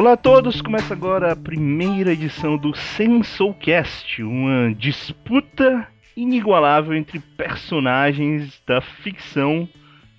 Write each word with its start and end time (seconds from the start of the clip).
Olá 0.00 0.14
a 0.14 0.16
todos, 0.16 0.62
começa 0.62 0.94
agora 0.94 1.30
a 1.30 1.36
primeira 1.36 2.12
edição 2.12 2.56
do 2.56 2.74
Sensoulcast, 2.74 4.22
uma 4.22 4.74
disputa 4.74 5.86
inigualável 6.16 6.94
entre 6.94 7.20
personagens 7.20 8.60
da 8.66 8.80
ficção 8.80 9.68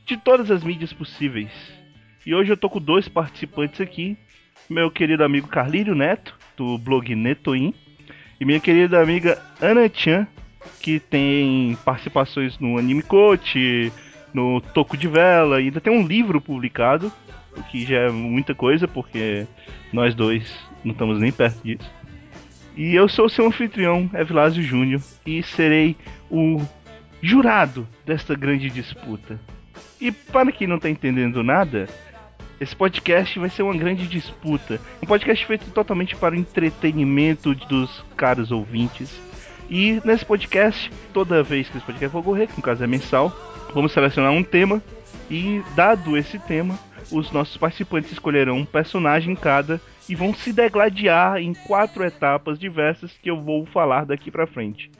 de 0.05 0.15
todas 0.17 0.51
as 0.51 0.63
mídias 0.63 0.93
possíveis. 0.93 1.51
E 2.25 2.33
hoje 2.33 2.53
eu 2.53 2.57
tô 2.57 2.69
com 2.69 2.79
dois 2.79 3.09
participantes 3.09 3.81
aqui, 3.81 4.17
meu 4.69 4.91
querido 4.91 5.23
amigo 5.23 5.47
Carlírio 5.47 5.95
Neto, 5.95 6.37
do 6.55 6.77
blog 6.77 7.13
Netoin, 7.15 7.73
e 8.41 8.45
minha 8.45 8.59
querida 8.59 8.99
amiga 8.99 9.39
Ana 9.61 9.87
Chan, 9.93 10.25
que 10.79 10.99
tem 10.99 11.77
participações 11.85 12.57
no 12.57 12.75
Anime 12.75 13.03
Coach, 13.03 13.93
no 14.33 14.59
Toco 14.59 14.97
de 14.97 15.07
Vela, 15.07 15.61
e 15.61 15.65
ainda 15.65 15.79
tem 15.79 15.93
um 15.93 16.07
livro 16.07 16.41
publicado 16.41 17.13
o 17.55 17.61
que 17.63 17.85
já 17.85 17.99
é 17.99 18.09
muita 18.09 18.55
coisa, 18.55 18.87
porque 18.87 19.45
nós 19.93 20.15
dois 20.15 20.51
não 20.83 20.91
estamos 20.91 21.19
nem 21.19 21.31
perto 21.31 21.61
disso. 21.63 21.91
E 22.75 22.95
eu 22.95 23.07
sou 23.07 23.29
seu 23.29 23.45
anfitrião, 23.45 24.09
Evilásio 24.13 24.63
Júnior, 24.63 25.01
e 25.23 25.43
serei 25.43 25.95
o 26.29 26.61
jurado 27.21 27.87
desta 28.05 28.33
grande 28.33 28.71
disputa. 28.71 29.39
E 29.99 30.11
para 30.11 30.51
quem 30.51 30.65
não 30.65 30.77
está 30.77 30.89
entendendo 30.89 31.43
nada, 31.43 31.87
esse 32.61 32.75
podcast 32.75 33.39
vai 33.39 33.49
ser 33.49 33.63
uma 33.63 33.75
grande 33.75 34.07
disputa. 34.07 34.79
Um 35.01 35.07
podcast 35.07 35.43
feito 35.47 35.71
totalmente 35.71 36.15
para 36.15 36.35
o 36.35 36.37
entretenimento 36.37 37.55
dos 37.55 38.05
caros 38.15 38.51
ouvintes. 38.51 39.19
E 39.67 39.99
nesse 40.05 40.23
podcast, 40.23 40.91
toda 41.11 41.41
vez 41.41 41.67
que 41.67 41.77
esse 41.77 41.85
podcast 41.85 42.11
for 42.11 42.19
ocorrer, 42.19 42.47
que 42.47 42.57
no 42.57 42.61
caso 42.61 42.83
é 42.83 42.87
mensal, 42.87 43.35
vamos 43.73 43.91
selecionar 43.91 44.31
um 44.31 44.43
tema. 44.43 44.79
E 45.27 45.63
dado 45.75 46.15
esse 46.15 46.37
tema, 46.37 46.77
os 47.11 47.31
nossos 47.31 47.57
participantes 47.57 48.11
escolherão 48.11 48.57
um 48.57 48.65
personagem 48.65 49.35
cada 49.35 49.81
e 50.07 50.13
vão 50.13 50.31
se 50.31 50.53
degladiar 50.53 51.37
em 51.37 51.55
quatro 51.55 52.03
etapas 52.03 52.59
diversas 52.59 53.11
que 53.23 53.31
eu 53.31 53.41
vou 53.41 53.65
falar 53.65 54.05
daqui 54.05 54.29
para 54.29 54.45
frente. 54.45 54.91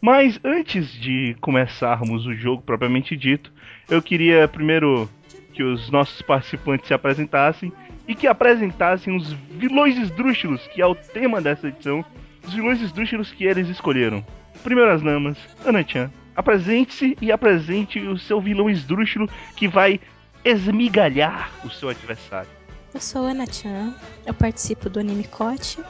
Mas 0.00 0.40
antes 0.42 0.90
de 0.90 1.36
começarmos 1.38 2.24
o 2.24 2.32
jogo 2.32 2.62
propriamente 2.62 3.14
dito, 3.14 3.52
eu 3.90 4.00
queria 4.00 4.48
primeiro 4.48 5.06
que 5.52 5.62
os 5.62 5.90
nossos 5.90 6.20
participantes 6.22 6.88
se 6.88 6.94
apresentassem 6.94 7.72
e 8.06 8.14
que 8.14 8.26
apresentassem 8.26 9.16
os 9.16 9.32
vilões 9.32 9.96
esdrúxulos, 9.96 10.66
que 10.68 10.82
é 10.82 10.86
o 10.86 10.94
tema 10.94 11.40
dessa 11.40 11.68
edição, 11.68 12.04
os 12.46 12.52
vilões 12.52 12.80
esdrúxulos 12.80 13.32
que 13.32 13.44
eles 13.44 13.68
escolheram. 13.68 14.24
Primeiras 14.62 15.02
damas, 15.02 15.38
Ana-chan, 15.64 16.10
apresente-se 16.36 17.16
e 17.20 17.32
apresente 17.32 17.98
o 18.00 18.18
seu 18.18 18.40
vilão 18.40 18.68
esdrúxulo 18.68 19.28
que 19.56 19.68
vai 19.68 20.00
esmigalhar 20.44 21.50
o 21.64 21.70
seu 21.70 21.88
adversário. 21.88 22.50
Eu 22.92 23.00
sou 23.00 23.26
Ana 23.26 23.46
Chan, 23.46 23.94
eu 24.26 24.34
participo 24.34 24.88
do 24.88 25.00
Anime 25.00 25.24
Cote, 25.24 25.80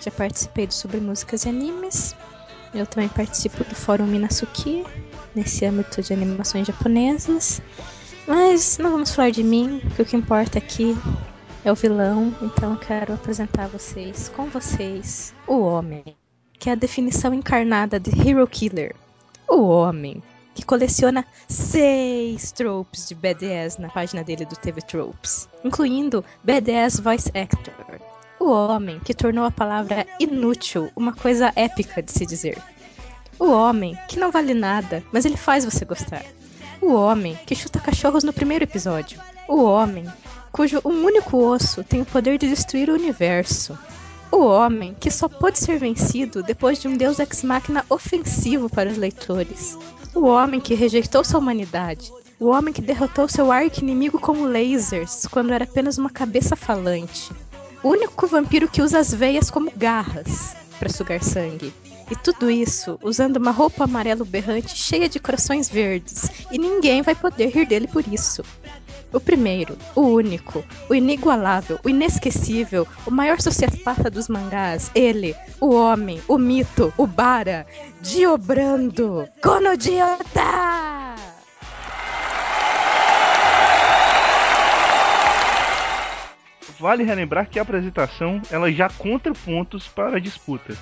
já 0.00 0.10
participei 0.10 0.66
do 0.66 0.72
Sobre 0.72 0.98
Músicas 0.98 1.44
e 1.44 1.48
Animes, 1.48 2.16
eu 2.74 2.86
também 2.86 3.08
participo 3.08 3.62
do 3.64 3.74
Fórum 3.74 4.06
Minasuki, 4.06 4.84
nesse 5.34 5.64
âmbito 5.66 6.00
de 6.00 6.12
animações 6.12 6.66
japonesas, 6.66 7.60
mas 8.26 8.78
não 8.78 8.92
vamos 8.92 9.14
falar 9.14 9.30
de 9.30 9.42
mim, 9.42 9.80
que 9.94 10.02
o 10.02 10.04
que 10.04 10.16
importa 10.16 10.58
aqui 10.58 10.96
é 11.64 11.72
o 11.72 11.74
vilão, 11.74 12.34
então 12.42 12.72
eu 12.72 12.78
quero 12.78 13.14
apresentar 13.14 13.68
vocês, 13.68 14.28
com 14.30 14.46
vocês, 14.46 15.34
o 15.46 15.60
Homem, 15.60 16.04
que 16.58 16.68
é 16.68 16.72
a 16.72 16.76
definição 16.76 17.32
encarnada 17.32 17.98
de 17.98 18.10
Hero 18.10 18.46
Killer. 18.46 18.94
O 19.48 19.62
Homem, 19.62 20.22
que 20.54 20.64
coleciona 20.64 21.24
seis 21.48 22.52
tropes 22.52 23.08
de 23.08 23.14
BDS 23.14 23.78
na 23.78 23.88
página 23.88 24.22
dele 24.22 24.44
do 24.44 24.56
TV 24.56 24.80
Tropes, 24.82 25.48
incluindo 25.64 26.24
BDS 26.42 27.00
Voice 27.00 27.30
Actor. 27.34 28.00
O 28.38 28.50
homem 28.50 29.00
que 29.00 29.14
tornou 29.14 29.44
a 29.44 29.50
palavra 29.50 30.06
inútil 30.20 30.90
uma 30.94 31.14
coisa 31.14 31.52
épica 31.56 32.02
de 32.02 32.12
se 32.12 32.26
dizer. 32.26 32.58
O 33.38 33.50
homem 33.50 33.98
que 34.08 34.18
não 34.18 34.30
vale 34.30 34.54
nada, 34.54 35.02
mas 35.12 35.24
ele 35.24 35.36
faz 35.36 35.64
você 35.64 35.84
gostar. 35.84 36.24
O 36.86 36.92
homem 36.92 37.34
que 37.46 37.54
chuta 37.54 37.80
cachorros 37.80 38.24
no 38.24 38.32
primeiro 38.32 38.64
episódio. 38.64 39.18
O 39.48 39.62
homem 39.62 40.06
cujo 40.52 40.82
um 40.84 41.02
único 41.02 41.38
osso 41.38 41.82
tem 41.82 42.02
o 42.02 42.04
poder 42.04 42.36
de 42.36 42.46
destruir 42.46 42.90
o 42.90 42.92
universo. 42.92 43.76
O 44.30 44.44
homem 44.44 44.94
que 45.00 45.10
só 45.10 45.26
pode 45.26 45.58
ser 45.58 45.78
vencido 45.78 46.42
depois 46.42 46.78
de 46.78 46.86
um 46.86 46.94
deus 46.94 47.18
ex-máquina 47.18 47.86
ofensivo 47.88 48.68
para 48.68 48.90
os 48.90 48.98
leitores. 48.98 49.78
O 50.14 50.26
homem 50.26 50.60
que 50.60 50.74
rejeitou 50.74 51.24
sua 51.24 51.40
humanidade. 51.40 52.12
O 52.38 52.48
homem 52.48 52.74
que 52.74 52.82
derrotou 52.82 53.30
seu 53.30 53.50
arqui-inimigo 53.50 54.20
com 54.20 54.44
lasers 54.44 55.26
quando 55.30 55.54
era 55.54 55.64
apenas 55.64 55.96
uma 55.96 56.10
cabeça 56.10 56.54
falante. 56.54 57.32
O 57.82 57.88
único 57.88 58.26
vampiro 58.26 58.68
que 58.68 58.82
usa 58.82 58.98
as 58.98 59.12
veias 59.14 59.50
como 59.50 59.72
garras 59.74 60.54
para 60.78 60.90
sugar 60.90 61.22
sangue. 61.24 61.72
E 62.10 62.16
tudo 62.16 62.50
isso 62.50 62.98
usando 63.02 63.38
uma 63.38 63.50
roupa 63.50 63.84
amarelo 63.84 64.24
berrante 64.24 64.76
cheia 64.76 65.08
de 65.08 65.18
corações 65.18 65.68
verdes. 65.68 66.46
E 66.50 66.58
ninguém 66.58 67.02
vai 67.02 67.14
poder 67.14 67.48
rir 67.48 67.66
dele 67.66 67.88
por 67.88 68.06
isso. 68.06 68.42
O 69.12 69.20
primeiro, 69.20 69.78
o 69.94 70.00
único, 70.00 70.64
o 70.90 70.94
inigualável, 70.94 71.78
o 71.84 71.88
inesquecível, 71.88 72.86
o 73.06 73.12
maior 73.12 73.40
sociopata 73.40 74.10
dos 74.10 74.28
mangás, 74.28 74.90
ele, 74.92 75.36
o 75.60 75.72
homem, 75.72 76.20
o 76.26 76.36
mito, 76.36 76.92
o 76.96 77.06
Bara, 77.06 77.64
Diobrando, 78.00 79.28
Konodiota! 79.40 81.04
Vale 86.80 87.04
relembrar 87.04 87.48
que 87.48 87.60
a 87.60 87.62
apresentação 87.62 88.42
ela 88.50 88.70
já 88.70 88.90
conta 88.90 89.32
pontos 89.32 89.86
para 89.86 90.16
a 90.16 90.20
disputa. 90.20 90.76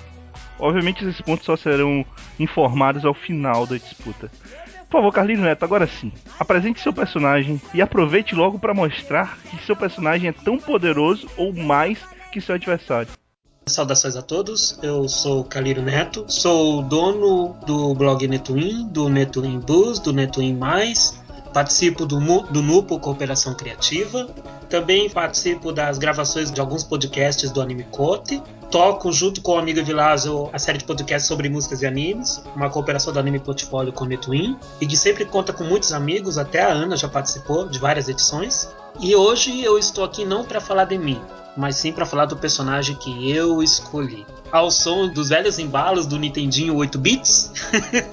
Obviamente 0.59 1.03
esses 1.03 1.21
pontos 1.21 1.45
só 1.45 1.55
serão 1.55 2.05
informados 2.39 3.05
ao 3.05 3.13
final 3.13 3.65
da 3.65 3.77
disputa. 3.77 4.31
Por 4.89 4.99
favor, 4.99 5.11
Carlinhos 5.11 5.41
Neto, 5.41 5.63
agora 5.63 5.87
sim. 5.87 6.11
Apresente 6.39 6.79
seu 6.79 6.93
personagem 6.93 7.59
e 7.73 7.81
aproveite 7.81 8.35
logo 8.35 8.59
para 8.59 8.73
mostrar 8.73 9.39
que 9.49 9.65
seu 9.65 9.75
personagem 9.75 10.29
é 10.29 10.31
tão 10.31 10.57
poderoso 10.59 11.27
ou 11.35 11.51
mais 11.51 11.97
que 12.31 12.39
seu 12.39 12.53
adversário. 12.55 13.09
Saudações 13.65 14.15
a 14.15 14.21
todos, 14.21 14.77
eu 14.83 15.07
sou 15.07 15.45
Caliro 15.45 15.81
Neto, 15.81 16.25
sou 16.27 16.83
dono 16.83 17.55
do 17.65 17.95
blog 17.95 18.27
Netuin, 18.27 18.87
do 18.89 19.07
Netuin 19.07 19.59
Bus, 19.59 19.99
do 19.99 20.11
Netuin 20.11 20.53
Mais, 20.53 21.17
participo 21.53 22.05
do, 22.05 22.19
do 22.51 22.61
NUPO 22.61 22.99
Cooperação 22.99 23.55
Criativa, 23.55 24.27
também 24.69 25.09
participo 25.09 25.71
das 25.71 25.97
gravações 25.97 26.51
de 26.51 26.59
alguns 26.59 26.83
podcasts 26.83 27.51
do 27.51 27.61
Anime 27.61 27.85
Cote, 27.85 28.41
toco 28.73 29.11
junto 29.11 29.39
com 29.39 29.51
o 29.51 29.57
amigo 29.59 29.83
Vilazo 29.83 30.49
a 30.51 30.57
série 30.57 30.79
de 30.79 30.83
podcasts 30.83 31.27
sobre 31.27 31.47
músicas 31.47 31.83
e 31.83 31.85
animes, 31.85 32.43
uma 32.55 32.71
cooperação 32.71 33.13
do 33.13 33.19
Anime 33.19 33.37
Portfólio 33.39 33.93
com 33.93 34.03
o 34.03 34.07
Netwin, 34.07 34.57
e 34.81 34.87
que 34.87 34.97
sempre 34.97 35.25
conta 35.25 35.53
com 35.53 35.63
muitos 35.63 35.93
amigos, 35.93 36.39
até 36.39 36.63
a 36.63 36.69
Ana 36.69 36.97
já 36.97 37.07
participou 37.07 37.69
de 37.69 37.77
várias 37.77 38.09
edições. 38.09 38.67
E 38.99 39.15
hoje 39.15 39.61
eu 39.61 39.77
estou 39.77 40.03
aqui 40.03 40.23
não 40.23 40.45
para 40.45 40.61
falar 40.61 40.85
de 40.85 40.97
mim, 40.97 41.19
mas 41.57 41.75
sim 41.77 41.91
para 41.91 42.05
falar 42.05 42.25
do 42.25 42.37
personagem 42.37 42.95
que 42.95 43.31
eu 43.31 43.61
escolhi. 43.61 44.25
Ao 44.51 44.69
som 44.69 45.07
dos 45.07 45.29
velhos 45.29 45.57
embalos 45.57 46.05
do 46.05 46.19
Nintendinho 46.19 46.75
8 46.75 46.99
bits, 46.99 47.51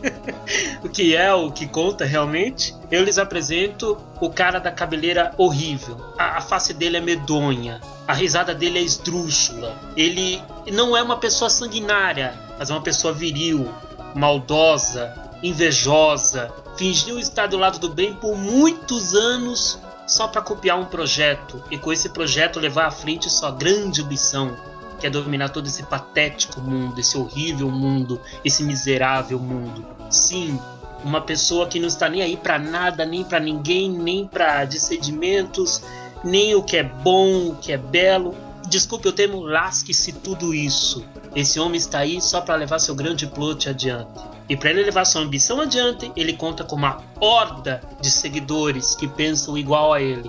o 0.82 0.88
que 0.88 1.14
é 1.14 1.32
o 1.34 1.52
que 1.52 1.66
conta 1.66 2.06
realmente, 2.06 2.74
eu 2.90 3.04
lhes 3.04 3.18
apresento 3.18 3.98
o 4.20 4.30
cara 4.30 4.58
da 4.58 4.70
cabeleira 4.70 5.34
horrível. 5.36 5.96
A, 6.18 6.38
a 6.38 6.40
face 6.40 6.72
dele 6.72 6.96
é 6.96 7.00
medonha, 7.00 7.80
a 8.08 8.14
risada 8.14 8.54
dele 8.54 8.78
é 8.78 8.82
esdrúxula. 8.82 9.78
Ele 9.94 10.42
não 10.72 10.96
é 10.96 11.02
uma 11.02 11.18
pessoa 11.18 11.50
sanguinária, 11.50 12.34
mas 12.58 12.70
é 12.70 12.72
uma 12.72 12.82
pessoa 12.82 13.12
viril, 13.12 13.70
maldosa, 14.14 15.14
invejosa. 15.42 16.50
Fingiu 16.76 17.18
estar 17.18 17.48
do 17.48 17.58
lado 17.58 17.78
do 17.78 17.90
bem 17.90 18.14
por 18.14 18.34
muitos 18.34 19.14
anos 19.14 19.78
só 20.10 20.26
para 20.26 20.42
copiar 20.42 20.76
um 20.76 20.86
projeto 20.86 21.62
e 21.70 21.78
com 21.78 21.92
esse 21.92 22.08
projeto 22.08 22.58
levar 22.58 22.86
à 22.86 22.90
frente 22.90 23.30
sua 23.30 23.52
grande 23.52 24.02
ambição, 24.02 24.56
que 24.98 25.06
é 25.06 25.10
dominar 25.10 25.50
todo 25.50 25.68
esse 25.68 25.84
patético 25.84 26.60
mundo, 26.60 26.98
esse 26.98 27.16
horrível 27.16 27.70
mundo, 27.70 28.20
esse 28.44 28.64
miserável 28.64 29.38
mundo. 29.38 29.86
Sim, 30.10 30.58
uma 31.04 31.20
pessoa 31.20 31.68
que 31.68 31.78
não 31.78 31.86
está 31.86 32.08
nem 32.08 32.22
aí 32.22 32.36
para 32.36 32.58
nada, 32.58 33.06
nem 33.06 33.22
para 33.22 33.38
ninguém, 33.38 33.88
nem 33.88 34.26
para 34.26 34.64
descedimentos, 34.64 35.80
nem 36.24 36.56
o 36.56 36.62
que 36.64 36.76
é 36.76 36.82
bom, 36.82 37.50
o 37.50 37.54
que 37.54 37.70
é 37.70 37.78
belo. 37.78 38.34
Desculpe 38.68 39.06
o 39.06 39.12
termo, 39.12 39.40
lasque-se 39.40 40.12
tudo 40.12 40.52
isso. 40.52 41.04
Esse 41.36 41.60
homem 41.60 41.76
está 41.76 42.00
aí 42.00 42.20
só 42.20 42.40
para 42.40 42.56
levar 42.56 42.80
seu 42.80 42.96
grande 42.96 43.28
plot 43.28 43.68
adiante. 43.68 44.39
E 44.50 44.56
para 44.56 44.70
ele 44.70 44.82
levar 44.82 45.04
sua 45.04 45.22
ambição 45.22 45.60
adiante, 45.60 46.10
ele 46.16 46.32
conta 46.32 46.64
com 46.64 46.74
uma 46.74 47.00
horda 47.20 47.80
de 48.00 48.10
seguidores 48.10 48.96
que 48.96 49.06
pensam 49.06 49.56
igual 49.56 49.92
a 49.92 50.02
ele, 50.02 50.28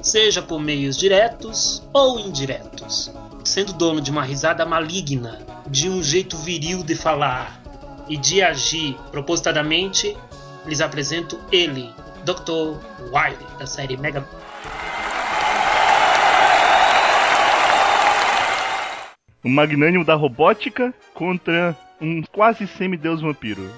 seja 0.00 0.40
por 0.40 0.60
meios 0.60 0.96
diretos 0.96 1.82
ou 1.92 2.20
indiretos. 2.20 3.12
Sendo 3.42 3.72
dono 3.72 4.00
de 4.00 4.08
uma 4.08 4.22
risada 4.22 4.64
maligna, 4.64 5.44
de 5.66 5.88
um 5.88 6.00
jeito 6.00 6.36
viril 6.36 6.84
de 6.84 6.94
falar, 6.94 7.60
e 8.08 8.16
de 8.16 8.40
agir 8.40 8.96
propositadamente, 9.10 10.16
lhes 10.64 10.80
apresento 10.80 11.36
ele, 11.50 11.90
Dr. 12.24 12.78
Wily, 13.12 13.58
da 13.58 13.66
série 13.66 13.96
Mega. 13.96 14.24
O 19.42 19.48
magnânimo 19.48 20.04
da 20.04 20.14
robótica 20.14 20.94
contra 21.12 21.76
um 22.00 22.22
quase 22.22 22.66
semideus 22.66 23.20
vampiro. 23.20 23.68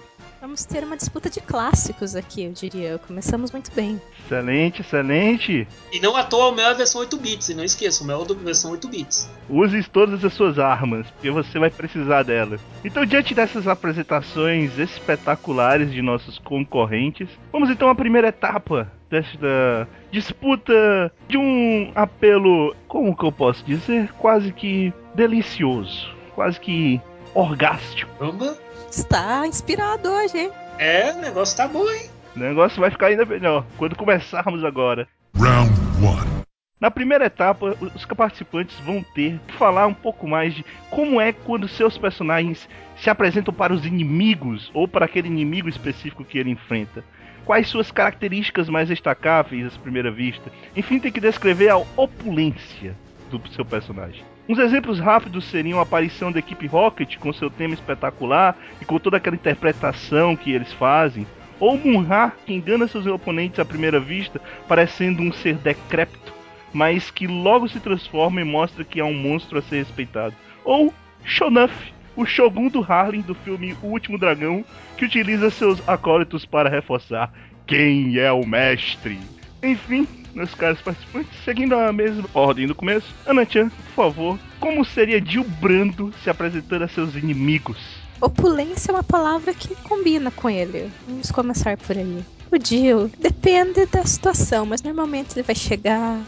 Vamos 0.40 0.64
ter 0.64 0.84
uma 0.84 0.96
disputa 0.96 1.28
de 1.28 1.40
clássicos 1.40 2.14
aqui, 2.14 2.44
eu 2.44 2.52
diria. 2.52 2.98
Começamos 2.98 3.50
muito 3.50 3.72
bem. 3.74 4.00
Excelente, 4.24 4.82
excelente. 4.82 5.66
E 5.92 5.98
não 5.98 6.14
à 6.14 6.22
toa 6.22 6.50
o 6.50 6.54
meu 6.54 6.64
é 6.64 6.70
a 6.70 6.74
versão 6.74 7.00
8 7.00 7.16
bits, 7.16 7.48
e 7.48 7.54
não 7.54 7.64
esqueça, 7.64 8.04
o 8.04 8.06
meu 8.06 8.20
é 8.20 8.22
a 8.22 8.34
versão 8.34 8.70
8 8.70 8.88
bits. 8.88 9.28
Use 9.50 9.82
todas 9.90 10.24
as 10.24 10.32
suas 10.32 10.56
armas, 10.56 11.10
porque 11.10 11.28
você 11.28 11.58
vai 11.58 11.70
precisar 11.70 12.22
delas. 12.22 12.60
Então, 12.84 13.04
diante 13.04 13.34
dessas 13.34 13.66
apresentações 13.66 14.78
espetaculares 14.78 15.90
de 15.90 16.00
nossos 16.00 16.38
concorrentes, 16.38 17.28
vamos 17.50 17.68
então 17.68 17.88
à 17.88 17.94
primeira 17.94 18.28
etapa 18.28 18.92
desta 19.10 19.88
disputa 20.12 21.12
de 21.26 21.36
um 21.36 21.90
apelo, 21.96 22.76
como 22.86 23.16
que 23.16 23.24
eu 23.24 23.32
posso 23.32 23.64
dizer, 23.64 24.12
quase 24.12 24.52
que 24.52 24.92
delicioso, 25.16 26.14
quase 26.34 26.60
que 26.60 27.00
orgástico. 27.34 28.10
Caramba! 28.18 28.56
Está 28.90 29.46
inspirado 29.46 30.08
hoje, 30.08 30.38
hein? 30.38 30.52
É, 30.78 31.12
o 31.12 31.18
negócio 31.18 31.56
tá 31.56 31.68
bom, 31.68 31.88
hein? 31.90 32.10
O 32.34 32.38
negócio 32.38 32.80
vai 32.80 32.90
ficar 32.90 33.08
ainda 33.08 33.24
melhor 33.24 33.64
quando 33.76 33.96
começarmos 33.96 34.64
agora. 34.64 35.08
Round 35.36 35.72
one. 36.04 36.38
Na 36.80 36.90
primeira 36.90 37.26
etapa, 37.26 37.76
os 37.80 38.04
participantes 38.04 38.78
vão 38.80 39.02
ter 39.02 39.40
que 39.48 39.54
falar 39.54 39.86
um 39.88 39.94
pouco 39.94 40.28
mais 40.28 40.54
de 40.54 40.64
como 40.90 41.20
é 41.20 41.32
quando 41.32 41.66
seus 41.66 41.98
personagens 41.98 42.68
se 42.96 43.10
apresentam 43.10 43.52
para 43.52 43.72
os 43.72 43.84
inimigos 43.84 44.70
ou 44.72 44.86
para 44.86 45.04
aquele 45.04 45.26
inimigo 45.26 45.68
específico 45.68 46.24
que 46.24 46.38
ele 46.38 46.50
enfrenta. 46.50 47.04
Quais 47.44 47.68
suas 47.68 47.90
características 47.90 48.68
mais 48.68 48.88
destacáveis 48.88 49.74
à 49.74 49.78
primeira 49.80 50.10
vista? 50.10 50.52
Enfim, 50.76 51.00
tem 51.00 51.10
que 51.10 51.20
descrever 51.20 51.70
a 51.70 51.78
opulência 51.96 52.94
do 53.30 53.42
seu 53.48 53.64
personagem. 53.64 54.24
Uns 54.48 54.58
exemplos 54.58 54.98
rápidos 54.98 55.44
seriam 55.44 55.78
a 55.78 55.82
aparição 55.82 56.32
da 56.32 56.38
equipe 56.38 56.66
Rocket 56.66 57.18
com 57.18 57.32
seu 57.34 57.50
tema 57.50 57.74
espetacular 57.74 58.56
e 58.80 58.84
com 58.84 58.98
toda 58.98 59.18
aquela 59.18 59.36
interpretação 59.36 60.34
que 60.34 60.50
eles 60.50 60.72
fazem. 60.72 61.26
Ou 61.60 61.76
Munra, 61.76 62.32
que 62.46 62.54
engana 62.54 62.88
seus 62.88 63.04
oponentes 63.06 63.60
à 63.60 63.64
primeira 63.64 64.00
vista, 64.00 64.40
parecendo 64.66 65.22
um 65.22 65.30
ser 65.32 65.56
decrépito, 65.56 66.32
mas 66.72 67.10
que 67.10 67.26
logo 67.26 67.68
se 67.68 67.78
transforma 67.78 68.40
e 68.40 68.44
mostra 68.44 68.84
que 68.84 69.00
é 69.00 69.04
um 69.04 69.12
monstro 69.12 69.58
a 69.58 69.62
ser 69.62 69.78
respeitado. 69.78 70.34
Ou 70.64 70.94
Shonuff, 71.24 71.74
o 72.16 72.24
Shogun 72.24 72.68
do 72.68 72.80
Harlem 72.80 73.20
do 73.20 73.34
filme 73.34 73.76
O 73.82 73.88
Último 73.88 74.16
Dragão, 74.16 74.64
que 74.96 75.04
utiliza 75.04 75.50
seus 75.50 75.86
acólitos 75.86 76.46
para 76.46 76.70
reforçar 76.70 77.30
quem 77.66 78.16
é 78.18 78.32
o 78.32 78.46
mestre. 78.46 79.18
Enfim, 79.62 80.06
meus 80.34 80.54
caros 80.54 80.80
participantes, 80.80 81.30
seguindo 81.44 81.74
a 81.74 81.92
mesma 81.92 82.28
ordem 82.34 82.66
do 82.66 82.74
começo, 82.74 83.06
Anachan, 83.26 83.68
por 83.68 83.94
favor, 83.94 84.38
como 84.60 84.84
seria 84.84 85.24
Gil 85.24 85.44
Brando 85.60 86.12
se 86.22 86.30
apresentando 86.30 86.82
a 86.82 86.88
seus 86.88 87.14
inimigos? 87.14 87.78
Opulência 88.20 88.90
é 88.90 88.94
uma 88.94 89.02
palavra 89.02 89.54
que 89.54 89.74
combina 89.76 90.30
com 90.30 90.50
ele. 90.50 90.90
Vamos 91.06 91.30
começar 91.30 91.76
por 91.76 91.96
aí. 91.96 92.24
O 92.50 92.56
Jill 92.62 93.10
depende 93.18 93.86
da 93.86 94.04
situação, 94.04 94.66
mas 94.66 94.82
normalmente 94.82 95.34
ele 95.34 95.44
vai 95.44 95.54
chegar 95.54 96.20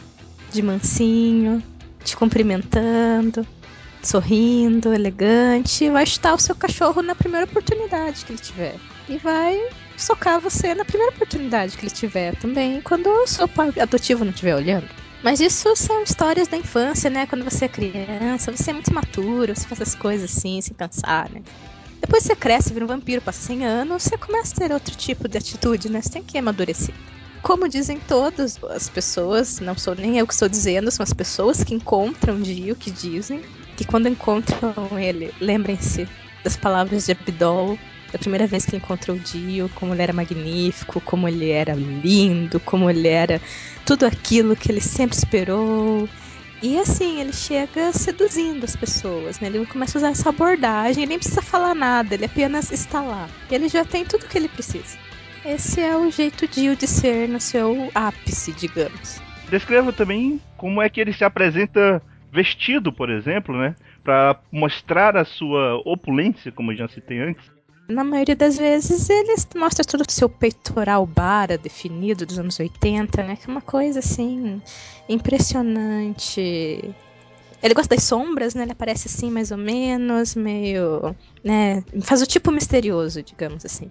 de 0.53 0.63
mansinho, 0.63 1.63
te 2.05 2.17
cumprimentando, 2.17 3.47
sorrindo, 4.03 4.93
elegante, 4.93 5.91
vai 5.91 6.07
chutar 6.07 6.35
o 6.35 6.39
seu 6.39 6.55
cachorro 6.55 7.03
na 7.03 7.15
primeira 7.15 7.47
oportunidade 7.47 8.25
que 8.25 8.33
ele 8.33 8.41
tiver. 8.41 8.77
E 9.09 9.17
vai 9.19 9.61
socar 10.03 10.41
você 10.41 10.75
na 10.75 10.85
primeira 10.85 11.13
oportunidade 11.13 11.77
que 11.77 11.85
ele 11.85 11.91
tiver 11.91 12.35
também, 12.37 12.81
quando 12.81 13.09
o 13.09 13.27
seu 13.27 13.47
pai 13.47 13.73
adotivo 13.81 14.25
não 14.25 14.33
estiver 14.33 14.55
olhando. 14.55 14.89
Mas 15.23 15.39
isso 15.39 15.77
são 15.77 16.03
histórias 16.03 16.49
da 16.49 16.57
infância, 16.57 17.11
né? 17.11 17.27
Quando 17.27 17.45
você 17.45 17.67
é 17.67 17.69
criança, 17.69 18.51
você 18.51 18.71
é 18.71 18.73
muito 18.73 18.91
imaturo, 18.91 19.55
você 19.55 19.67
faz 19.67 19.81
as 19.83 19.95
coisas 19.95 20.35
assim, 20.35 20.61
sem 20.61 20.75
pensar, 20.75 21.29
né? 21.31 21.43
Depois 22.01 22.23
você 22.23 22.35
cresce, 22.35 22.73
vira 22.73 22.87
um 22.87 22.89
vampiro, 22.89 23.21
passa 23.21 23.43
100 23.43 23.67
anos, 23.67 24.03
você 24.05 24.17
começa 24.17 24.55
a 24.55 24.69
ter 24.69 24.73
outro 24.73 24.97
tipo 24.97 25.29
de 25.29 25.37
atitude, 25.37 25.91
né? 25.91 26.01
Você 26.01 26.09
tem 26.09 26.23
que 26.23 26.39
amadurecer. 26.39 26.95
Como 27.43 27.69
dizem 27.69 27.99
todas 28.01 28.63
as 28.65 28.89
pessoas, 28.89 29.61
não 29.61 29.77
sou 29.77 29.95
nem 29.95 30.19
eu 30.19 30.27
que 30.27 30.33
estou 30.33 30.49
dizendo, 30.49 30.91
são 30.91 31.05
as 31.05 31.13
pessoas 31.13 31.63
que 31.63 31.75
encontram 31.75 32.41
Dio 32.41 32.75
que 32.75 32.91
dizem 32.91 33.43
que 33.77 33.85
quando 33.85 34.09
encontram 34.09 34.99
ele, 34.99 35.33
lembrem-se 35.41 36.09
das 36.43 36.57
palavras 36.57 37.07
de 37.07 37.13
Abdol, 37.13 37.79
da 38.13 38.19
primeira 38.19 38.47
vez 38.47 38.67
que 38.67 38.77
encontrou 38.77 39.17
o 39.17 39.21
Dio, 39.21 39.69
como 39.75 39.95
ele 39.95 40.03
era 40.03 40.13
magnífico, 40.13 41.01
como 41.01 41.29
ele 41.29 41.51
era 41.51 41.75
lindo, 41.75 42.59
como 42.61 42.91
ele 42.91 43.09
era 43.09 43.41
tudo 43.85 44.05
aquilo 44.05 44.57
que 44.57 44.71
ele 44.71 44.81
sempre 44.81 45.17
esperou. 45.17 46.09
E 46.63 46.79
assim, 46.79 47.21
ele 47.21 47.33
chega 47.33 47.93
seduzindo 47.93 48.65
as 48.65 48.77
pessoas, 48.77 49.41
né? 49.41 49.49
Ele 49.49 49.65
começa 49.65 49.97
a 49.97 50.01
usar 50.01 50.11
essa 50.11 50.29
abordagem, 50.29 51.05
ele 51.05 51.11
nem 51.11 51.19
precisa 51.19 51.41
falar 51.41 51.75
nada, 51.75 52.15
ele 52.15 52.27
apenas 52.27 52.71
está 52.71 53.01
lá. 53.01 53.29
Ele 53.51 53.69
já 53.69 53.85
tem 53.85 54.05
tudo 54.05 54.25
o 54.25 54.29
que 54.29 54.37
ele 54.37 54.49
precisa. 54.49 54.99
Esse 55.45 55.81
é 55.81 55.97
o 55.97 56.11
jeito 56.11 56.47
Dio 56.47 56.77
de 56.77 56.87
ser 56.87 57.27
no 57.29 57.41
seu 57.41 57.91
ápice, 57.95 58.53
digamos. 58.53 59.23
Descreva 59.49 59.91
também 59.91 60.39
como 60.59 60.83
é 60.83 60.89
que 60.91 61.01
ele 61.01 61.15
se 61.15 61.25
apresenta 61.25 62.03
vestido, 62.31 62.93
por 62.93 63.09
exemplo, 63.09 63.57
né? 63.57 63.75
Para 64.05 64.39
mostrar 64.53 65.17
a 65.17 65.25
sua 65.25 65.81
opulência, 65.85 66.53
como 66.53 66.73
eu 66.73 66.77
já 66.77 66.89
citei 66.89 67.21
antes. 67.21 67.51
Na 67.91 68.05
maioria 68.05 68.37
das 68.37 68.57
vezes 68.57 69.11
ele 69.11 69.35
mostra 69.57 69.85
todo 69.85 70.03
o 70.03 70.11
seu 70.11 70.29
peitoral 70.29 71.05
bara 71.07 71.59
definido 71.59 72.25
dos 72.25 72.39
anos 72.39 72.59
80, 72.59 73.23
né? 73.25 73.37
Que 73.37 73.49
é 73.49 73.53
uma 73.53 73.61
coisa 73.61 73.99
assim 73.99 74.63
impressionante. 75.09 76.95
Ele 77.63 77.75
gosta 77.75 77.95
das 77.95 78.05
sombras, 78.05 78.55
né? 78.55 78.63
Ele 78.63 78.73
aparece 78.73 79.09
assim 79.09 79.31
mais 79.31 79.51
ou 79.51 79.59
menos, 79.59 80.35
meio, 80.35 81.15
né, 81.45 81.83
faz 82.03 82.23
o 82.23 82.27
tipo 82.27 82.51
misterioso, 82.51 83.23
digamos 83.23 83.65
assim. 83.65 83.89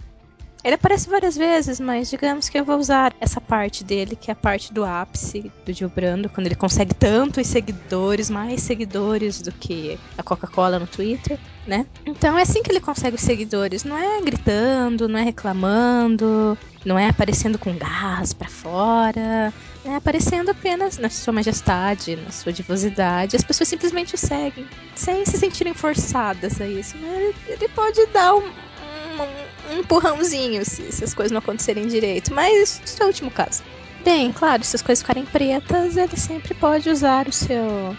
Ele 0.63 0.75
aparece 0.75 1.09
várias 1.09 1.38
vezes, 1.38 1.79
mas 1.79 2.09
digamos 2.09 2.50
que 2.50 2.59
eu 2.59 2.65
vou 2.65 2.77
usar 2.77 3.13
essa 3.21 3.39
parte 3.39 3.83
dele, 3.83 4.15
que 4.15 4.29
é 4.29 4.33
a 4.33 4.35
parte 4.35 4.73
do 4.73 4.83
ápice 4.83 5.51
do 5.65 5.71
Gilbrando, 5.71 6.29
quando 6.29 6.47
ele 6.47 6.56
consegue 6.56 6.94
tantos 6.94 7.47
seguidores, 7.47 8.29
mais 8.29 8.61
seguidores 8.61 9.41
do 9.41 9.51
que 9.53 9.97
a 10.17 10.23
Coca-Cola 10.23 10.77
no 10.77 10.85
Twitter, 10.85 11.39
né? 11.65 11.85
Então 12.06 12.38
é 12.38 12.41
assim 12.41 12.61
que 12.61 12.71
ele 12.71 12.81
consegue 12.81 13.15
os 13.15 13.21
seguidores, 13.21 13.85
não 13.85 13.97
é 13.97 14.21
gritando, 14.21 15.07
não 15.07 15.19
é 15.19 15.23
reclamando, 15.23 16.57
não 16.86 17.00
é 17.00 17.07
aparecendo 17.07 17.57
com 17.57 17.77
garras 17.77 18.34
para 18.34 18.50
fora, 18.50 19.53
é 19.86 19.95
aparecendo 19.95 20.51
apenas 20.51 20.98
na 20.98 21.10
sua 21.10 21.34
majestade, 21.34 22.17
na 22.17 22.31
sua 22.31 22.51
divosidade. 22.51 23.36
As 23.36 23.43
pessoas 23.43 23.69
simplesmente 23.69 24.15
o 24.15 24.17
seguem, 24.17 24.67
sem 24.95 25.25
se 25.25 25.38
sentirem 25.38 25.74
forçadas 25.74 26.60
a 26.60 26.67
isso. 26.67 26.98
Mas 26.98 27.36
ele 27.48 27.67
pode 27.69 28.05
dar 28.07 28.36
um, 28.36 28.43
um, 28.43 29.49
um 29.69 29.79
empurrãozinho 29.79 30.65
se, 30.65 30.91
se, 30.91 31.03
as 31.03 31.13
coisas 31.13 31.31
não 31.31 31.39
acontecerem 31.39 31.88
direito, 31.88 32.33
mas 32.33 32.81
isso 32.83 33.01
é 33.01 33.05
o 33.05 33.07
último 33.07 33.31
caso. 33.31 33.63
Bem, 34.03 34.31
claro, 34.31 34.63
se 34.63 34.75
as 34.75 34.81
coisas 34.81 35.01
ficarem 35.01 35.25
pretas, 35.25 35.97
ele 35.97 36.15
sempre 36.15 36.53
pode 36.53 36.89
usar 36.89 37.27
o 37.27 37.31
seu. 37.31 37.95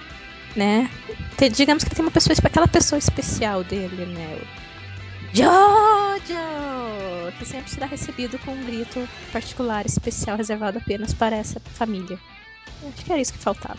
né? 0.57 0.91
digamos 1.53 1.85
que 1.85 1.95
tem 1.95 2.05
uma 2.05 2.11
pessoa, 2.11 2.37
aquela 2.43 2.69
pessoa 2.69 2.99
especial 2.99 3.65
dele, 3.65 4.07
né? 4.07 4.39
O 4.43 5.37
Jojo! 5.37 7.39
Que 7.39 7.45
sempre 7.45 7.71
será 7.71 7.87
recebido 7.87 8.39
com 8.41 8.51
um 8.51 8.65
grito 8.65 9.09
particular, 9.33 9.87
especial, 9.87 10.37
reservado 10.37 10.79
apenas 10.79 11.15
para 11.15 11.37
essa 11.37 11.61
família. 11.61 12.19
Acho 12.89 13.05
que 13.05 13.13
era 13.13 13.21
isso 13.21 13.33
que 13.33 13.39
faltava. 13.39 13.79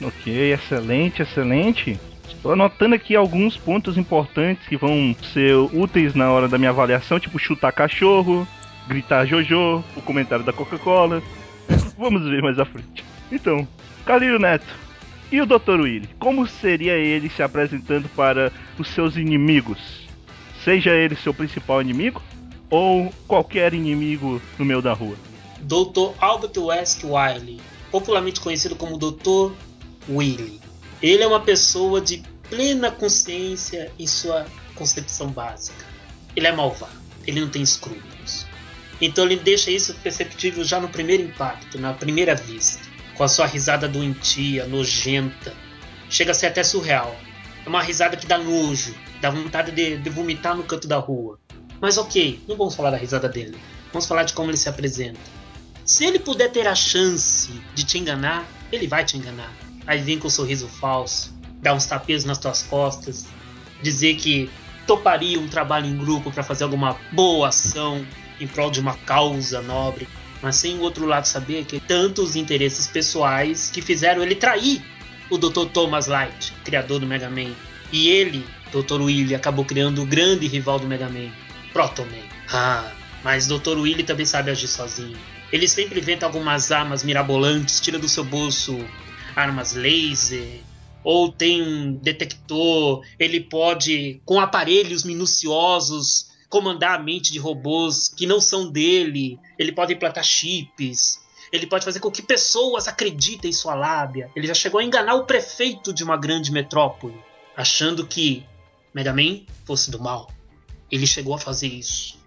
Ok, 0.00 0.52
excelente, 0.52 1.22
excelente. 1.22 1.98
Estou 2.34 2.52
anotando 2.52 2.94
aqui 2.94 3.14
alguns 3.14 3.56
pontos 3.56 3.96
importantes 3.96 4.66
que 4.66 4.76
vão 4.76 5.14
ser 5.32 5.54
úteis 5.54 6.14
na 6.14 6.30
hora 6.30 6.48
da 6.48 6.58
minha 6.58 6.70
avaliação, 6.70 7.20
tipo 7.20 7.38
chutar 7.38 7.72
cachorro, 7.72 8.46
gritar 8.88 9.24
Jojo, 9.26 9.84
o 9.96 10.02
comentário 10.02 10.44
da 10.44 10.52
Coca-Cola. 10.52 11.22
Vamos 11.96 12.22
ver 12.28 12.42
mais 12.42 12.58
à 12.58 12.64
frente. 12.64 13.04
Então, 13.30 13.66
Calil 14.04 14.38
Neto 14.38 14.74
e 15.30 15.40
o 15.40 15.46
Dr. 15.46 15.80
Willy, 15.80 16.08
como 16.18 16.46
seria 16.46 16.94
ele 16.94 17.30
se 17.30 17.42
apresentando 17.42 18.08
para 18.10 18.52
os 18.78 18.88
seus 18.88 19.16
inimigos? 19.16 19.78
Seja 20.64 20.90
ele 20.90 21.16
seu 21.16 21.32
principal 21.32 21.80
inimigo 21.80 22.22
ou 22.68 23.12
qualquer 23.26 23.72
inimigo 23.72 24.40
no 24.58 24.64
meio 24.64 24.82
da 24.82 24.92
rua? 24.92 25.16
Dr. 25.60 26.12
Albert 26.20 26.58
West 26.58 27.04
Wiley, 27.04 27.60
popularmente 27.90 28.40
conhecido 28.40 28.74
como 28.74 28.98
Dr. 28.98 29.52
Willy. 30.08 30.61
Ele 31.02 31.22
é 31.22 31.26
uma 31.26 31.40
pessoa 31.40 32.00
de 32.00 32.22
plena 32.48 32.90
consciência 32.90 33.90
em 33.98 34.06
sua 34.06 34.46
concepção 34.74 35.28
básica. 35.28 35.84
Ele 36.36 36.46
é 36.46 36.52
malvado, 36.52 36.92
ele 37.26 37.40
não 37.40 37.48
tem 37.48 37.62
escrúpulos. 37.62 38.46
Então 39.00 39.24
ele 39.24 39.36
deixa 39.36 39.70
isso 39.70 39.94
perceptível 39.94 40.62
já 40.62 40.78
no 40.78 40.88
primeiro 40.88 41.24
impacto, 41.24 41.76
na 41.76 41.92
primeira 41.92 42.36
vista, 42.36 42.80
com 43.16 43.24
a 43.24 43.28
sua 43.28 43.46
risada 43.46 43.88
doentia, 43.88 44.64
nojenta. 44.66 45.52
Chega 46.08 46.30
a 46.30 46.34
ser 46.34 46.46
até 46.46 46.62
surreal. 46.62 47.16
É 47.66 47.68
uma 47.68 47.82
risada 47.82 48.16
que 48.16 48.26
dá 48.26 48.38
nojo, 48.38 48.94
dá 49.20 49.28
vontade 49.28 49.72
de, 49.72 49.96
de 49.96 50.10
vomitar 50.10 50.56
no 50.56 50.62
canto 50.62 50.86
da 50.86 50.98
rua. 50.98 51.38
Mas 51.80 51.98
ok, 51.98 52.40
não 52.46 52.56
vamos 52.56 52.76
falar 52.76 52.90
da 52.90 52.96
risada 52.96 53.28
dele. 53.28 53.58
Vamos 53.92 54.06
falar 54.06 54.22
de 54.22 54.34
como 54.34 54.50
ele 54.50 54.56
se 54.56 54.68
apresenta. 54.68 55.18
Se 55.84 56.04
ele 56.04 56.20
puder 56.20 56.52
ter 56.52 56.68
a 56.68 56.74
chance 56.76 57.50
de 57.74 57.84
te 57.84 57.98
enganar, 57.98 58.46
ele 58.70 58.86
vai 58.86 59.04
te 59.04 59.16
enganar. 59.16 59.52
Aí 59.86 60.00
vem 60.00 60.18
com 60.18 60.28
um 60.28 60.30
sorriso 60.30 60.68
falso, 60.68 61.34
dá 61.60 61.74
uns 61.74 61.86
tapejos 61.86 62.24
nas 62.24 62.38
tuas 62.38 62.62
costas, 62.62 63.26
dizer 63.82 64.16
que 64.16 64.50
toparia 64.86 65.38
um 65.38 65.48
trabalho 65.48 65.86
em 65.86 65.96
grupo 65.96 66.30
para 66.30 66.42
fazer 66.42 66.64
alguma 66.64 66.96
boa 67.12 67.48
ação 67.48 68.06
em 68.40 68.46
prol 68.46 68.70
de 68.70 68.80
uma 68.80 68.94
causa 68.94 69.60
nobre, 69.62 70.08
mas 70.40 70.56
sem 70.56 70.76
o 70.78 70.80
outro 70.80 71.06
lado 71.06 71.26
saber 71.26 71.64
que 71.64 71.78
tantos 71.80 72.34
interesses 72.34 72.86
pessoais 72.86 73.70
que 73.70 73.80
fizeram 73.80 74.22
ele 74.22 74.34
trair 74.34 74.82
o 75.30 75.38
Dr. 75.38 75.66
Thomas 75.72 76.08
Light, 76.08 76.52
criador 76.64 77.00
do 77.00 77.06
Mega 77.06 77.30
Man. 77.30 77.52
E 77.92 78.08
ele, 78.08 78.44
Dr. 78.72 79.00
Willy, 79.00 79.34
acabou 79.34 79.64
criando 79.64 80.02
o 80.02 80.06
grande 80.06 80.46
rival 80.46 80.78
do 80.78 80.86
Mega 80.86 81.08
Man, 81.08 81.30
Proto 81.72 82.02
Man. 82.02 82.24
Ah, 82.52 82.90
mas 83.22 83.46
Dr. 83.46 83.78
Willy 83.78 84.02
também 84.02 84.26
sabe 84.26 84.50
agir 84.50 84.68
sozinho. 84.68 85.16
Ele 85.52 85.68
sempre 85.68 86.00
inventa 86.00 86.26
algumas 86.26 86.72
armas 86.72 87.04
mirabolantes, 87.04 87.80
tira 87.80 87.98
do 87.98 88.08
seu 88.08 88.24
bolso 88.24 88.84
armas 89.34 89.72
laser, 89.72 90.60
ou 91.04 91.30
tem 91.30 91.62
um 91.62 91.94
detector, 91.94 93.04
ele 93.18 93.40
pode, 93.40 94.20
com 94.24 94.40
aparelhos 94.40 95.04
minuciosos, 95.04 96.30
comandar 96.48 96.98
a 96.98 97.02
mente 97.02 97.32
de 97.32 97.38
robôs 97.38 98.08
que 98.08 98.26
não 98.26 98.40
são 98.40 98.70
dele, 98.70 99.38
ele 99.58 99.72
pode 99.72 99.94
implantar 99.94 100.22
chips, 100.22 101.20
ele 101.52 101.66
pode 101.66 101.84
fazer 101.84 102.00
com 102.00 102.10
que 102.10 102.22
pessoas 102.22 102.88
acreditem 102.88 103.50
em 103.50 103.54
sua 103.54 103.74
lábia. 103.74 104.30
Ele 104.34 104.46
já 104.46 104.54
chegou 104.54 104.80
a 104.80 104.84
enganar 104.84 105.14
o 105.14 105.24
prefeito 105.24 105.92
de 105.92 106.02
uma 106.02 106.16
grande 106.16 106.50
metrópole, 106.50 107.18
achando 107.56 108.06
que 108.06 108.46
Mega 108.94 109.12
Man 109.12 109.40
fosse 109.64 109.90
do 109.90 110.00
mal. 110.00 110.30
Ele 110.90 111.06
chegou 111.06 111.34
a 111.34 111.38
fazer 111.38 111.68
isso. 111.68 112.18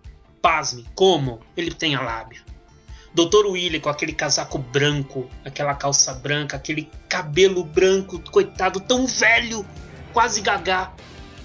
Pasme, 0.42 0.86
como? 0.94 1.40
Ele 1.56 1.72
tem 1.72 1.96
a 1.96 2.02
lábia. 2.02 2.44
Dr. 3.16 3.48
Willy 3.48 3.80
com 3.80 3.88
aquele 3.88 4.12
casaco 4.12 4.58
branco, 4.58 5.30
aquela 5.46 5.74
calça 5.74 6.14
branca, 6.14 6.58
aquele 6.58 6.90
cabelo 7.08 7.64
branco, 7.64 8.20
coitado, 8.30 8.82
tão 8.82 9.08
velho, 9.08 9.66
quase 10.12 10.42
gagá, 10.42 10.94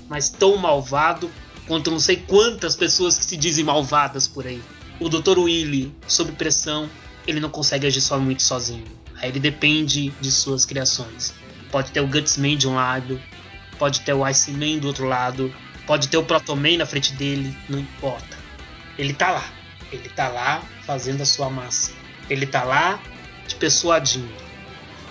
mas 0.09 0.29
tão 0.29 0.57
malvado 0.57 1.31
quanto 1.69 1.93
não 1.93 2.01
sei 2.01 2.17
quantas 2.17 2.75
pessoas 2.75 3.17
que 3.17 3.25
se 3.25 3.37
dizem 3.37 3.65
malvadas 3.65 4.27
por 4.27 4.49
aí. 4.49 4.61
O 4.99 5.09
Dr. 5.09 5.39
Willy, 5.39 5.95
sob 6.09 6.33
pressão, 6.33 6.91
ele 7.25 7.39
não 7.39 7.49
consegue 7.49 7.87
agir 7.87 8.01
só 8.01 8.19
muito 8.19 8.43
sozinho. 8.43 8.85
Aí 9.15 9.29
ele 9.29 9.39
depende 9.39 10.11
de 10.21 10.33
suas 10.33 10.67
criações. 10.67 11.33
Pode 11.71 11.93
ter 11.93 12.01
o 12.01 12.09
Gutsman 12.09 12.57
de 12.57 12.67
um 12.67 12.75
lado, 12.75 13.23
pode 13.79 14.01
ter 14.01 14.13
o 14.13 14.25
Iceman 14.25 14.79
do 14.79 14.89
outro 14.89 15.07
lado, 15.07 15.55
pode 15.87 16.09
ter 16.09 16.17
o 16.17 16.25
Protoman 16.25 16.79
na 16.79 16.87
frente 16.87 17.13
dele, 17.13 17.57
não 17.69 17.79
importa. 17.79 18.37
Ele 18.99 19.15
tá 19.15 19.31
lá. 19.31 19.60
Ele 19.93 20.09
tá 20.09 20.29
lá 20.29 20.63
fazendo 20.87 21.23
a 21.23 21.27
sua 21.27 21.51
massa. 21.51 21.93
Ele 22.29 22.47
tá 22.47 22.65
lá 22.65 23.01
te 23.47 23.57
persuadindo. 23.57 24.33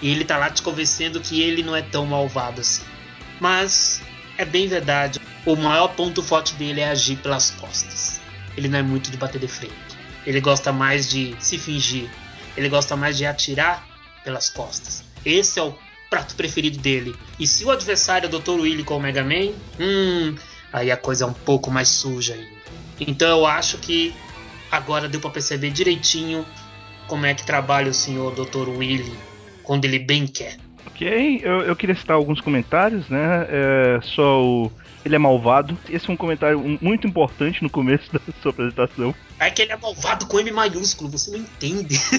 E 0.02 0.10
ele 0.10 0.24
tá 0.24 0.38
lá 0.38 0.50
te 0.50 0.62
convencendo 0.62 1.20
que 1.20 1.42
ele 1.42 1.62
não 1.62 1.76
é 1.76 1.82
tão 1.82 2.06
malvado 2.06 2.62
assim. 2.62 2.84
Mas 3.40 4.02
é 4.38 4.46
bem 4.46 4.68
verdade, 4.68 5.20
o 5.46 5.56
maior 5.56 5.90
ponto 5.90 6.24
forte 6.24 6.54
dele 6.56 6.82
é 6.82 6.90
agir 6.90 7.18
pelas 7.18 7.52
costas. 7.52 8.22
Ele 8.56 8.68
não 8.68 8.80
é 8.80 8.82
muito 8.82 9.12
de 9.12 9.18
bater 9.18 9.40
de 9.40 9.48
frente. 9.48 9.74
Ele 10.26 10.40
gosta 10.40 10.72
mais 10.72 11.10
de 11.10 11.36
se 11.40 11.58
fingir. 11.58 12.10
Ele 12.56 12.70
gosta 12.70 12.96
mais 12.96 13.18
de 13.18 13.26
atirar 13.26 13.88
pelas 14.24 14.50
costas. 14.50 15.04
Esse 15.26 15.60
é 15.60 15.64
o 15.64 15.76
prato 16.10 16.36
preferido 16.36 16.78
dele. 16.78 17.16
E 17.40 17.46
se 17.46 17.64
o 17.66 17.72
adversário 17.72 18.30
é 18.30 18.36
o 18.36 18.40
Dr. 18.40 18.62
Willy 18.62 18.84
com 18.84 18.98
o 18.98 19.00
Mega 19.00 19.24
Man, 19.24 19.54
hum, 19.80 20.36
aí 20.72 20.92
a 20.92 20.98
coisa 20.98 21.26
é 21.26 21.28
um 21.28 21.34
pouco 21.34 21.70
mais 21.70 21.90
suja 21.90 22.34
ainda. 22.34 22.60
Então 23.00 23.30
eu 23.30 23.46
acho 23.46 23.78
que 23.78 24.14
agora 24.72 25.08
deu 25.08 25.20
para 25.20 25.30
perceber 25.30 25.72
direitinho 25.72 26.46
como 27.08 27.26
é 27.26 27.34
que 27.34 27.46
trabalha 27.46 27.90
o 27.90 27.94
senhor 27.94 28.34
Dr. 28.34 28.70
Willy 28.70 29.18
quando 29.64 29.86
ele 29.86 30.00
bem 30.00 30.28
quer. 30.28 30.58
Ok, 30.88 31.42
eu, 31.44 31.62
eu 31.62 31.76
queria 31.76 31.96
citar 31.96 32.16
alguns 32.16 32.40
comentários, 32.42 33.10
né? 33.10 33.46
É, 33.50 34.00
só 34.02 34.42
o. 34.44 34.72
Ele 35.06 35.16
é 35.16 35.20
malvado. 35.20 35.78
Esse 35.90 36.10
é 36.10 36.14
um 36.14 36.18
comentário 36.18 36.60
muito 36.82 37.08
importante 37.08 37.64
no 37.64 37.70
começo 37.70 38.12
da 38.14 38.20
sua 38.42 38.52
apresentação. 38.52 39.16
É 39.40 39.50
que 39.50 39.62
ele 39.62 39.72
é 39.72 39.78
malvado 39.78 40.26
com 40.26 40.40
M 40.40 40.52
maiúsculo, 40.52 41.10
você 41.10 41.32
não 41.32 41.40
entende. 41.40 42.00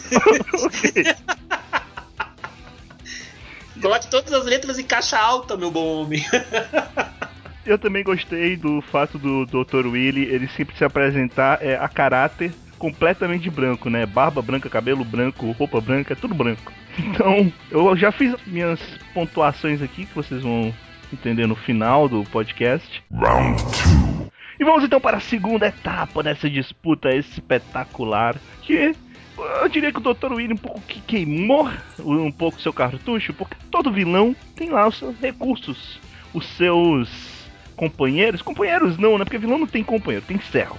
Coloque 3.81 4.11
todas 4.11 4.33
as 4.33 4.45
letras 4.45 4.79
em 4.79 4.85
caixa 4.85 5.19
alta, 5.19 5.57
meu 5.57 5.71
bom 5.71 6.03
homem. 6.03 6.25
Eu 7.71 7.79
também 7.79 8.03
gostei 8.03 8.57
do 8.57 8.81
fato 8.81 9.17
do 9.17 9.47
Dr. 9.47 9.87
Willy 9.87 10.25
ele 10.25 10.49
sempre 10.49 10.77
se 10.77 10.85
apresentar 10.85 11.63
é, 11.63 11.77
a 11.77 11.89
caráter 11.89 12.53
completamente 12.77 13.49
branco, 13.49 13.89
né? 13.89 14.05
Barba 14.05 14.43
branca, 14.43 14.69
cabelo 14.69 15.05
branco, 15.05 15.53
roupa 15.53 15.81
branca, 15.81 16.17
tudo 16.17 16.35
branco. 16.35 16.73
Então, 16.99 17.51
eu 17.71 17.97
já 17.97 18.11
fiz 18.11 18.35
minhas 18.45 18.81
pontuações 19.15 19.81
aqui 19.81 20.05
que 20.05 20.15
vocês 20.15 20.43
vão 20.43 20.75
entender 21.13 21.47
no 21.47 21.55
final 21.55 22.09
do 22.09 22.25
podcast. 22.25 23.03
Round 23.13 23.63
2. 23.63 24.31
E 24.59 24.65
vamos 24.65 24.83
então 24.83 25.01
para 25.01 25.19
a 25.19 25.21
segunda 25.21 25.69
etapa 25.69 26.25
dessa 26.25 26.51
disputa 26.51 27.15
espetacular, 27.15 28.35
que 28.63 28.93
eu 29.39 29.69
diria 29.69 29.93
que 29.93 29.99
o 29.99 30.15
Dr. 30.15 30.33
Willy 30.33 30.55
um 30.55 30.57
pouco 30.57 30.81
que 30.81 31.01
queimou 31.01 31.71
um 32.01 32.33
pouco 32.33 32.61
seu 32.61 32.73
cartucho, 32.73 33.33
porque 33.33 33.55
todo 33.71 33.93
vilão 33.93 34.35
tem 34.57 34.71
lá 34.71 34.89
os 34.89 34.99
seus 34.99 35.17
recursos, 35.21 36.01
os 36.35 36.45
seus 36.57 37.40
companheiros. 37.81 38.43
Companheiros 38.43 38.99
não, 38.99 39.17
né? 39.17 39.25
Porque 39.25 39.39
vilão 39.39 39.59
não 39.59 39.67
tem 39.67 39.83
companheiro, 39.83 40.27
tem 40.27 40.39
servo. 40.39 40.77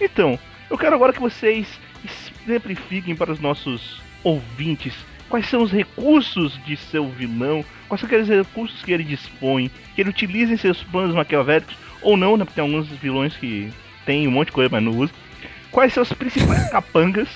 Então, 0.00 0.36
eu 0.68 0.76
quero 0.76 0.96
agora 0.96 1.12
que 1.12 1.20
vocês 1.20 1.78
exemplifiquem 2.44 3.14
para 3.14 3.30
os 3.30 3.38
nossos 3.38 4.02
ouvintes 4.24 4.92
quais 5.28 5.48
são 5.48 5.62
os 5.62 5.70
recursos 5.70 6.60
de 6.66 6.76
seu 6.76 7.08
vilão, 7.08 7.64
quais 7.88 8.00
são 8.00 8.08
aqueles 8.08 8.28
recursos 8.28 8.82
que 8.82 8.92
ele 8.92 9.04
dispõe, 9.04 9.70
que 9.94 10.02
ele 10.02 10.10
utiliza 10.10 10.52
em 10.52 10.56
seus 10.56 10.82
planos 10.82 11.14
maquiavélicos, 11.14 11.76
ou 12.02 12.16
não, 12.16 12.36
né? 12.36 12.44
Porque 12.44 12.60
tem 12.60 12.68
alguns 12.68 12.88
vilões 12.88 13.36
que 13.36 13.72
tem 14.04 14.26
um 14.26 14.32
monte 14.32 14.48
de 14.48 14.52
coisa, 14.52 14.68
mas 14.70 14.82
não 14.82 14.98
usa. 14.98 15.12
Quais 15.70 15.94
são 15.94 16.02
os 16.02 16.12
principais 16.12 16.68
capangas? 16.70 17.28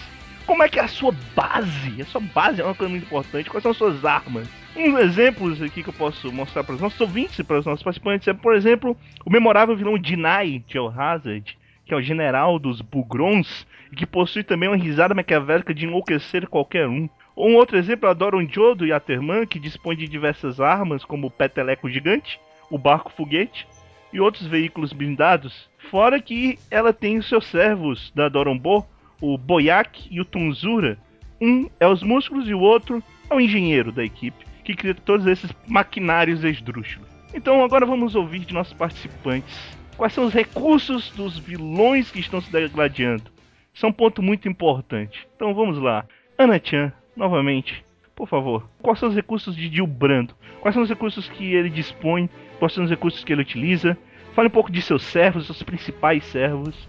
Como 0.47 0.63
é 0.63 0.69
que 0.69 0.79
é 0.79 0.85
a 0.85 0.89
sua 0.89 1.13
base? 1.35 2.01
A 2.01 2.05
sua 2.05 2.21
base 2.21 2.61
é 2.61 2.65
uma 2.65 2.75
coisa 2.75 2.89
muito 2.89 3.05
importante. 3.05 3.51
Quais 3.51 3.63
são 3.63 3.73
as 3.73 3.77
suas 3.77 4.05
armas? 4.05 4.49
Um 4.77 4.97
exemplos 4.97 5.61
aqui 5.61 5.83
que 5.83 5.89
eu 5.89 5.93
posso 5.93 6.33
mostrar 6.33 6.63
para 6.63 6.77
os 6.77 6.81
nossos 6.81 7.01
ouvintes 7.01 7.37
e 7.41 7.45
para 7.45 7.59
os 7.59 7.67
nossos 7.67 7.83
participantes 7.83 8.29
é, 8.29 8.33
por 8.33 8.55
exemplo, 8.55 8.97
o 9.25 9.31
memorável 9.31 9.77
vilão 9.77 9.99
Dinai 9.99 10.63
de 10.69 10.79
Hazard, 10.79 11.59
que 11.85 11.93
é 11.93 11.97
o 11.97 12.03
general 12.03 12.61
dos 12.61 12.81
Bugrons, 12.81 13.67
e 13.91 13.97
que 13.97 14.07
possui 14.07 14.45
também 14.45 14.69
uma 14.69 14.77
risada 14.77 15.15
maquiavélica 15.15 15.75
de 15.75 15.85
enlouquecer 15.85 16.47
qualquer 16.49 16.87
um. 16.87 17.09
Um 17.37 17.57
outro 17.57 17.77
exemplo 17.77 18.09
a 18.09 18.15
Doron 18.15 18.47
Jodo 18.49 18.87
e 18.87 18.93
Aterman, 18.93 19.47
que 19.47 19.59
dispõe 19.59 19.97
de 19.97 20.07
diversas 20.07 20.61
armas, 20.61 21.05
como 21.05 21.27
o 21.27 21.31
Peteleco 21.31 21.91
Gigante, 21.91 22.39
o 22.71 22.79
Barco 22.79 23.13
Foguete 23.13 23.67
e 24.13 24.21
outros 24.21 24.47
veículos 24.47 24.93
blindados. 24.93 25.69
Fora 25.91 26.21
que 26.21 26.57
ela 26.71 26.93
tem 26.93 27.19
os 27.19 27.29
seus 27.29 27.47
servos 27.47 28.13
da 28.15 28.29
Dorombo, 28.29 28.87
o 29.21 29.37
Boyak 29.37 30.07
e 30.11 30.21
o 30.21 30.25
Tunzura. 30.25 30.99
Um 31.41 31.69
é 31.79 31.87
os 31.87 32.03
músculos 32.03 32.49
e 32.49 32.55
o 32.55 32.61
outro 32.61 33.03
é 33.31 33.35
o 33.35 33.41
engenheiro 33.41 33.93
da 33.93 34.05
equipe, 34.05 34.45
que 34.65 34.75
cria 34.75 34.95
todos 34.95 35.27
esses 35.27 35.51
maquinários 35.67 36.45
esdrúxulos. 36.45 37.09
Então 37.35 37.63
agora 37.63 37.85
vamos 37.85 38.15
ouvir 38.15 38.41
de 38.41 38.55
nossos 38.55 38.73
participantes 38.73 39.77
quais 39.97 40.13
são 40.13 40.25
os 40.25 40.33
recursos 40.33 41.11
dos 41.11 41.39
vilões 41.39 42.11
que 42.11 42.21
estão 42.21 42.41
se 42.41 42.51
degladiando. 42.51 43.31
Isso 43.73 43.85
é 43.85 43.89
um 43.89 43.93
ponto 43.93 44.23
muito 44.23 44.49
importante. 44.49 45.27
Então 45.37 45.55
vamos 45.55 45.79
lá. 45.79 46.07
Ana 46.39 46.61
Chan, 46.63 46.93
novamente, 47.15 47.85
por 48.15 48.29
favor, 48.29 48.69
quais 48.81 48.99
são 48.99 49.09
os 49.09 49.15
recursos 49.15 49.55
de 49.55 49.69
Gil 49.69 49.87
Brando? 49.87 50.35
Quais 50.61 50.75
são 50.75 50.83
os 50.83 50.89
recursos 50.89 51.29
que 51.29 51.55
ele 51.55 51.69
dispõe? 51.69 52.29
Quais 52.59 52.73
são 52.73 52.85
os 52.85 52.91
recursos 52.91 53.23
que 53.23 53.33
ele 53.33 53.43
utiliza? 53.43 53.97
Fale 54.35 54.49
um 54.49 54.51
pouco 54.51 54.73
de 54.73 54.81
seus 54.81 55.03
servos, 55.03 55.47
seus 55.47 55.63
principais 55.63 56.25
servos 56.25 56.89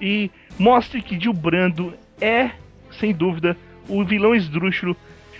e 0.00 0.30
mostre 0.58 1.02
que 1.02 1.18
Gil 1.18 1.32
Brando 1.32 1.94
é, 2.20 2.50
sem 2.98 3.12
dúvida, 3.12 3.56
o 3.88 4.04
vilão 4.04 4.34
esdrúxulo 4.34 4.96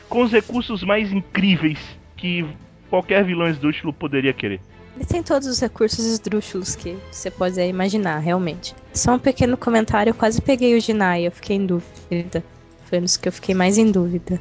com 0.09 0.23
os 0.23 0.33
recursos 0.33 0.83
mais 0.83 1.13
incríveis 1.13 1.79
que 2.17 2.47
qualquer 2.89 3.25
vilão 3.25 3.49
esdrúxulo 3.49 3.93
poderia 3.93 4.33
querer. 4.33 4.61
Ele 4.97 5.05
tem 5.05 5.23
todos 5.23 5.47
os 5.47 5.61
recursos 5.61 6.05
esdrúxulos 6.05 6.75
que 6.75 6.97
você 7.11 7.31
pode 7.31 7.61
imaginar, 7.61 8.19
realmente. 8.19 8.75
Só 8.93 9.15
um 9.15 9.19
pequeno 9.19 9.57
comentário, 9.57 10.11
eu 10.11 10.15
quase 10.15 10.43
peguei 10.43 10.77
o 10.77 10.81
Jinai, 10.81 11.27
eu 11.27 11.31
fiquei 11.31 11.57
em 11.57 11.67
dúvida. 11.67 12.43
Foi 12.87 13.01
nos 13.01 13.17
que 13.17 13.29
eu 13.29 13.33
fiquei 13.33 13.55
mais 13.55 13.79
em 13.79 13.93
dúvida. 13.93 14.41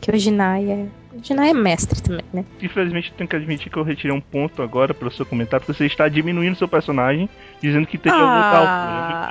Que 0.00 0.10
o 0.10 0.18
Jinai 0.18 0.70
é. 0.70 0.86
O 1.14 1.22
Jinai 1.22 1.50
é 1.50 1.54
mestre 1.54 2.02
também, 2.02 2.24
né? 2.32 2.44
Infelizmente, 2.60 3.12
tenho 3.16 3.28
que 3.28 3.36
admitir 3.36 3.70
que 3.70 3.76
eu 3.76 3.82
retirei 3.82 4.16
um 4.16 4.20
ponto 4.20 4.62
agora 4.62 4.92
pelo 4.92 5.10
seu 5.10 5.24
comentário, 5.24 5.64
porque 5.64 5.78
você 5.78 5.86
está 5.86 6.08
diminuindo 6.08 6.56
seu 6.56 6.68
personagem, 6.68 7.28
dizendo 7.62 7.86
que 7.86 7.96
teria 7.96 8.18
ah, 8.18 9.30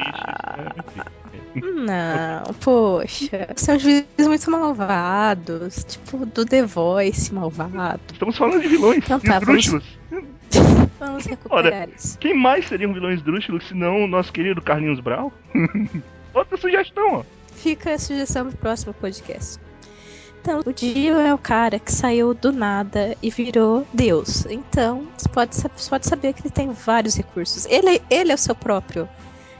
outra 0.49 0.63
altura. 0.63 1.13
Não, 1.55 2.53
poxa, 2.55 3.49
são 3.55 3.77
juízes 3.77 4.27
muito 4.27 4.49
malvados, 4.49 5.83
tipo 5.83 6.25
do 6.25 6.45
The 6.45 6.65
Voice 6.65 7.33
malvado. 7.33 8.01
Estamos 8.11 8.37
falando 8.37 8.61
de 8.61 8.67
vilões, 8.67 8.97
então, 8.97 9.19
tá, 9.19 9.39
vamos... 9.39 9.69
Vamos 10.99 11.25
recuperar 11.25 11.89
isso. 11.89 12.17
Quem 12.19 12.33
mais 12.33 12.67
seria 12.67 12.87
um 12.87 12.93
vilão 12.93 13.11
esdrúxulo 13.11 13.61
se 13.61 13.73
não 13.73 14.03
o 14.03 14.07
nosso 14.07 14.31
querido 14.31 14.61
Carlinhos 14.61 14.99
Brau? 14.99 15.33
Outra 16.33 16.55
sugestão, 16.55 17.15
ó. 17.15 17.23
Fica 17.55 17.93
a 17.93 17.99
sugestão 17.99 18.47
pro 18.47 18.57
próximo 18.57 18.93
podcast. 18.93 19.59
Então, 20.43 20.59
o 20.65 20.73
Dio 20.73 21.17
é 21.21 21.33
o 21.33 21.37
cara 21.37 21.79
que 21.79 21.89
saiu 21.89 22.33
do 22.33 22.51
nada 22.51 23.15
e 23.23 23.29
virou 23.29 23.87
Deus. 23.93 24.45
Então, 24.47 25.07
você 25.17 25.29
pode, 25.29 25.57
pode 25.89 26.05
saber 26.05 26.33
que 26.33 26.41
ele 26.41 26.49
tem 26.49 26.69
vários 26.69 27.15
recursos. 27.15 27.65
Ele, 27.67 28.01
ele 28.09 28.29
é 28.29 28.35
o 28.35 28.37
seu 28.37 28.53
próprio. 28.53 29.07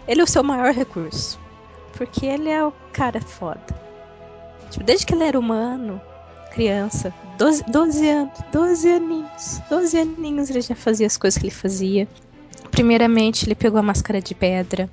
Ele 0.06 0.20
é 0.20 0.24
o 0.26 0.28
seu 0.28 0.44
maior 0.44 0.74
recurso. 0.74 1.40
Porque 1.94 2.26
ele 2.26 2.50
é 2.50 2.62
o 2.62 2.74
cara 2.92 3.22
foda. 3.22 3.64
Tipo, 4.72 4.84
desde 4.84 5.06
que 5.06 5.14
ele 5.14 5.24
era 5.24 5.40
humano, 5.40 6.02
criança, 6.52 7.14
12, 7.38 7.64
12 7.64 8.10
anos, 8.10 8.40
12 8.52 8.90
aninhos, 8.90 9.62
12 9.70 9.98
aninhos 9.98 10.50
ele 10.50 10.60
já 10.60 10.76
fazia 10.76 11.08
as 11.08 11.16
coisas 11.16 11.40
que 11.40 11.46
ele 11.46 11.56
fazia. 11.56 12.06
Primeiramente, 12.72 13.46
ele 13.46 13.56
pegou 13.56 13.80
a 13.80 13.84
máscara 13.84 14.22
de 14.22 14.36
pedra, 14.36 14.90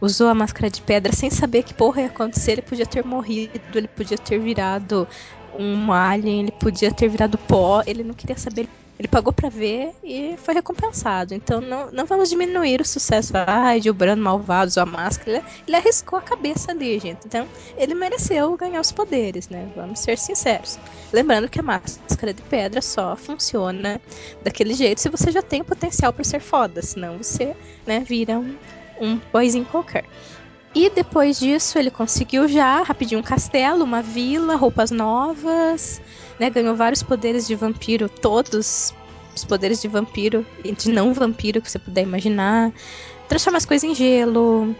usou 0.00 0.28
a 0.28 0.34
máscara 0.34 0.70
de 0.70 0.80
pedra 0.82 1.12
sem 1.12 1.30
saber 1.30 1.62
que 1.62 1.74
porra 1.74 2.02
ia 2.02 2.06
acontecer. 2.06 2.52
Ele 2.52 2.62
podia 2.62 2.86
ter 2.86 3.04
morrido, 3.04 3.60
ele 3.74 3.88
podia 3.88 4.18
ter 4.18 4.38
virado 4.38 5.06
um 5.58 5.92
alien, 5.92 6.40
ele 6.40 6.52
podia 6.52 6.92
ter 6.92 7.08
virado 7.08 7.36
pó, 7.36 7.82
ele 7.86 8.02
não 8.02 8.14
queria 8.14 8.36
saber. 8.36 8.68
Ele 8.98 9.08
pagou 9.08 9.32
para 9.32 9.48
ver 9.48 9.94
e 10.04 10.34
foi 10.36 10.52
recompensado. 10.52 11.32
Então 11.32 11.58
não, 11.58 11.90
não 11.90 12.04
vamos 12.04 12.28
diminuir 12.28 12.82
o 12.82 12.84
sucesso. 12.84 13.32
Ai, 13.46 13.80
de 13.80 13.90
Brando 13.90 14.22
malvado, 14.22 14.68
usou 14.68 14.82
a 14.82 14.86
máscara. 14.86 15.38
Ele, 15.38 15.44
ele 15.66 15.76
arriscou 15.76 16.18
a 16.18 16.22
cabeça 16.22 16.70
ali, 16.70 16.98
gente. 16.98 17.20
Então 17.24 17.48
ele 17.78 17.94
mereceu 17.94 18.54
ganhar 18.58 18.78
os 18.78 18.92
poderes, 18.92 19.48
né? 19.48 19.70
Vamos 19.74 20.00
ser 20.00 20.18
sinceros. 20.18 20.78
Lembrando 21.14 21.48
que 21.48 21.58
a 21.58 21.62
máscara 21.62 22.34
de 22.34 22.42
pedra 22.42 22.82
só 22.82 23.16
funciona 23.16 23.98
daquele 24.44 24.74
jeito 24.74 25.00
se 25.00 25.08
você 25.08 25.32
já 25.32 25.40
tem 25.40 25.62
o 25.62 25.64
potencial 25.64 26.12
para 26.12 26.22
ser 26.22 26.40
foda. 26.40 26.82
Senão 26.82 27.16
você 27.16 27.56
né, 27.86 28.00
vira 28.00 28.38
um, 28.38 28.54
um 29.00 29.20
boizinho 29.32 29.64
qualquer. 29.64 30.04
E 30.74 30.88
depois 30.88 31.40
disso 31.40 31.78
ele 31.78 31.90
conseguiu 31.90 32.46
já 32.46 32.82
rapidinho 32.82 33.20
um 33.20 33.24
castelo, 33.24 33.84
uma 33.84 34.02
vila, 34.02 34.54
roupas 34.54 34.90
novas, 34.90 36.00
né? 36.38 36.48
Ganhou 36.48 36.76
vários 36.76 37.02
poderes 37.02 37.46
de 37.46 37.56
vampiro, 37.56 38.08
todos 38.08 38.94
os 39.34 39.44
poderes 39.44 39.80
de 39.82 39.88
vampiro 39.88 40.46
de 40.64 40.90
não 40.90 41.12
vampiro 41.12 41.60
que 41.60 41.70
você 41.70 41.78
puder 41.78 42.02
imaginar. 42.02 42.72
Transforma 43.28 43.58
as 43.58 43.64
coisas 43.64 43.88
em 43.88 43.94
gelo. 43.94 44.74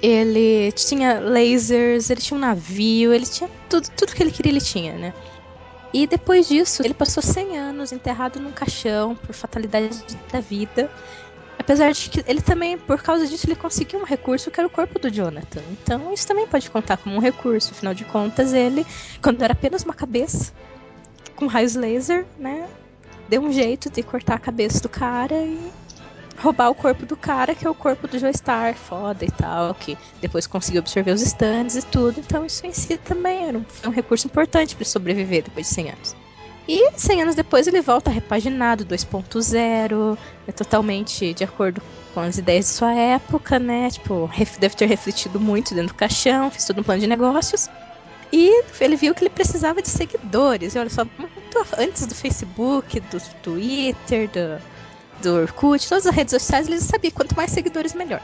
Ele 0.00 0.70
tinha 0.72 1.18
lasers, 1.18 2.08
ele 2.08 2.20
tinha 2.20 2.36
um 2.38 2.40
navio, 2.40 3.12
ele 3.12 3.26
tinha 3.26 3.50
tudo, 3.68 3.88
tudo 3.96 4.14
que 4.14 4.22
ele 4.22 4.30
queria, 4.30 4.52
ele 4.52 4.60
tinha, 4.60 4.92
né? 4.92 5.12
E 5.92 6.06
depois 6.06 6.48
disso, 6.48 6.82
ele 6.84 6.94
passou 6.94 7.20
100 7.22 7.58
anos 7.58 7.92
enterrado 7.92 8.38
num 8.38 8.52
caixão 8.52 9.16
por 9.16 9.34
fatalidade 9.34 10.04
da 10.32 10.40
vida. 10.40 10.88
Apesar 11.70 11.92
de 11.92 12.10
que 12.10 12.24
ele 12.26 12.40
também, 12.40 12.76
por 12.76 13.00
causa 13.00 13.24
disso, 13.28 13.46
ele 13.46 13.54
conseguiu 13.54 14.00
um 14.00 14.04
recurso 14.04 14.50
que 14.50 14.58
era 14.58 14.66
o 14.66 14.70
corpo 14.70 14.98
do 14.98 15.08
Jonathan. 15.08 15.62
Então 15.70 16.12
isso 16.12 16.26
também 16.26 16.44
pode 16.44 16.68
contar 16.68 16.96
como 16.96 17.14
um 17.14 17.20
recurso. 17.20 17.70
Afinal 17.70 17.94
de 17.94 18.04
contas, 18.04 18.52
ele, 18.52 18.84
quando 19.22 19.40
era 19.40 19.52
apenas 19.52 19.84
uma 19.84 19.94
cabeça, 19.94 20.52
com 21.36 21.46
raios 21.46 21.76
laser, 21.76 22.26
né? 22.36 22.68
Deu 23.28 23.40
um 23.40 23.52
jeito 23.52 23.88
de 23.88 24.02
cortar 24.02 24.34
a 24.34 24.38
cabeça 24.40 24.80
do 24.80 24.88
cara 24.88 25.36
e 25.36 25.70
roubar 26.38 26.70
o 26.70 26.74
corpo 26.74 27.06
do 27.06 27.16
cara, 27.16 27.54
que 27.54 27.64
é 27.64 27.70
o 27.70 27.74
corpo 27.74 28.08
do 28.08 28.18
Joestar, 28.18 28.74
foda 28.74 29.24
e 29.24 29.30
tal, 29.30 29.72
que 29.72 29.96
depois 30.20 30.48
conseguiu 30.48 30.80
absorver 30.80 31.12
os 31.12 31.22
stands 31.22 31.76
e 31.76 31.82
tudo. 31.82 32.18
Então 32.18 32.44
isso 32.44 32.66
em 32.66 32.72
si 32.72 32.96
também 32.96 33.46
era 33.46 33.56
um, 33.56 33.64
um 33.86 33.90
recurso 33.90 34.26
importante 34.26 34.74
para 34.74 34.84
sobreviver 34.84 35.44
depois 35.44 35.68
de 35.68 35.74
100 35.74 35.90
anos. 35.90 36.16
E 36.72 36.92
100 36.96 37.22
anos 37.22 37.34
depois 37.34 37.66
ele 37.66 37.80
volta 37.80 38.12
repaginado, 38.12 38.86
2.0, 38.86 40.16
é 40.46 40.52
totalmente 40.52 41.34
de 41.34 41.42
acordo 41.42 41.82
com 42.14 42.20
as 42.20 42.38
ideias 42.38 42.66
de 42.66 42.70
sua 42.70 42.94
época, 42.94 43.58
né? 43.58 43.90
Tipo, 43.90 44.30
deve 44.60 44.76
ter 44.76 44.86
refletido 44.86 45.40
muito 45.40 45.74
dentro 45.74 45.92
do 45.92 45.96
caixão, 45.96 46.48
fez 46.48 46.64
todo 46.64 46.80
um 46.80 46.84
plano 46.84 47.00
de 47.00 47.08
negócios. 47.08 47.68
E 48.32 48.62
ele 48.80 48.94
viu 48.94 49.12
que 49.16 49.24
ele 49.24 49.30
precisava 49.30 49.82
de 49.82 49.88
seguidores. 49.88 50.76
E 50.76 50.78
olha 50.78 50.88
só, 50.88 51.04
muito 51.18 51.66
antes 51.76 52.06
do 52.06 52.14
Facebook, 52.14 53.00
do 53.00 53.20
Twitter, 53.42 54.30
do, 54.30 54.62
do 55.24 55.40
Orkut, 55.40 55.88
todas 55.88 56.06
as 56.06 56.14
redes 56.14 56.30
sociais, 56.30 56.68
ele 56.68 56.80
sabia 56.80 57.10
quanto 57.10 57.36
mais 57.36 57.50
seguidores, 57.50 57.94
melhor. 57.94 58.22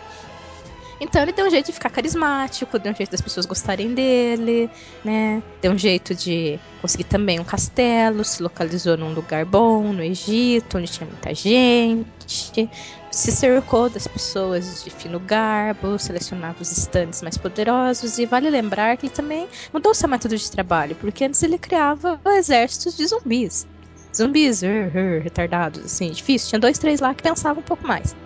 Então 1.01 1.23
ele 1.23 1.33
deu 1.33 1.47
um 1.47 1.51
jeito 1.51 1.67
de 1.67 1.73
ficar 1.73 1.91
carismático, 1.91 2.79
deu 2.79 2.93
um 2.93 2.95
jeito 2.95 3.11
das 3.11 3.21
pessoas 3.21 3.45
gostarem 3.45 3.93
dele, 3.93 4.71
né? 5.05 5.43
Deu 5.61 5.73
um 5.73 5.79
jeito 5.79 6.15
de 6.15 6.59
conseguir 6.81 7.05
também 7.05 7.39
um 7.39 7.45
castelo, 7.45 8.25
se 8.25 8.43
localizou 8.43 8.97
num 8.97 9.13
lugar 9.13 9.45
bom, 9.45 9.93
no 9.93 10.03
Egito, 10.03 10.79
onde 10.79 10.91
tinha 10.91 11.07
muita 11.07 11.35
gente. 11.35 12.71
Se 13.11 13.33
cercou 13.33 13.89
das 13.89 14.07
pessoas 14.07 14.85
de 14.85 14.91
fino 14.91 15.21
garbo, 15.21 15.99
selecionava 15.99 16.63
os 16.63 16.71
estandes 16.71 17.23
mais 17.23 17.37
poderosos. 17.37 18.19
E 18.19 18.27
vale 18.27 18.49
lembrar 18.49 18.97
que 18.97 19.07
ele 19.07 19.15
também 19.15 19.49
mudou 19.73 19.95
seu 19.95 20.09
método 20.09 20.37
de 20.37 20.51
trabalho, 20.51 20.97
porque 20.97 21.25
antes 21.25 21.43
ele 21.43 21.59
criava 21.59 22.21
exércitos 22.27 22.97
de 22.97 23.07
zumbis. 23.07 23.67
Zumbis, 24.15 24.63
uh, 24.63 24.67
uh, 24.67 25.23
retardados, 25.23 25.85
assim, 25.85 26.11
difícil. 26.11 26.49
Tinha 26.49 26.59
dois, 26.59 26.79
três 26.79 27.01
lá 27.01 27.15
que 27.15 27.23
pensavam 27.23 27.61
um 27.61 27.67
pouco 27.67 27.87
mais. 27.87 28.17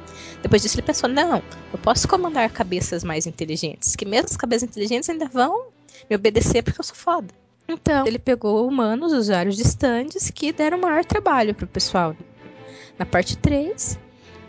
Depois 0.43 0.63
disso 0.63 0.77
ele 0.77 0.83
pensou, 0.83 1.09
não, 1.09 1.43
eu 1.73 1.79
posso 1.79 2.09
comandar 2.09 2.51
cabeças 2.51 3.05
mais 3.05 3.27
inteligentes, 3.27 3.95
que 3.95 4.07
mesmo 4.07 4.29
as 4.31 4.37
cabeças 4.37 4.69
inteligentes 4.69 5.09
ainda 5.09 5.27
vão 5.27 5.67
me 6.09 6.17
obedecer 6.17 6.63
porque 6.63 6.81
eu 6.81 6.85
sou 6.85 6.97
foda. 6.97 7.29
Então, 7.69 8.07
ele 8.07 8.19
pegou 8.19 8.67
humanos, 8.67 9.13
usuários 9.13 9.57
de 9.57 9.63
stands, 9.63 10.31
que 10.31 10.53
deram 10.53 10.79
maior 10.79 11.05
trabalho 11.05 11.55
pro 11.55 11.67
pessoal 11.67 12.17
na 12.99 13.07
parte 13.07 13.37
3. 13.37 13.99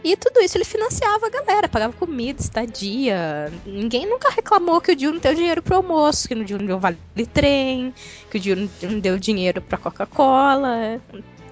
E 0.04 0.18
tudo 0.18 0.40
isso 0.40 0.58
ele 0.58 0.66
financiava 0.66 1.28
a 1.28 1.30
galera, 1.30 1.70
pagava 1.70 1.94
comida, 1.94 2.42
estadia. 2.42 3.54
Ninguém 3.66 4.10
nunca 4.10 4.32
reclamou 4.32 4.82
que 4.82 4.92
o 4.92 4.96
Dio 4.96 5.12
não 5.12 5.20
deu 5.20 5.36
dinheiro 5.36 5.62
pro 5.62 5.76
almoço, 5.76 6.28
que 6.28 6.34
o 6.34 6.44
Dio 6.44 6.58
não 6.58 6.66
deu 6.66 6.80
vale 6.80 6.98
trem, 7.32 7.94
que 8.32 8.38
o 8.38 8.40
Dio 8.40 8.70
não 8.82 9.00
deu 9.00 9.20
dinheiro 9.20 9.62
pra 9.62 9.78
Coca-Cola. 9.78 11.00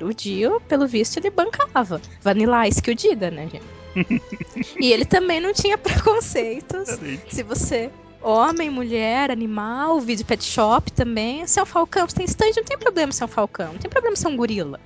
O 0.01 0.11
Dio, 0.11 0.59
pelo 0.61 0.87
visto, 0.87 1.17
ele 1.17 1.29
bancava. 1.29 2.01
Vanilla 2.23 2.67
Ice 2.67 2.81
que 2.81 2.89
o 2.89 2.95
diga, 2.95 3.29
né, 3.29 3.43
gente? 3.43 3.78
E 4.79 4.91
ele 4.91 5.05
também 5.05 5.39
não 5.39 5.53
tinha 5.53 5.77
preconceitos. 5.77 6.89
Se 7.29 7.43
você 7.43 7.91
homem, 8.21 8.69
mulher, 8.69 9.31
animal, 9.31 9.99
vídeo 9.99 10.25
pet 10.25 10.43
shop 10.43 10.91
também. 10.91 11.45
Se 11.47 11.59
é 11.59 11.63
um 11.63 11.65
falcão, 11.65 12.07
você 12.07 12.17
tem 12.17 12.25
stand, 12.25 12.51
não 12.55 12.63
tem 12.63 12.77
problema 12.77 13.11
ser 13.11 13.25
um 13.25 13.27
falcão, 13.27 13.73
não 13.73 13.79
tem 13.79 13.89
problema 13.89 14.15
ser 14.15 14.27
um 14.27 14.35
gorila. 14.35 14.79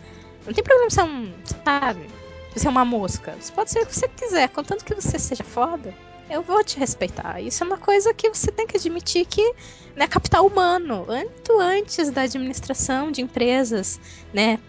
Não 0.45 0.53
tem 0.53 0.63
problema 0.63 0.89
ser 0.89 1.03
um, 1.03 1.31
sabe, 1.63 2.07
ser 2.55 2.67
uma 2.67 2.85
mosca. 2.85 3.35
Você 3.39 3.51
pode 3.51 3.71
ser 3.71 3.83
o 3.83 3.85
que 3.85 3.95
você 3.95 4.07
quiser, 4.09 4.49
contanto 4.49 4.85
que 4.85 4.93
você 4.93 5.17
seja 5.17 5.43
foda, 5.43 5.93
eu 6.29 6.41
vou 6.41 6.63
te 6.63 6.77
respeitar. 6.77 7.41
Isso 7.41 7.63
é 7.63 7.67
uma 7.67 7.77
coisa 7.77 8.13
que 8.13 8.29
você 8.29 8.51
tem 8.51 8.67
que 8.67 8.77
admitir 8.77 9.25
que 9.25 9.53
né, 9.95 10.07
capital 10.07 10.45
humano, 10.45 11.05
muito 11.07 11.59
antes 11.59 12.09
da 12.09 12.21
administração 12.21 13.11
de 13.11 13.21
empresas, 13.21 13.99
né, 14.33 14.59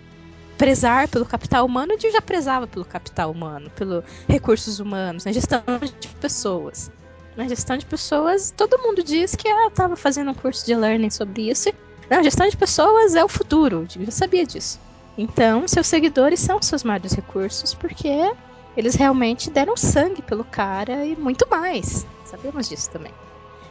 prezar 0.56 1.08
pelo 1.08 1.24
capital 1.24 1.66
humano, 1.66 1.92
eu 1.92 2.12
já 2.12 2.20
prezava 2.20 2.66
pelo 2.66 2.84
capital 2.84 3.30
humano, 3.30 3.70
pelos 3.70 4.04
recursos 4.28 4.80
humanos, 4.80 5.24
na 5.24 5.32
gestão 5.32 5.62
de 6.00 6.08
pessoas. 6.20 6.90
Na 7.36 7.48
gestão 7.48 7.76
de 7.76 7.84
pessoas, 7.84 8.52
todo 8.56 8.78
mundo 8.78 9.02
diz 9.02 9.34
que 9.34 9.48
ah, 9.48 9.66
estava 9.66 9.96
fazendo 9.96 10.30
um 10.30 10.34
curso 10.34 10.64
de 10.64 10.74
learning 10.74 11.10
sobre 11.10 11.50
isso. 11.50 11.70
Não, 12.08 12.22
gestão 12.22 12.48
de 12.48 12.56
pessoas 12.56 13.14
é 13.14 13.24
o 13.24 13.28
futuro, 13.28 13.86
eu 13.96 14.04
já 14.04 14.12
sabia 14.12 14.46
disso. 14.46 14.80
Então, 15.16 15.66
seus 15.66 15.86
seguidores 15.86 16.40
são 16.40 16.60
seus 16.62 16.84
maiores 16.84 17.12
recursos, 17.12 17.74
porque 17.74 18.32
eles 18.76 18.94
realmente 18.94 19.50
deram 19.50 19.76
sangue 19.76 20.22
pelo 20.22 20.44
cara 20.44 21.04
e 21.04 21.16
muito 21.16 21.48
mais. 21.48 22.06
Sabemos 22.24 22.68
disso 22.68 22.90
também. 22.90 23.12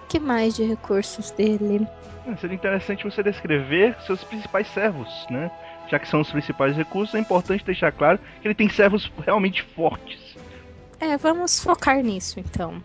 que 0.08 0.20
mais 0.20 0.56
de 0.56 0.64
recursos 0.64 1.32
dele? 1.32 1.88
Seria 2.40 2.56
interessante 2.56 3.04
você 3.04 3.22
descrever 3.22 3.96
seus 4.06 4.24
principais 4.24 4.68
servos, 4.70 5.10
né? 5.30 5.52
Já 5.94 6.00
que 6.00 6.08
são 6.08 6.22
os 6.22 6.32
principais 6.32 6.76
recursos, 6.76 7.14
é 7.14 7.20
importante 7.20 7.64
deixar 7.64 7.92
claro 7.92 8.20
que 8.42 8.48
ele 8.48 8.56
tem 8.56 8.68
servos 8.68 9.12
realmente 9.24 9.62
fortes. 9.62 10.36
É, 11.00 11.16
vamos 11.18 11.60
focar 11.60 12.02
nisso 12.02 12.40
então. 12.40 12.82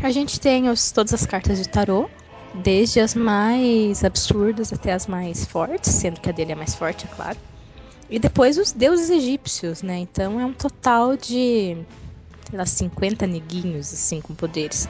A 0.00 0.10
gente 0.10 0.38
tem 0.38 0.68
os, 0.68 0.92
todas 0.92 1.12
as 1.12 1.26
cartas 1.26 1.58
de 1.58 1.68
tarô, 1.68 2.08
desde 2.54 3.00
as 3.00 3.16
mais 3.16 4.04
absurdas 4.04 4.72
até 4.72 4.92
as 4.92 5.08
mais 5.08 5.44
fortes, 5.44 5.90
sendo 5.90 6.20
que 6.20 6.30
a 6.30 6.32
dele 6.32 6.52
é 6.52 6.54
mais 6.54 6.76
forte, 6.76 7.06
é 7.10 7.14
claro. 7.16 7.38
E 8.08 8.20
depois 8.20 8.58
os 8.58 8.70
deuses 8.70 9.10
egípcios, 9.10 9.82
né? 9.82 9.98
Então 9.98 10.40
é 10.40 10.44
um 10.44 10.52
total 10.52 11.16
de, 11.16 11.76
sei 12.48 12.58
lá, 12.58 12.64
50 12.64 13.26
neguinhos, 13.26 13.92
assim, 13.92 14.20
com 14.20 14.36
poderes. 14.36 14.88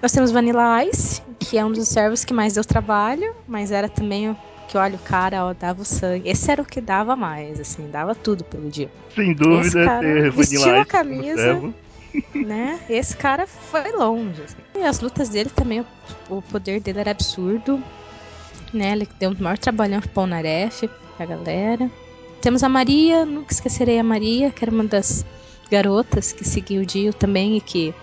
Nós 0.00 0.12
temos 0.12 0.30
Vanilla 0.30 0.84
Ice, 0.84 1.20
que 1.40 1.58
é 1.58 1.64
um 1.64 1.72
dos 1.72 1.88
servos 1.88 2.24
que 2.24 2.32
mais 2.32 2.54
deu 2.54 2.64
trabalho, 2.64 3.34
mas 3.48 3.72
era 3.72 3.88
também 3.88 4.36
que 4.68 4.76
olha, 4.78 4.96
o 4.96 4.98
cara 4.98 5.44
ó, 5.44 5.52
dava 5.52 5.82
o 5.82 5.84
sangue. 5.84 6.28
Esse 6.28 6.50
era 6.50 6.62
o 6.62 6.64
que 6.64 6.80
dava 6.80 7.14
mais, 7.16 7.60
assim, 7.60 7.88
dava 7.90 8.14
tudo 8.14 8.44
pelo 8.44 8.70
dia. 8.70 8.90
Sem 9.14 9.34
dúvida, 9.34 9.66
Esse 9.66 9.84
cara 9.84 10.30
vestiu 10.30 10.76
a 10.76 10.84
camisa. 10.84 11.74
Né? 12.34 12.78
Esse 12.90 13.16
cara 13.16 13.46
foi 13.46 13.90
longe. 13.92 14.42
Assim. 14.42 14.56
E 14.78 14.82
as 14.82 15.00
lutas 15.00 15.28
dele 15.30 15.50
também, 15.50 15.84
o, 16.28 16.42
poder 16.42 16.80
dele 16.80 17.00
era 17.00 17.10
absurdo. 17.10 17.82
Né? 18.72 18.92
Ele 18.92 19.08
deu 19.18 19.30
o 19.30 19.42
maior 19.42 19.56
trabalhão 19.56 20.00
pro 20.00 20.10
Polnareff, 20.10 20.88
pra 21.16 21.26
galera. 21.26 21.90
Temos 22.40 22.62
a 22.62 22.68
Maria, 22.68 23.24
nunca 23.24 23.52
esquecerei 23.52 23.98
a 23.98 24.02
Maria, 24.04 24.50
que 24.50 24.64
era 24.64 24.70
uma 24.70 24.84
das 24.84 25.24
garotas 25.70 26.32
que 26.32 26.44
seguiam 26.44 26.82
o 26.82 26.86
Dio 26.86 27.14
também 27.14 27.56
e 27.56 27.60
que 27.60 27.94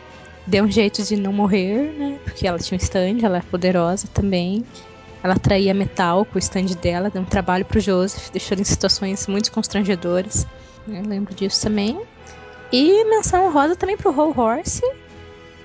deu 0.48 0.64
um 0.64 0.72
jeito 0.72 1.04
de 1.04 1.16
não 1.16 1.32
morrer, 1.32 1.94
né? 1.94 2.20
Porque 2.24 2.48
ela 2.48 2.58
tinha 2.58 2.78
um 2.78 2.82
stand, 2.82 3.20
ela 3.22 3.38
é 3.38 3.42
poderosa 3.42 4.08
também. 4.14 4.66
Ela 5.22 5.34
atraía 5.34 5.74
metal 5.74 6.26
com 6.26 6.36
o 6.36 6.40
stand 6.40 6.76
dela, 6.82 7.10
deu 7.10 7.22
um 7.22 7.26
trabalho 7.26 7.66
pro 7.66 7.80
Joseph, 7.80 8.30
deixou 8.30 8.56
ele 8.56 8.62
em 8.62 8.66
situações 8.66 9.28
muito 9.28 9.52
constrangedoras. 9.52 10.48
Eu 10.88 11.04
lembro 11.04 11.34
disso 11.34 11.62
também. 11.62 12.00
E 12.72 13.04
menção 13.06 13.52
rosa 13.52 13.76
também 13.76 13.98
pro 13.98 14.12
Whole 14.12 14.34
Horse 14.38 14.84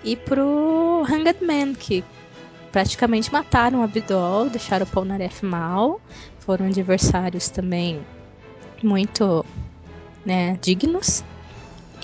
e 0.03 0.17
pro 0.17 1.05
Hanged 1.09 1.45
Man, 1.45 1.75
que 1.75 2.03
praticamente 2.73 3.33
mataram 3.33 3.83
a 3.83 3.85
Abdol, 3.85 4.51
deixaram 4.51 4.85
o 4.85 4.89
Polnareff 4.89 5.45
mal. 5.45 6.01
Foram 6.41 6.67
adversários 6.67 7.49
também 7.49 8.05
muito 8.83 9.45
né, 10.25 10.59
dignos. 10.61 11.23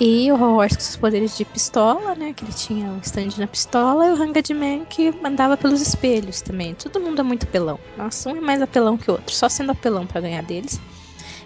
E 0.03 0.31
o 0.31 0.35
Horse 0.35 0.77
com 0.77 0.81
seus 0.81 0.95
poderes 0.95 1.37
de 1.37 1.45
pistola, 1.45 2.15
né? 2.15 2.33
Que 2.33 2.43
ele 2.43 2.51
tinha 2.51 2.89
um 2.89 2.97
stand 3.03 3.37
na 3.37 3.45
pistola, 3.45 4.07
e 4.07 4.09
o 4.09 4.15
Hanged 4.15 4.51
Man 4.51 4.83
que 4.85 5.11
mandava 5.11 5.55
pelos 5.55 5.79
espelhos 5.79 6.41
também. 6.41 6.73
Todo 6.73 6.99
mundo 6.99 7.19
é 7.19 7.23
muito 7.23 7.43
apelão. 7.43 7.79
Nossa, 7.95 8.31
um 8.31 8.35
é 8.35 8.41
mais 8.41 8.63
apelão 8.63 8.97
que 8.97 9.11
o 9.11 9.13
outro, 9.13 9.35
só 9.35 9.47
sendo 9.47 9.73
apelão 9.73 10.07
para 10.07 10.21
ganhar 10.21 10.41
deles. 10.41 10.81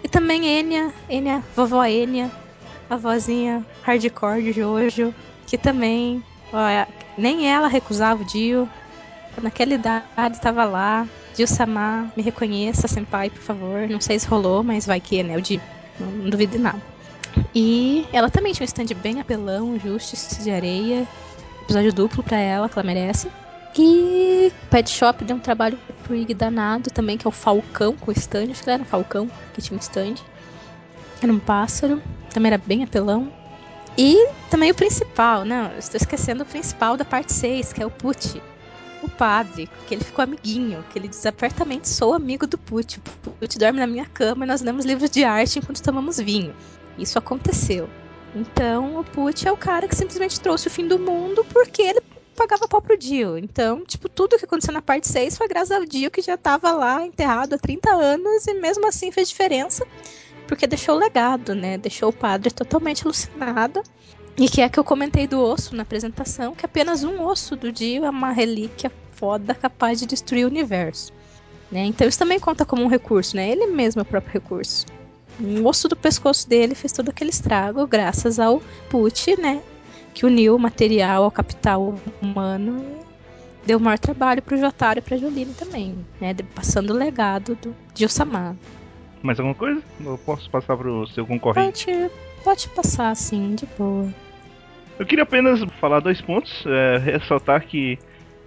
E 0.02 0.08
também 0.08 0.46
Enya, 0.46 0.90
Enya, 1.06 1.44
vovó 1.54 1.84
Enya, 1.84 2.30
a 2.88 2.96
vozinha 2.96 3.62
hardcore 3.82 4.44
de 4.44 4.52
Jojo, 4.52 5.14
que 5.46 5.58
também, 5.58 6.24
ó, 6.50 6.86
nem 7.18 7.52
ela 7.52 7.68
recusava 7.68 8.22
o 8.22 8.24
Dio. 8.24 8.66
Naquela 9.42 9.74
idade 9.74 10.36
estava 10.36 10.64
lá. 10.64 11.06
Dio 11.34 11.46
Samar, 11.46 12.10
me 12.16 12.22
reconheça, 12.22 12.88
senpai, 12.88 13.28
por 13.28 13.42
favor. 13.42 13.86
Não 13.86 14.00
sei 14.00 14.18
se 14.18 14.26
rolou, 14.26 14.64
mas 14.64 14.86
vai 14.86 14.98
que, 14.98 15.22
né? 15.22 15.36
O 15.36 15.42
Dio. 15.42 15.60
Não, 16.00 16.06
não 16.06 16.30
duvido 16.30 16.52
de 16.52 16.58
nada. 16.58 16.95
E 17.58 18.06
ela 18.12 18.28
também 18.28 18.52
tinha 18.52 18.64
um 18.64 18.68
stand 18.68 18.94
bem 19.02 19.18
apelão, 19.18 19.78
Justice 19.78 20.42
de 20.42 20.50
Areia. 20.50 21.08
Episódio 21.62 21.90
duplo 21.90 22.22
pra 22.22 22.36
ela, 22.36 22.68
que 22.68 22.78
ela 22.78 22.86
merece. 22.86 23.28
E 23.74 24.52
Pet 24.70 24.90
Shop 24.90 25.24
deu 25.24 25.36
um 25.36 25.40
trabalho 25.40 25.78
pro 26.04 26.14
Ig 26.14 26.34
danado 26.34 26.90
também, 26.90 27.16
que 27.16 27.26
é 27.26 27.30
o 27.30 27.32
Falcão 27.32 27.96
com 27.96 28.12
stand. 28.12 28.50
Acho 28.50 28.62
que 28.62 28.68
era 28.68 28.82
um 28.82 28.84
Falcão 28.84 29.30
que 29.54 29.62
tinha 29.62 29.74
um 29.74 29.80
stand. 29.80 30.16
Era 31.22 31.32
um 31.32 31.38
pássaro. 31.38 32.02
Também 32.28 32.52
era 32.52 32.58
bem 32.58 32.84
apelão. 32.84 33.32
E 33.96 34.28
também 34.50 34.70
o 34.70 34.74
principal, 34.74 35.46
não, 35.46 35.74
estou 35.78 35.96
esquecendo 35.96 36.42
o 36.42 36.46
principal 36.46 36.94
da 36.98 37.06
parte 37.06 37.32
6, 37.32 37.72
que 37.72 37.82
é 37.82 37.86
o 37.86 37.90
Pucci. 37.90 38.42
O 39.02 39.08
padre, 39.08 39.66
que 39.88 39.94
ele 39.94 40.04
ficou 40.04 40.22
amiguinho, 40.22 40.84
que 40.92 40.98
ele 40.98 41.08
diz 41.08 41.24
apertamente: 41.24 41.88
sou 41.88 42.12
amigo 42.12 42.46
do 42.46 42.58
Pucci. 42.58 43.00
O 43.26 43.30
Pucci 43.30 43.58
dorme 43.58 43.80
na 43.80 43.86
minha 43.86 44.04
cama 44.04 44.44
e 44.44 44.48
nós 44.48 44.60
lemos 44.60 44.84
livros 44.84 45.08
de 45.08 45.24
arte 45.24 45.58
enquanto 45.58 45.82
tomamos 45.82 46.18
vinho. 46.18 46.54
Isso 46.98 47.18
aconteceu. 47.18 47.88
Então 48.34 48.98
o 48.98 49.04
Pucci 49.04 49.48
é 49.48 49.52
o 49.52 49.56
cara 49.56 49.88
que 49.88 49.96
simplesmente 49.96 50.40
trouxe 50.40 50.68
o 50.68 50.70
fim 50.70 50.86
do 50.86 50.98
mundo 50.98 51.44
porque 51.52 51.82
ele 51.82 52.00
pagava 52.34 52.68
pau 52.68 52.82
pro 52.82 52.98
Dio. 52.98 53.38
Então, 53.38 53.84
tipo, 53.84 54.08
tudo 54.08 54.38
que 54.38 54.44
aconteceu 54.44 54.74
na 54.74 54.82
parte 54.82 55.08
6 55.08 55.38
foi 55.38 55.48
graças 55.48 55.70
ao 55.70 55.84
Dio 55.84 56.10
que 56.10 56.20
já 56.20 56.36
tava 56.36 56.70
lá 56.72 57.04
enterrado 57.04 57.54
há 57.54 57.58
30 57.58 57.90
anos 57.90 58.46
e 58.46 58.54
mesmo 58.54 58.86
assim 58.86 59.10
fez 59.10 59.28
diferença 59.28 59.86
porque 60.46 60.66
deixou 60.66 60.94
o 60.94 60.98
legado, 60.98 61.54
né? 61.54 61.76
Deixou 61.76 62.10
o 62.10 62.12
padre 62.12 62.50
totalmente 62.50 63.04
alucinado. 63.04 63.82
E 64.38 64.48
que 64.48 64.60
é 64.60 64.68
que 64.68 64.78
eu 64.78 64.84
comentei 64.84 65.26
do 65.26 65.40
osso 65.40 65.74
na 65.74 65.82
apresentação, 65.82 66.54
que 66.54 66.66
apenas 66.66 67.02
um 67.02 67.22
osso 67.24 67.56
do 67.56 67.72
Dio 67.72 68.04
é 68.04 68.10
uma 68.10 68.32
relíquia 68.32 68.92
foda 69.12 69.54
capaz 69.54 69.98
de 69.98 70.06
destruir 70.06 70.44
o 70.44 70.48
universo. 70.48 71.10
Né? 71.72 71.86
Então 71.86 72.06
isso 72.06 72.18
também 72.18 72.38
conta 72.38 72.64
como 72.64 72.82
um 72.82 72.86
recurso, 72.86 73.34
né? 73.34 73.50
Ele 73.50 73.66
mesmo 73.66 74.00
é 74.00 74.02
o 74.02 74.06
próprio 74.06 74.34
recurso. 74.34 74.86
O 75.38 75.66
osso 75.68 75.88
do 75.88 75.96
pescoço 75.96 76.48
dele 76.48 76.74
fez 76.74 76.92
todo 76.92 77.10
aquele 77.10 77.30
estrago 77.30 77.86
graças 77.86 78.38
ao 78.38 78.62
Put, 78.88 79.40
né? 79.40 79.62
Que 80.14 80.24
uniu 80.24 80.56
o 80.56 80.58
material 80.58 81.24
ao 81.24 81.30
capital 81.30 81.94
humano 82.22 82.84
e 83.62 83.66
deu 83.66 83.78
maior 83.78 83.98
trabalho 83.98 84.40
pro 84.40 84.56
Jotaro 84.56 84.98
e 84.98 85.02
pra 85.02 85.16
Jolene 85.16 85.52
também, 85.54 85.94
né? 86.20 86.34
Passando 86.54 86.90
o 86.90 86.96
legado 86.96 87.54
do 87.56 87.74
Dio 87.92 88.08
Samar. 88.08 88.56
Mais 89.22 89.38
alguma 89.38 89.54
coisa? 89.54 89.82
Eu 90.04 90.18
posso 90.18 90.48
passar 90.48 90.76
pro 90.76 91.06
seu 91.08 91.26
concorrente? 91.26 91.86
Pode, 91.86 92.10
pode 92.44 92.68
passar, 92.68 93.14
sim, 93.14 93.54
de 93.54 93.66
boa. 93.78 94.08
Eu 94.98 95.04
queria 95.04 95.24
apenas 95.24 95.60
falar 95.80 96.00
dois 96.00 96.20
pontos. 96.22 96.64
É, 96.66 96.96
ressaltar 96.98 97.66
que 97.66 97.98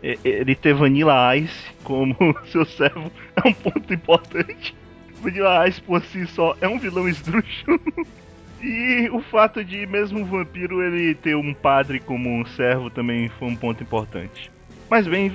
ele 0.02 0.56
ter 0.56 0.74
Vanilla 0.74 1.36
Ice 1.36 1.54
como 1.84 2.16
seu 2.52 2.66
servo 2.66 3.12
é 3.36 3.48
um 3.48 3.54
ponto 3.54 3.94
importante. 3.94 4.76
Vanilla 5.22 5.68
Ice 5.68 5.82
por 5.82 6.02
si 6.04 6.26
só 6.28 6.56
é 6.62 6.68
um 6.68 6.80
vilão 6.80 7.08
esdrúxulo. 7.08 7.80
E 8.62 9.10
o 9.14 9.22
fato 9.22 9.64
de, 9.64 9.86
mesmo 9.86 10.20
um 10.20 10.26
vampiro, 10.26 10.84
ele 10.84 11.16
ter 11.16 11.34
um 11.34 11.54
padre 11.54 11.98
como 11.98 12.30
um 12.30 12.46
servo 12.46 12.90
também 12.90 13.30
foi 13.30 13.48
um 13.48 13.56
ponto 13.56 13.82
importante. 13.82 14.52
Mas 14.90 15.08
bem, 15.08 15.32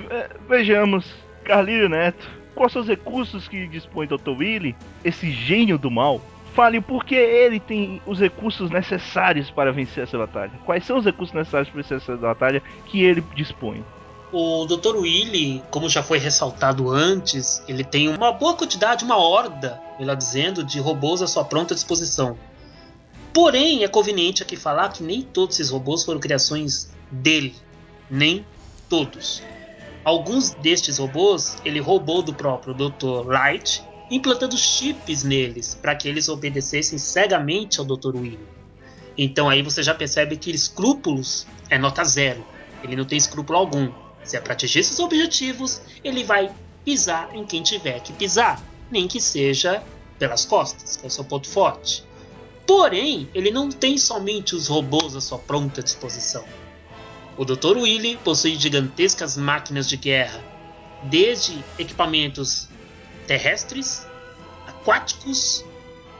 vejamos. 0.47 1.11
Carlinho 1.43 1.89
Neto, 1.89 2.27
quais 2.55 2.71
são 2.71 2.81
os 2.81 2.87
recursos 2.87 3.47
que 3.47 3.67
dispõe 3.67 4.07
Dr. 4.07 4.29
Willy, 4.29 4.75
esse 5.03 5.31
gênio 5.31 5.77
do 5.77 5.91
mal? 5.91 6.21
Fale 6.53 6.79
por 6.79 7.03
que 7.03 7.15
ele 7.15 7.59
tem 7.59 8.01
os 8.05 8.19
recursos 8.19 8.71
necessários 8.71 9.51
para 9.51 9.71
vencer 9.71 10.03
essa 10.03 10.17
batalha. 10.17 10.51
Quais 10.63 10.85
são 10.85 10.97
os 10.97 11.05
recursos 11.05 11.35
necessários 11.35 11.69
para 11.69 11.81
vencer 11.81 11.97
essa 11.97 12.15
batalha 12.15 12.63
que 12.85 13.03
ele 13.03 13.23
dispõe? 13.35 13.83
O 14.37 14.65
Dr. 14.65 14.97
Willy, 14.97 15.63
como 15.71 15.87
já 15.87 16.03
foi 16.03 16.17
ressaltado 16.17 16.89
antes, 16.89 17.63
ele 17.69 17.85
tem 17.85 18.09
uma 18.09 18.33
boa 18.33 18.53
quantidade, 18.53 19.05
uma 19.05 19.15
horda, 19.15 19.81
melhor 19.97 20.17
dizendo, 20.17 20.61
de 20.61 20.77
robôs 20.77 21.21
à 21.21 21.27
sua 21.27 21.45
pronta 21.45 21.73
disposição. 21.73 22.37
Porém, 23.33 23.85
é 23.85 23.87
conveniente 23.87 24.43
aqui 24.43 24.57
falar 24.57 24.89
que 24.89 25.01
nem 25.01 25.21
todos 25.21 25.57
esses 25.57 25.71
robôs 25.71 26.03
foram 26.03 26.19
criações 26.19 26.93
dele. 27.09 27.55
Nem 28.11 28.45
todos. 28.89 29.41
Alguns 30.03 30.49
destes 30.49 30.97
robôs 30.97 31.55
ele 31.63 31.79
roubou 31.79 32.21
do 32.21 32.33
próprio 32.33 32.73
Dr. 32.73 33.25
Light, 33.25 33.81
implantando 34.11 34.57
chips 34.57 35.23
neles 35.23 35.79
para 35.81 35.95
que 35.95 36.09
eles 36.09 36.27
obedecessem 36.27 36.97
cegamente 36.97 37.79
ao 37.79 37.85
Dr. 37.85 38.13
Willy. 38.17 38.45
Então 39.17 39.47
aí 39.47 39.61
você 39.61 39.81
já 39.81 39.95
percebe 39.95 40.35
que 40.35 40.51
escrúpulos 40.51 41.47
é 41.69 41.77
nota 41.77 42.03
zero. 42.03 42.45
Ele 42.83 42.97
não 42.97 43.05
tem 43.05 43.17
escrúpulo 43.17 43.57
algum. 43.57 44.03
Se 44.25 44.35
é 44.35 44.41
para 44.41 44.53
atingir 44.53 44.83
seus 44.83 44.99
objetivos, 44.99 45.81
ele 46.03 46.23
vai 46.23 46.51
pisar 46.83 47.33
em 47.35 47.45
quem 47.45 47.61
tiver 47.61 47.99
que 48.01 48.11
pisar, 48.11 48.61
nem 48.91 49.07
que 49.07 49.21
seja 49.21 49.83
pelas 50.17 50.45
costas, 50.45 50.97
que 50.97 51.05
é 51.05 51.07
o 51.07 51.11
seu 51.11 51.23
ponto 51.23 51.47
forte. 51.47 52.03
Porém, 52.65 53.29
ele 53.33 53.51
não 53.51 53.69
tem 53.69 53.97
somente 53.97 54.55
os 54.55 54.67
robôs 54.67 55.15
à 55.15 55.21
sua 55.21 55.37
pronta 55.37 55.83
disposição. 55.83 56.43
O 57.37 57.45
Dr. 57.45 57.77
Willy 57.77 58.17
possui 58.17 58.55
gigantescas 58.55 59.37
máquinas 59.37 59.87
de 59.87 59.97
guerra, 59.97 60.43
desde 61.03 61.63
equipamentos 61.77 62.67
terrestres, 63.27 64.07
aquáticos 64.65 65.63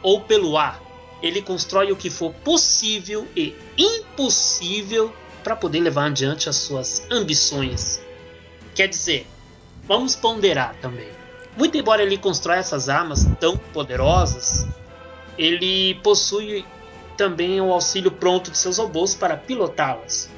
ou 0.03 0.21
pelo 0.21 0.57
ar. 0.57 0.81
Ele 1.23 1.41
constrói 1.41 1.91
o 1.91 1.95
que 1.95 2.09
for 2.09 2.33
possível 2.33 3.27
e 3.35 3.55
impossível 3.77 5.11
para 5.45 5.55
poder 5.55 5.79
levar 5.79 6.07
adiante 6.07 6.49
as 6.49 6.55
suas 6.55 7.05
ambições. 7.11 8.01
Quer 8.73 8.87
dizer, 8.87 9.27
vamos 9.83 10.15
ponderar 10.15 10.75
também. 10.81 11.07
Muito 11.55 11.77
embora 11.77 12.01
ele 12.01 12.17
constrói 12.17 12.57
essas 12.57 12.89
armas 12.89 13.27
tão 13.39 13.55
poderosas, 13.55 14.65
ele 15.37 15.93
possui 16.01 16.65
também 17.15 17.61
o 17.61 17.71
auxílio 17.71 18.09
pronto 18.09 18.49
de 18.49 18.57
seus 18.57 18.79
robôs 18.79 19.13
para 19.13 19.37
pilotá-las. 19.37 20.31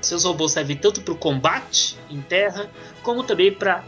Seus 0.00 0.24
robôs 0.24 0.52
servem 0.52 0.76
tanto 0.76 1.00
para 1.02 1.12
o 1.12 1.18
combate 1.18 1.98
em 2.08 2.20
terra, 2.22 2.70
como 3.02 3.24
também 3.24 3.52
para 3.52 3.84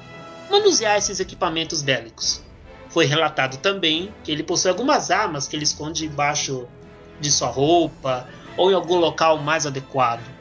manusear 0.50 0.98
esses 0.98 1.20
equipamentos 1.20 1.82
bélicos. 1.82 2.42
Foi 2.88 3.06
relatado 3.06 3.58
também 3.58 4.12
que 4.24 4.32
ele 4.32 4.42
possui 4.42 4.70
algumas 4.70 5.12
armas 5.12 5.46
que 5.46 5.54
ele 5.54 5.64
esconde 5.64 6.04
embaixo 6.04 6.66
de 7.20 7.30
sua 7.30 7.48
roupa 7.48 8.28
ou 8.56 8.72
em 8.72 8.74
algum 8.74 8.96
local 8.96 9.38
mais 9.38 9.66
adequado. 9.66 10.33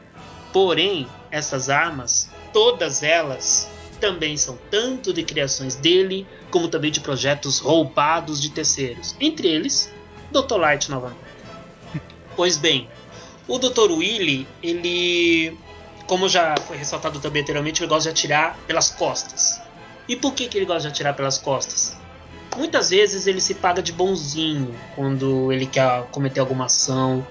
Porém, 0.54 1.08
essas 1.32 1.68
armas, 1.68 2.30
todas 2.52 3.02
elas, 3.02 3.68
também 4.00 4.36
são 4.36 4.56
tanto 4.70 5.12
de 5.12 5.24
criações 5.24 5.74
dele, 5.74 6.24
como 6.48 6.68
também 6.68 6.92
de 6.92 7.00
projetos 7.00 7.58
roubados 7.58 8.40
de 8.40 8.50
terceiros, 8.50 9.16
entre 9.20 9.48
eles 9.48 9.92
Dr. 10.30 10.56
Light 10.56 10.88
novamente. 10.88 11.18
Pois 12.36 12.56
bem, 12.56 12.88
o 13.48 13.58
Dr. 13.58 13.90
Willy, 13.90 14.46
ele 14.62 15.58
como 16.06 16.28
já 16.28 16.54
foi 16.68 16.76
ressaltado 16.76 17.18
também 17.18 17.42
anteriormente, 17.42 17.82
ele 17.82 17.88
gosta 17.88 18.12
de 18.12 18.20
atirar 18.20 18.56
pelas 18.64 18.90
costas. 18.90 19.60
E 20.08 20.14
por 20.14 20.34
que, 20.34 20.46
que 20.46 20.56
ele 20.56 20.66
gosta 20.66 20.82
de 20.82 20.88
atirar 20.88 21.16
pelas 21.16 21.36
costas? 21.36 21.96
Muitas 22.56 22.90
vezes 22.90 23.26
ele 23.26 23.40
se 23.40 23.54
paga 23.54 23.82
de 23.82 23.92
bonzinho 23.92 24.72
quando 24.94 25.50
ele 25.50 25.66
quer 25.66 26.04
cometer 26.12 26.38
alguma 26.38 26.66
ação, 26.66 27.26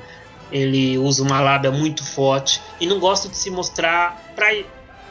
ele 0.54 1.00
usa 1.00 1.24
uma 1.24 1.42
lábia 1.42 1.72
muito 1.72 2.06
forte 2.06 2.62
e 2.80 2.86
não 2.86 3.00
gosta 3.00 3.28
de 3.28 3.36
se 3.36 3.50
mostrar 3.50 4.32
para 4.36 4.54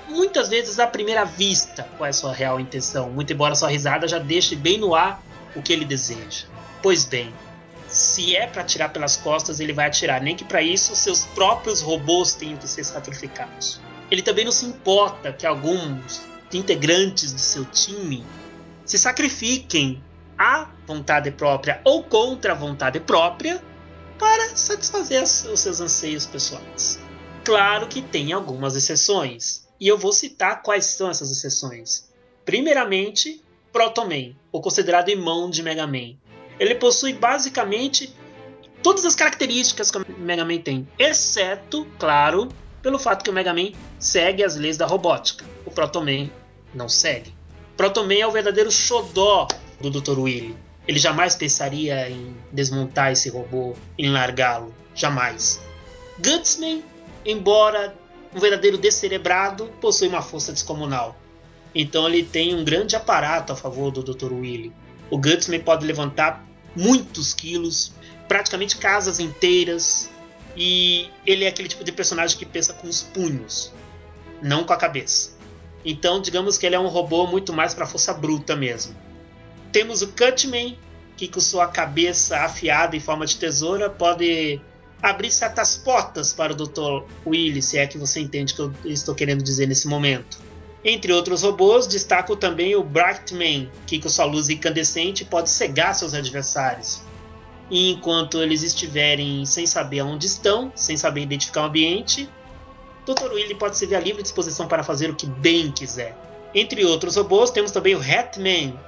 muitas 0.09 0.49
vezes 0.49 0.79
à 0.79 0.87
primeira 0.87 1.25
vista 1.25 1.83
qual 1.99 2.07
é 2.07 2.11
a 2.11 2.13
sua 2.13 2.33
real 2.33 2.61
intenção, 2.61 3.11
muito 3.11 3.33
embora 3.33 3.57
sua 3.57 3.69
risada 3.69 4.07
já 4.07 4.19
deixe 4.19 4.55
bem 4.55 4.79
no 4.79 4.95
ar 4.95 5.21
o 5.57 5.61
que 5.61 5.73
ele 5.73 5.85
deseja. 5.85 6.47
Pois 6.81 7.05
bem, 7.05 7.35
se 7.89 8.37
é 8.37 8.47
para 8.47 8.63
atirar 8.63 8.93
pelas 8.93 9.17
costas, 9.17 9.59
ele 9.59 9.73
vai 9.73 9.89
atirar, 9.89 10.23
nem 10.23 10.37
que 10.37 10.45
para 10.45 10.63
isso 10.63 10.95
seus 10.95 11.25
próprios 11.27 11.81
robôs 11.81 12.35
tenham 12.35 12.57
que 12.57 12.69
ser 12.69 12.85
sacrificados. 12.85 13.81
Ele 14.11 14.23
também 14.23 14.45
não 14.45 14.53
se 14.53 14.65
importa 14.65 15.33
que 15.33 15.47
alguns 15.47 16.23
integrantes 16.53 17.35
de 17.35 17.41
seu 17.41 17.65
time 17.65 18.25
se 18.85 18.99
sacrifiquem 18.99 20.03
à 20.39 20.69
vontade 20.87 21.31
própria 21.33 21.81
ou 21.85 22.05
contra 22.05 22.53
a 22.53 22.55
vontade 22.55 23.01
própria 23.01 23.63
para 24.23 24.57
satisfazer 24.57 25.21
os 25.21 25.59
seus 25.59 25.81
anseios 25.81 26.27
pessoais. 26.27 27.01
Claro 27.45 27.89
que 27.89 28.01
tem 28.01 28.33
algumas 28.33 28.77
exceções, 28.77 29.67
e 29.81 29.89
eu 29.89 29.99
vou 29.99 30.13
citar 30.13 30.63
quais 30.63 30.85
são 30.87 31.11
essas 31.11 31.29
exceções. 31.33 32.09
Primeiramente, 32.45 33.43
Protoman, 33.73 34.33
o 34.53 34.61
considerado 34.61 35.09
irmão 35.09 35.51
de 35.51 35.61
Mega 35.61 35.89
Man. 35.89 36.15
Ele 36.61 36.77
possui 36.77 37.13
basicamente 37.15 38.15
todas 38.81 39.05
as 39.05 39.17
características 39.17 39.91
que 39.91 39.99
o 39.99 40.07
Mega 40.21 40.45
Man 40.45 40.59
tem, 40.59 40.87
exceto, 40.97 41.85
claro, 41.99 42.49
pelo 42.81 43.01
fato 43.01 43.25
que 43.25 43.31
o 43.31 43.33
Mega 43.33 43.53
Man 43.53 43.73
segue 43.99 44.45
as 44.45 44.55
leis 44.55 44.77
da 44.77 44.87
robótica. 44.87 45.45
O 45.67 45.71
Protoman 45.73 46.31
não 46.73 46.89
segue. 46.89 47.35
Protoman 47.77 48.21
é 48.21 48.27
o 48.29 48.31
verdadeiro 48.31 48.71
xodó 48.71 49.49
do 49.81 49.91
Dr. 49.91 50.17
Willy. 50.17 50.57
Ele 50.87 50.99
jamais 50.99 51.37
pensaria 51.37 52.11
em 52.11 52.37
desmontar 52.51 53.13
esse 53.13 53.29
robô, 53.29 53.75
em 53.97 54.11
largá-lo. 54.11 54.75
Jamais. 54.95 55.61
Gutsman, 56.19 56.83
embora 57.25 57.95
um 58.35 58.41
verdadeiro 58.41 58.79
descerebrado, 58.79 59.67
possui 59.81 60.09
uma 60.09 60.23
força 60.23 60.53
descomunal. 60.53 61.17
Então 61.75 62.09
ele 62.09 62.23
tem 62.23 62.55
um 62.55 62.65
grande 62.65 62.97
aparato 62.97 63.53
a 63.53 63.57
favor 63.57 63.91
do 63.91 64.03
Dr. 64.03 64.33
Willy. 64.33 64.73
O 65.11 65.19
Gutsman 65.19 65.61
pode 65.61 65.87
levantar 65.87 66.45
muitos 66.75 67.33
quilos, 67.33 67.93
praticamente 68.29 68.77
casas 68.77 69.21
inteiras, 69.21 70.11
e 70.57 71.09
ele 71.27 71.45
é 71.45 71.49
aquele 71.49 71.69
tipo 71.69 71.85
de 71.85 71.93
personagem 71.93 72.39
que 72.39 72.45
pensa 72.45 72.73
com 72.75 72.89
os 72.89 73.03
punhos, 73.03 73.73
não 74.43 74.65
com 74.65 74.73
a 74.73 74.77
cabeça. 74.77 75.33
Então, 75.85 76.21
digamos 76.21 76.59
que 76.59 76.67
ele 76.67 76.75
é 76.75 76.81
um 76.81 76.89
robô 76.89 77.27
muito 77.27 77.53
mais 77.53 77.75
para 77.75 77.87
força 77.87 78.13
bruta 78.13 78.55
mesmo. 78.55 78.95
Temos 79.73 80.03
o 80.03 80.09
Cutman, 80.09 80.79
que 81.17 81.27
com 81.27 81.41
sua 81.41 81.67
cabeça 81.67 82.39
afiada 82.41 82.95
em 82.95 83.01
forma 83.01 83.27
de 83.27 83.37
tesoura 83.37 83.89
pode 83.89 84.61
abrir 85.03 85.31
certas 85.31 85.77
portas 85.77 86.33
para 86.33 86.53
o 86.53 86.57
Dr. 86.57 87.05
Willy, 87.27 87.61
se 87.63 87.79
é 87.79 87.87
que 87.87 87.99
você 87.99 88.21
entende 88.21 88.53
o 88.53 88.57
que 88.57 88.63
eu 88.63 88.93
estou 88.93 89.15
querendo 89.15 89.43
dizer 89.43 89.67
nesse 89.67 89.89
momento. 89.89 90.39
Entre 90.85 91.13
outros 91.13 91.43
robôs, 91.43 91.87
destaco 91.87 92.37
também 92.37 92.75
o 92.77 92.83
Brightman, 92.83 93.71
que 93.87 94.01
com 94.01 94.09
sua 94.09 94.25
luz 94.25 94.49
incandescente 94.49 95.25
pode 95.25 95.49
cegar 95.49 95.95
seus 95.95 96.13
adversários. 96.13 97.03
E 97.71 97.91
enquanto 97.91 98.43
eles 98.43 98.63
estiverem 98.63 99.47
sem 99.47 99.67
saber 99.67 100.03
onde 100.03 100.27
estão, 100.27 100.73
sem 100.75 100.97
saber 100.97 101.23
identificar 101.23 101.63
o 101.63 101.67
ambiente, 101.67 102.29
Dr. 103.07 103.33
Willy 103.33 103.55
pode 103.55 103.77
se 103.79 103.87
ver 103.87 103.97
à 103.97 104.01
livre 104.01 104.23
disposição 104.23 104.69
para 104.69 104.83
fazer 104.83 105.11
o 105.11 105.15
que 105.15 105.27
bem 105.27 105.73
quiser. 105.73 106.17
Entre 106.55 106.85
outros 106.85 107.17
robôs, 107.17 107.51
temos 107.51 107.71
também 107.71 107.95
o 107.95 108.01
Hatman. 108.01 108.79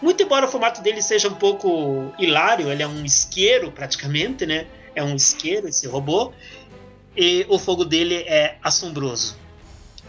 Muito 0.00 0.22
embora 0.22 0.46
o 0.46 0.48
formato 0.48 0.80
dele 0.80 1.02
seja 1.02 1.28
um 1.28 1.34
pouco 1.34 2.12
hilário, 2.18 2.70
ele 2.70 2.82
é 2.82 2.86
um 2.86 3.04
isqueiro 3.04 3.72
praticamente, 3.72 4.46
né? 4.46 4.66
É 4.94 5.02
um 5.02 5.14
isqueiro 5.14 5.68
esse 5.68 5.86
robô. 5.86 6.32
E 7.16 7.44
o 7.48 7.58
fogo 7.58 7.84
dele 7.84 8.14
é 8.14 8.58
assombroso. 8.62 9.36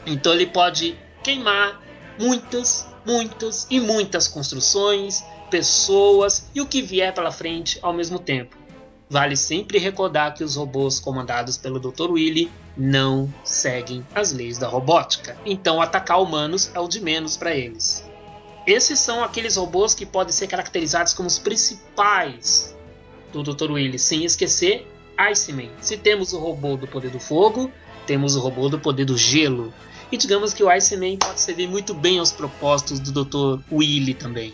Então 0.06 0.34
ele 0.34 0.46
pode 0.46 0.96
queimar 1.24 1.82
muitas, 2.20 2.88
muitas 3.06 3.66
e 3.70 3.80
muitas 3.80 4.28
construções, 4.28 5.24
pessoas 5.50 6.50
e 6.54 6.62
o 6.62 6.68
que 6.68 6.82
vier 6.82 7.14
pela 7.14 7.32
frente 7.32 7.80
ao 7.82 7.94
mesmo 7.94 8.20
tempo. 8.20 8.56
Vale 9.10 9.36
sempre 9.36 9.80
recordar 9.80 10.36
que 10.36 10.44
os 10.44 10.56
robôs 10.56 11.00
comandados 11.00 11.58
pelo 11.58 11.80
Dr. 11.80 12.12
Willy 12.12 12.52
não 12.78 13.34
seguem 13.44 14.06
as 14.14 14.32
leis 14.32 14.60
da 14.60 14.68
robótica, 14.68 15.36
então 15.44 15.82
atacar 15.82 16.22
humanos 16.22 16.70
é 16.76 16.80
o 16.80 16.88
de 16.88 17.02
menos 17.02 17.36
para 17.36 17.56
eles. 17.56 18.09
Esses 18.70 19.00
são 19.00 19.24
aqueles 19.24 19.56
robôs 19.56 19.96
que 19.96 20.06
podem 20.06 20.32
ser 20.32 20.46
caracterizados 20.46 21.12
como 21.12 21.28
os 21.28 21.40
principais 21.40 22.78
do 23.34 23.42
Dr. 23.42 23.72
Willy, 23.72 23.98
sem 23.98 24.24
esquecer 24.24 24.88
Iceman. 25.18 25.72
Se 25.82 25.98
temos 25.98 26.34
o 26.34 26.40
robô 26.40 26.78
do 26.78 26.88
poder 26.88 27.10
do 27.10 27.20
fogo, 27.20 27.72
temos 28.06 28.36
o 28.36 28.40
robô 28.40 28.70
do 28.70 28.78
poder 28.78 29.06
do 29.06 29.18
gelo. 29.18 29.74
E 30.12 30.18
digamos 30.18 30.54
que 30.54 30.64
o 30.64 30.70
Iceman 30.70 31.18
pode 31.18 31.40
servir 31.40 31.68
muito 31.68 31.96
bem 31.96 32.20
aos 32.20 32.32
propósitos 32.32 33.00
do 33.00 33.26
Dr. 33.26 33.60
Willy 33.72 34.14
também. 34.14 34.54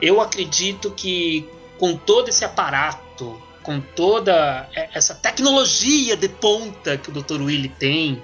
Eu 0.00 0.22
acredito 0.22 0.90
que 0.92 1.46
com 1.78 1.98
todo 1.98 2.30
esse 2.30 2.46
aparato, 2.46 3.38
com 3.62 3.78
toda 3.78 4.70
essa 4.94 5.14
tecnologia 5.14 6.16
de 6.16 6.30
ponta 6.30 6.96
que 6.96 7.10
o 7.10 7.12
Dr. 7.12 7.42
Willy 7.42 7.68
tem, 7.68 8.22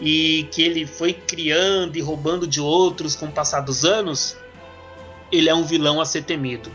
e 0.00 0.48
que 0.52 0.62
ele 0.62 0.86
foi 0.86 1.12
criando 1.12 1.96
e 1.96 2.00
roubando 2.00 2.46
de 2.46 2.60
outros 2.60 3.16
com 3.16 3.26
o 3.26 3.32
passar 3.32 3.60
dos 3.60 3.84
anos, 3.84 4.36
ele 5.30 5.48
é 5.48 5.54
um 5.54 5.64
vilão 5.64 6.00
a 6.00 6.04
ser 6.04 6.22
temido. 6.22 6.70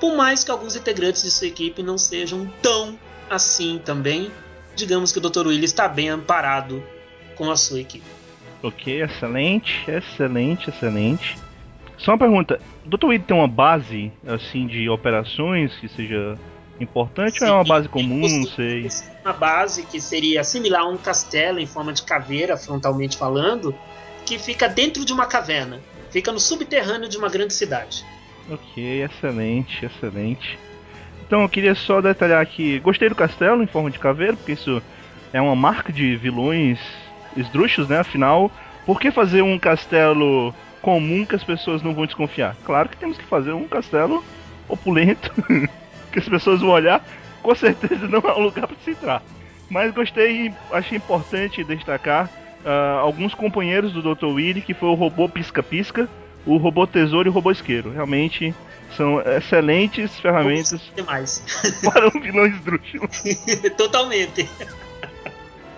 Por 0.00 0.16
mais 0.16 0.44
que 0.44 0.50
alguns 0.50 0.76
integrantes 0.76 1.22
de 1.22 1.30
sua 1.30 1.48
equipe 1.48 1.82
não 1.82 1.98
sejam 1.98 2.50
tão 2.62 2.98
assim 3.28 3.80
também, 3.84 4.30
digamos 4.76 5.12
que 5.12 5.18
o 5.18 5.20
Dr. 5.20 5.46
Willy 5.48 5.64
está 5.64 5.88
bem 5.88 6.08
amparado 6.08 6.82
com 7.34 7.50
a 7.50 7.56
sua 7.56 7.80
equipe. 7.80 8.06
Ok, 8.62 9.02
excelente, 9.02 9.84
excelente, 9.88 10.70
excelente. 10.70 11.38
Só 11.96 12.12
uma 12.12 12.18
pergunta: 12.18 12.60
o 12.84 12.88
Dr. 12.88 13.06
Weed 13.06 13.24
tem 13.24 13.36
uma 13.36 13.48
base 13.48 14.12
assim 14.26 14.66
de 14.66 14.88
operações 14.88 15.74
que 15.76 15.88
seja 15.88 16.36
importante 16.80 17.38
Sim, 17.38 17.44
ou 17.44 17.50
é 17.50 17.54
uma 17.54 17.64
base 17.64 17.88
comum? 17.88 18.20
Não 18.20 18.46
sei. 18.46 18.88
Uma 19.24 19.32
base 19.32 19.84
que 19.84 20.00
seria 20.00 20.44
similar 20.44 20.82
a 20.82 20.88
um 20.88 20.96
castelo 20.96 21.58
em 21.58 21.66
forma 21.66 21.92
de 21.92 22.02
caveira, 22.02 22.56
frontalmente 22.56 23.16
falando, 23.16 23.74
que 24.24 24.38
fica 24.38 24.68
dentro 24.68 25.04
de 25.04 25.12
uma 25.12 25.26
caverna, 25.26 25.80
fica 26.10 26.32
no 26.32 26.40
subterrâneo 26.40 27.08
de 27.08 27.16
uma 27.16 27.28
grande 27.28 27.54
cidade. 27.54 28.04
Ok, 28.50 29.02
excelente, 29.02 29.84
excelente. 29.84 30.58
Então 31.26 31.42
eu 31.42 31.48
queria 31.48 31.74
só 31.74 32.00
detalhar 32.00 32.40
aqui, 32.40 32.78
gostei 32.78 33.08
do 33.08 33.14
castelo 33.14 33.62
em 33.62 33.66
forma 33.66 33.90
de 33.90 33.98
caveira, 33.98 34.34
porque 34.34 34.52
isso 34.52 34.82
é 35.32 35.40
uma 35.40 35.54
marca 35.54 35.92
de 35.92 36.16
vilões 36.16 36.78
esdrúxulos, 37.36 37.90
né? 37.90 37.98
Afinal, 37.98 38.50
por 38.86 38.98
que 38.98 39.10
fazer 39.10 39.42
um 39.42 39.58
castelo 39.58 40.54
comum 40.80 41.26
que 41.26 41.34
as 41.34 41.44
pessoas 41.44 41.82
não 41.82 41.94
vão 41.94 42.06
desconfiar? 42.06 42.56
Claro 42.64 42.88
que 42.88 42.96
temos 42.96 43.18
que 43.18 43.24
fazer 43.24 43.52
um 43.52 43.68
castelo 43.68 44.24
opulento, 44.66 45.30
que 46.10 46.18
as 46.18 46.28
pessoas 46.28 46.60
vão 46.60 46.70
olhar, 46.70 47.04
com 47.42 47.54
certeza 47.54 48.08
não 48.08 48.20
é 48.20 48.34
um 48.34 48.42
lugar 48.44 48.66
para 48.66 48.76
se 48.82 48.92
entrar. 48.92 49.22
Mas 49.68 49.92
gostei 49.92 50.46
e 50.46 50.54
achei 50.72 50.96
importante 50.96 51.62
destacar 51.62 52.30
uh, 52.64 52.98
alguns 53.00 53.34
companheiros 53.34 53.92
do 53.92 54.02
Dr. 54.02 54.26
Willy, 54.26 54.60
que 54.60 54.74
foi 54.74 54.88
o 54.88 54.94
robô 54.94 55.28
Pisca-Pisca, 55.28 56.08
o 56.46 56.56
robô 56.56 56.86
Tesouro 56.86 57.28
e 57.28 57.30
o 57.30 57.32
robô 57.32 57.50
Isqueiro. 57.50 57.90
Realmente 57.90 58.54
são 58.96 59.20
excelentes 59.20 60.18
ferramentas 60.20 60.80
demais. 60.96 61.44
para 61.84 62.08
um 62.08 62.20
vilão 62.20 62.46
esdrúxulo. 62.46 63.08
Totalmente. 63.76 64.48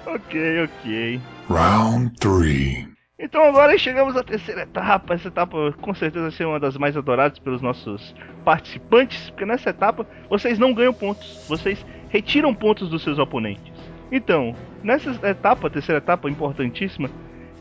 ok, 0.07 0.65
ok. 0.65 1.21
Round 1.49 2.13
3. 2.19 2.91
Então 3.23 3.45
agora 3.45 3.77
chegamos 3.77 4.17
à 4.17 4.23
terceira 4.23 4.63
etapa. 4.63 5.15
Essa 5.15 5.29
etapa 5.29 5.73
com 5.81 5.95
certeza 5.95 6.23
vai 6.23 6.31
ser 6.31 6.47
uma 6.47 6.59
das 6.59 6.77
mais 6.79 6.97
adoradas 6.97 7.39
pelos 7.39 7.61
nossos 7.61 8.15
participantes, 8.45 9.29
porque 9.31 9.45
nessa 9.45 9.71
etapa 9.71 10.07
vocês 10.29 10.59
não 10.59 10.73
ganham 10.73 10.95
pontos, 10.95 11.45
vocês 11.47 11.85
retiram 12.09 12.55
pontos 12.55 12.89
dos 12.89 13.03
seus 13.03 13.19
oponentes. 13.19 13.70
Então, 14.11 14.55
nessa 14.83 15.11
etapa, 15.29 15.71
terceira 15.71 15.99
etapa 15.99 16.29
importantíssima, 16.29 17.11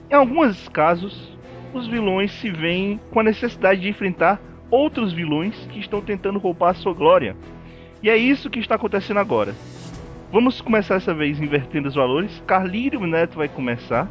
em 0.10 0.14
alguns 0.14 0.68
casos 0.70 1.38
os 1.74 1.88
vilões 1.88 2.32
se 2.32 2.50
veem 2.50 3.00
com 3.12 3.20
a 3.20 3.24
necessidade 3.24 3.82
de 3.82 3.90
enfrentar 3.90 4.42
outros 4.72 5.14
vilões 5.14 5.56
que 5.68 5.80
estão 5.80 6.02
tentando 6.02 6.40
roubar 6.40 6.72
a 6.72 6.74
sua 6.74 6.94
glória. 6.94 7.36
E 8.02 8.10
é 8.10 8.18
isso 8.18 8.50
que 8.50 8.60
está 8.60 8.76
acontecendo 8.76 9.20
agora. 9.20 9.54
Vamos 10.32 10.62
começar 10.62 10.96
essa 10.96 11.14
vez 11.14 11.40
invertendo 11.40 11.88
os 11.88 11.96
valores. 11.96 12.42
Carlírio 12.46 13.06
Neto 13.06 13.38
vai 13.38 13.48
começar. 13.48 14.08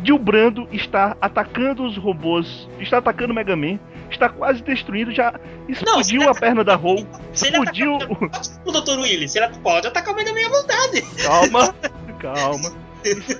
Dilbrando 0.00 0.68
está 0.70 1.16
atacando 1.20 1.84
os 1.84 1.96
robôs, 1.96 2.68
está 2.78 2.98
atacando 2.98 3.32
o 3.32 3.36
Mega 3.36 3.56
Man, 3.56 3.78
está 4.10 4.28
quase 4.28 4.62
destruindo, 4.62 5.10
já 5.10 5.34
explodiu 5.68 6.22
Não, 6.22 6.30
a 6.30 6.34
perna 6.34 6.62
da 6.62 6.74
Roll, 6.74 7.06
explodiu 7.32 7.96
o 8.64 8.72
Dr. 8.72 8.98
Willis, 8.98 9.34
ele 9.34 9.48
pode 9.62 9.86
atacar 9.86 10.14
o 10.14 10.16
Mega 10.16 10.32
Man 10.32 10.46
à 10.46 10.60
vontade. 10.60 11.02
Calma, 11.22 11.74
calma. 12.20 12.72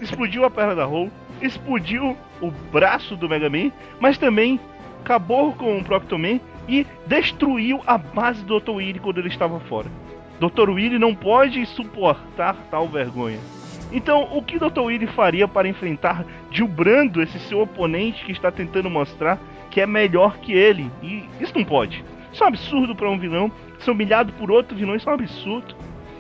explodiu 0.01 0.45
a 0.45 0.51
perna 0.51 0.75
da 0.75 0.85
Roll, 0.85 1.11
explodiu 1.41 2.17
o 2.41 2.51
braço 2.51 3.17
do 3.17 3.29
Mega 3.29 3.51
Man, 3.51 3.71
mas 4.01 4.19
também 4.19 4.59
acabou 5.03 5.53
com 5.53 5.79
o 5.79 5.85
Proctoman 5.85 6.41
e 6.69 6.87
destruiu 7.07 7.81
a 7.87 7.97
base 7.97 8.43
do 8.45 8.59
Dr. 8.59 8.71
Willy 8.71 8.99
quando 8.99 9.19
ele 9.19 9.29
estava 9.29 9.61
fora. 9.61 9.89
Dr. 10.41 10.71
Willy 10.71 10.99
não 10.99 11.15
pode 11.15 11.65
suportar 11.67 12.57
tal 12.71 12.89
vergonha. 12.89 13.39
Então, 13.93 14.29
o 14.33 14.43
que 14.43 14.59
Dr. 14.59 14.81
Willy 14.81 15.07
faria 15.07 15.47
para 15.47 15.69
enfrentar 15.69 16.25
Gilbrando, 16.51 17.23
esse 17.23 17.39
seu 17.39 17.61
oponente 17.61 18.25
que 18.25 18.33
está 18.33 18.51
tentando 18.51 18.91
mostrar 18.91 19.39
que 19.71 19.81
é 19.81 19.87
melhor 19.87 20.39
que 20.39 20.53
ele? 20.53 20.91
E 21.03 21.29
isso 21.41 21.53
não 21.55 21.65
pode. 21.65 22.05
Isso 22.33 22.43
é 22.43 22.47
um 22.47 22.49
absurdo 22.49 22.95
para 22.95 23.11
um 23.11 23.19
vilão. 23.19 23.51
Ser 23.79 23.91
humilhado 23.91 24.33
por 24.35 24.51
outro 24.51 24.77
vilão, 24.77 24.97
isso 24.97 25.09
é 25.09 25.13
um 25.13 25.15
absurdo. 25.15 25.75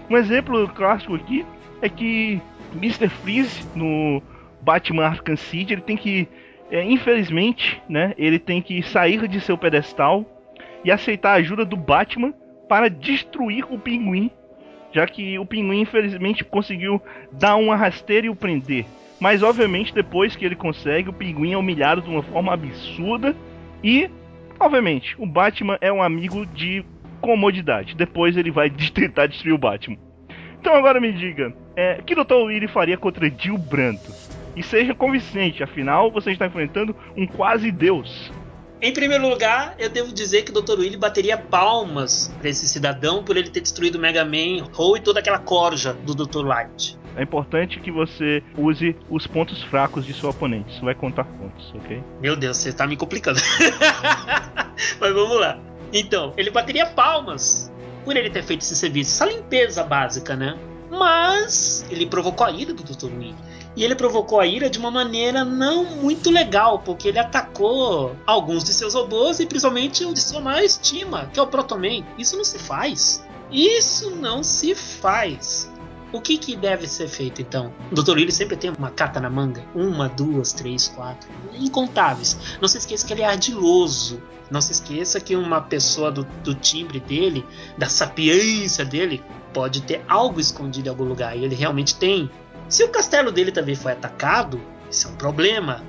Um 0.09 0.17
exemplo 0.17 0.69
clássico 0.69 1.15
aqui 1.15 1.45
é 1.83 1.89
que 1.89 2.41
Mr. 2.75 3.09
Freeze 3.09 3.67
no 3.75 4.23
Batman 4.61 5.07
Arkham 5.07 5.37
City, 5.37 5.73
ele 5.73 5.83
tem 5.83 5.97
que, 5.97 6.29
é, 6.71 6.85
infelizmente, 6.85 7.83
né, 7.89 8.15
ele 8.17 8.39
tem 8.39 8.61
que 8.61 8.83
sair 8.83 9.27
de 9.27 9.41
seu 9.41 9.57
pedestal 9.57 10.25
e 10.85 10.91
aceitar 10.91 11.31
a 11.33 11.37
ajuda 11.37 11.65
do 11.65 11.77
Batman 11.77 12.33
para 12.69 12.91
destruir 12.91 13.65
o 13.71 13.79
Pinguim, 13.79 14.31
já 14.97 15.07
que 15.07 15.39
o 15.39 15.45
Pinguim 15.45 15.83
infelizmente 15.83 16.43
conseguiu 16.43 17.03
dar 17.31 17.57
uma 17.57 17.77
rasteira 17.77 18.29
e 18.29 18.31
o 18.31 18.35
prender. 18.35 18.87
Mas 19.21 19.43
obviamente 19.43 19.93
depois 19.93 20.35
que 20.35 20.43
ele 20.43 20.57
consegue, 20.57 21.11
o 21.11 21.13
Pinguim 21.13 21.53
é 21.53 21.59
humilhado 21.59 22.01
de 22.01 22.09
uma 22.09 22.23
forma 22.23 22.55
absurda 22.55 23.37
e, 23.85 24.11
obviamente, 24.59 25.15
o 25.19 25.27
Batman 25.27 25.77
é 25.83 25.93
um 25.93 26.03
amigo 26.03 26.47
de 26.47 26.83
comodidade. 27.21 27.95
Depois 27.95 28.39
ele 28.39 28.51
vai 28.51 28.71
tentar 28.91 29.27
destruir 29.27 29.53
o 29.53 29.59
Batman. 29.59 29.99
Então 30.59 30.75
agora 30.75 30.99
me 30.99 31.13
diga, 31.13 31.55
é, 31.77 32.01
que 32.01 32.15
Dr. 32.15 32.47
Willy 32.47 32.67
faria 32.67 32.97
contra 32.97 33.29
Jill 33.29 33.59
Branto? 33.59 34.11
E 34.57 34.63
seja 34.63 34.95
convincente, 34.95 35.63
afinal 35.63 36.11
você 36.11 36.31
está 36.31 36.47
enfrentando 36.47 36.97
um 37.15 37.27
quase 37.27 37.71
deus. 37.71 38.33
Em 38.81 38.93
primeiro 38.93 39.27
lugar, 39.27 39.75
eu 39.79 39.89
devo 39.89 40.13
dizer 40.13 40.43
que 40.43 40.51
o 40.51 40.61
Dr. 40.61 40.79
Willy 40.79 40.99
bateria 40.99 41.39
palmas 41.39 42.33
para 42.39 42.51
esse 42.51 42.69
cidadão 42.69 43.25
por 43.25 43.37
ele 43.37 43.49
ter 43.49 43.61
destruído 43.61 43.97
o 43.97 43.99
Mega 43.99 44.25
Man, 44.25 44.69
Hole 44.77 45.01
e 45.01 45.03
toda 45.03 45.21
aquela 45.21 45.39
corja 45.39 45.95
do 45.95 46.15
Dr. 46.15 46.45
Light. 46.45 46.99
É 47.17 47.23
importante 47.23 47.81
que 47.81 47.91
você 47.91 48.43
use 48.57 48.95
os 49.09 49.27
pontos 49.27 49.63
fracos 49.65 50.05
de 50.05 50.13
seu 50.13 50.29
oponente. 50.29 50.75
Isso 50.75 50.85
vai 50.85 50.95
contar 50.95 51.25
pontos, 51.25 51.73
ok? 51.75 52.03
Meu 52.21 52.37
Deus, 52.37 52.59
você 52.59 52.69
está 52.69 52.87
me 52.87 52.97
complicando. 52.97 53.41
Mas 55.01 55.15
vamos 55.15 55.41
lá. 55.41 55.59
Então, 55.91 56.35
ele 56.37 56.51
bateria 56.51 56.85
palmas 56.85 57.73
por 58.05 58.15
ele 58.15 58.29
ter 58.29 58.43
feito 58.43 58.61
esse 58.61 58.77
serviço, 58.77 59.11
essa 59.11 59.25
limpeza 59.25 59.83
básica, 59.83 60.37
né? 60.37 60.59
Mas 60.99 61.85
ele 61.91 62.07
provocou 62.07 62.47
a 62.47 62.51
ira 62.51 62.73
do 62.73 62.83
Dr. 62.83 63.07
Willy. 63.07 63.35
E 63.77 63.85
ele 63.85 63.95
provocou 63.95 64.41
a 64.41 64.47
ira 64.47 64.71
de 64.71 64.79
uma 64.79 64.91
maneira 64.91 65.45
não 65.45 65.85
muito 65.85 66.31
legal, 66.31 66.79
porque 66.79 67.09
ele 67.09 67.19
atacou 67.19 68.17
alguns 68.27 68.65
de 68.65 68.73
seus 68.73 68.95
robôs 68.95 69.39
e 69.39 69.47
principalmente 69.47 70.05
o 70.05 70.15
de 70.15 70.21
sua 70.21 70.41
maior 70.41 70.63
estima, 70.63 71.27
que 71.33 71.39
é 71.39 71.43
o 71.43 71.47
Protoman. 71.47 72.03
Isso 72.17 72.37
não 72.37 72.45
se 72.45 72.59
faz. 72.59 73.23
Isso 73.51 74.11
não 74.17 74.43
se 74.43 74.75
faz. 74.75 75.71
O 76.13 76.21
que, 76.21 76.39
que 76.39 76.57
deve 76.57 76.87
ser 76.87 77.09
feito 77.09 77.43
então? 77.43 77.73
O 77.93 77.95
Dr. 77.95 78.13
Willy 78.13 78.33
sempre 78.33 78.57
tem 78.57 78.71
uma 78.71 78.91
carta 78.91 79.21
na 79.21 79.29
manga. 79.29 79.63
Uma, 79.75 80.09
duas, 80.09 80.53
três, 80.55 80.89
quatro. 80.89 81.29
Incontáveis. 81.59 82.57
Não 82.61 82.69
se 82.69 82.79
esqueça 82.79 83.07
que 83.07 83.13
ele 83.13 83.23
é 83.23 83.27
ardiloso. 83.27 84.23
Não 84.51 84.61
se 84.61 84.73
esqueça 84.73 85.21
que 85.21 85.37
uma 85.37 85.61
pessoa 85.61 86.11
do, 86.11 86.25
do 86.43 86.55
timbre 86.55 87.01
dele, 87.01 87.45
da 87.77 87.89
sapiência 87.89 88.85
dele, 88.85 89.23
pode 89.57 89.81
ter 89.81 90.05
algo 90.07 90.39
escondido 90.39 90.87
em 90.87 90.91
algum 90.91 91.05
lugar. 91.05 91.35
E 91.35 91.43
ele 91.43 91.55
realmente 91.55 91.95
tem. 91.95 92.31
Se 92.69 92.85
o 92.85 92.91
castelo 92.91 93.33
dele 93.33 93.51
também 93.51 93.75
foi 93.75 93.93
atacado, 93.93 94.61
isso 94.91 95.09
é 95.09 95.11
um 95.11 95.17
problema. 95.17 95.83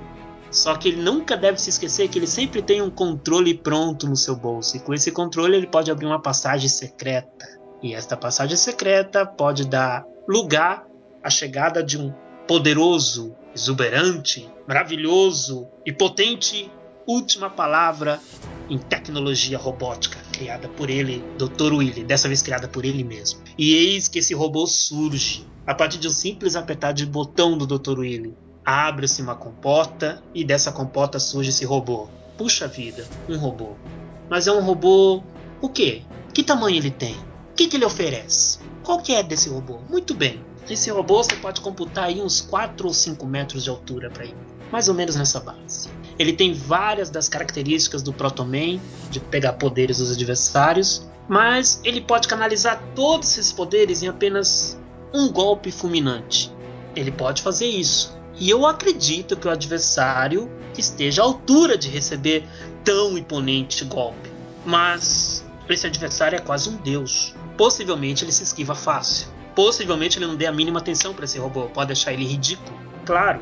Só 0.50 0.74
que 0.78 0.88
ele 0.88 1.02
nunca 1.02 1.36
deve 1.36 1.60
se 1.60 1.70
esquecer 1.70 2.08
que 2.08 2.18
ele 2.18 2.28
sempre 2.28 2.62
tem 2.62 2.82
um 2.82 2.90
controle 2.90 3.54
pronto 3.54 4.08
no 4.08 4.16
seu 4.16 4.38
bolso. 4.38 4.78
E 4.78 4.80
com 4.80 4.94
esse 4.94 5.12
controle 5.12 5.58
ele 5.58 5.68
pode 5.68 5.92
abrir 5.92 6.06
uma 6.06 6.22
passagem 6.22 6.70
secreta. 6.70 7.46
E 7.84 7.94
esta 7.94 8.16
passagem 8.16 8.56
secreta 8.56 9.26
pode 9.26 9.68
dar 9.68 10.06
lugar 10.26 10.86
à 11.22 11.30
chegada 11.30 11.84
de 11.84 11.98
um 11.98 12.14
poderoso, 12.48 13.36
exuberante, 13.54 14.50
maravilhoso 14.66 15.68
e 15.86 15.92
potente 15.92 16.72
última 17.06 17.50
palavra 17.50 18.22
em 18.70 18.78
tecnologia 18.78 19.58
robótica, 19.58 20.20
criada 20.38 20.68
por 20.70 20.90
ele, 20.90 21.24
Dr. 21.38 21.74
Willy, 21.74 22.04
dessa 22.04 22.28
vez 22.28 22.42
criada 22.42 22.68
por 22.68 22.86
ele 22.86 23.04
mesmo. 23.04 23.40
E 23.58 23.74
eis 23.74 24.08
que 24.08 24.20
esse 24.20 24.34
robô 24.34 24.68
surge 24.68 25.46
a 25.66 25.74
partir 25.74 25.98
de 25.98 26.08
um 26.08 26.12
simples 26.12 26.56
apertar 26.56 26.92
de 26.92 27.06
botão 27.06 27.58
do 27.58 27.66
Dr. 27.66 28.00
Willy. 28.00 28.38
Abre-se 28.64 29.22
uma 29.22 29.36
comporta 29.36 30.22
e 30.34 30.44
dessa 30.44 30.72
comporta 30.72 31.20
surge 31.20 31.50
esse 31.50 31.66
robô. 31.66 32.08
Puxa 32.38 32.68
vida, 32.68 33.08
um 33.28 33.38
robô. 33.38 33.72
Mas 34.30 34.46
é 34.46 34.52
um 34.52 34.62
robô. 34.62 35.24
O 35.62 35.70
quê? 35.70 36.04
Que 36.34 36.44
tamanho 36.44 36.78
ele 36.78 36.92
tem? 36.92 37.16
O 37.16 37.56
que, 37.56 37.68
que 37.68 37.78
ele 37.78 37.86
oferece? 37.86 38.60
Qual 38.84 39.02
que 39.02 39.14
é 39.14 39.24
desse 39.24 39.50
robô? 39.50 39.80
Muito 39.90 40.14
bem. 40.14 40.40
Esse 40.70 40.92
robô 40.92 41.24
você 41.24 41.36
pode 41.36 41.62
computar 41.62 42.06
aí 42.06 42.22
uns 42.22 42.42
4 42.42 42.88
ou 42.88 42.94
5 42.94 43.26
metros 43.26 43.64
de 43.64 43.70
altura 43.70 44.10
para 44.10 44.26
ele. 44.26 44.38
Mais 44.72 44.88
ou 44.88 44.94
menos 44.94 45.16
nessa 45.16 45.40
base. 45.40 45.90
Ele 46.18 46.34
tem 46.34 46.54
várias 46.54 47.10
das 47.10 47.30
características 47.30 48.02
do 48.02 48.12
Proto 48.12 48.44
Man, 48.44 48.80
de 49.10 49.20
pegar 49.20 49.54
poderes 49.54 49.98
dos 49.98 50.12
adversários, 50.12 51.08
mas 51.28 51.80
ele 51.84 52.02
pode 52.02 52.28
canalizar 52.28 52.82
todos 52.96 53.30
esses 53.32 53.52
poderes 53.52 54.02
em 54.02 54.08
apenas 54.08 54.80
um 55.14 55.32
golpe 55.32 55.72
fulminante. 55.72 56.52
Ele 56.96 57.12
pode 57.12 57.42
fazer 57.42 57.68
isso. 57.68 58.18
E 58.40 58.50
eu 58.50 58.66
acredito 58.66 59.36
que 59.36 59.48
o 59.48 59.52
adversário 59.52 60.50
esteja 60.78 61.22
à 61.22 61.26
altura 61.26 61.78
de 61.78 61.90
receber 61.90 62.48
tão 62.84 63.18
imponente 63.18 63.84
golpe. 63.86 64.32
Mas 64.66 65.46
esse 65.70 65.86
adversário 65.86 66.36
é 66.36 66.40
quase 66.40 66.70
um 66.70 66.78
deus. 66.78 67.36
Possivelmente 67.58 68.24
ele 68.24 68.32
se 68.32 68.44
esquiva 68.44 68.76
fácil. 68.76 69.28
Possivelmente 69.56 70.20
ele 70.20 70.28
não 70.28 70.36
dê 70.36 70.46
a 70.46 70.52
mínima 70.52 70.80
atenção 70.80 71.14
para 71.14 71.26
esse 71.26 71.40
robô. 71.40 71.64
Pode 71.66 71.88
deixar 71.88 72.14
ele 72.14 72.26
ridículo. 72.26 72.78
Claro, 73.06 73.42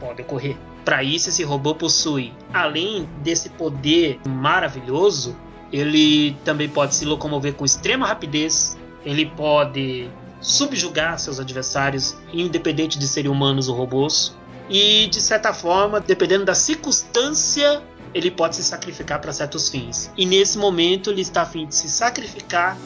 pode 0.00 0.22
ocorrer. 0.22 0.56
Para 0.86 1.02
isso, 1.02 1.30
esse 1.30 1.42
robô 1.42 1.74
possui, 1.74 2.32
além 2.54 3.08
desse 3.18 3.48
poder 3.50 4.20
maravilhoso, 4.24 5.36
ele 5.72 6.36
também 6.44 6.68
pode 6.68 6.94
se 6.94 7.04
locomover 7.04 7.54
com 7.54 7.64
extrema 7.64 8.06
rapidez. 8.06 8.78
Ele 9.04 9.26
pode 9.26 10.08
subjugar 10.40 11.18
seus 11.18 11.40
adversários, 11.40 12.16
independente 12.32 13.00
de 13.00 13.08
serem 13.08 13.28
humanos 13.28 13.68
ou 13.68 13.74
robôs. 13.74 14.36
E 14.70 15.08
de 15.08 15.20
certa 15.20 15.52
forma, 15.52 15.98
dependendo 15.98 16.44
da 16.44 16.54
circunstância, 16.54 17.82
ele 18.14 18.30
pode 18.30 18.54
se 18.54 18.62
sacrificar 18.62 19.20
para 19.20 19.32
certos 19.32 19.68
fins. 19.68 20.12
E 20.16 20.24
nesse 20.24 20.56
momento, 20.56 21.10
ele 21.10 21.22
está 21.22 21.42
a 21.42 21.46
fim 21.46 21.66
de 21.66 21.74
se 21.74 21.88
sacrificar 21.88 22.78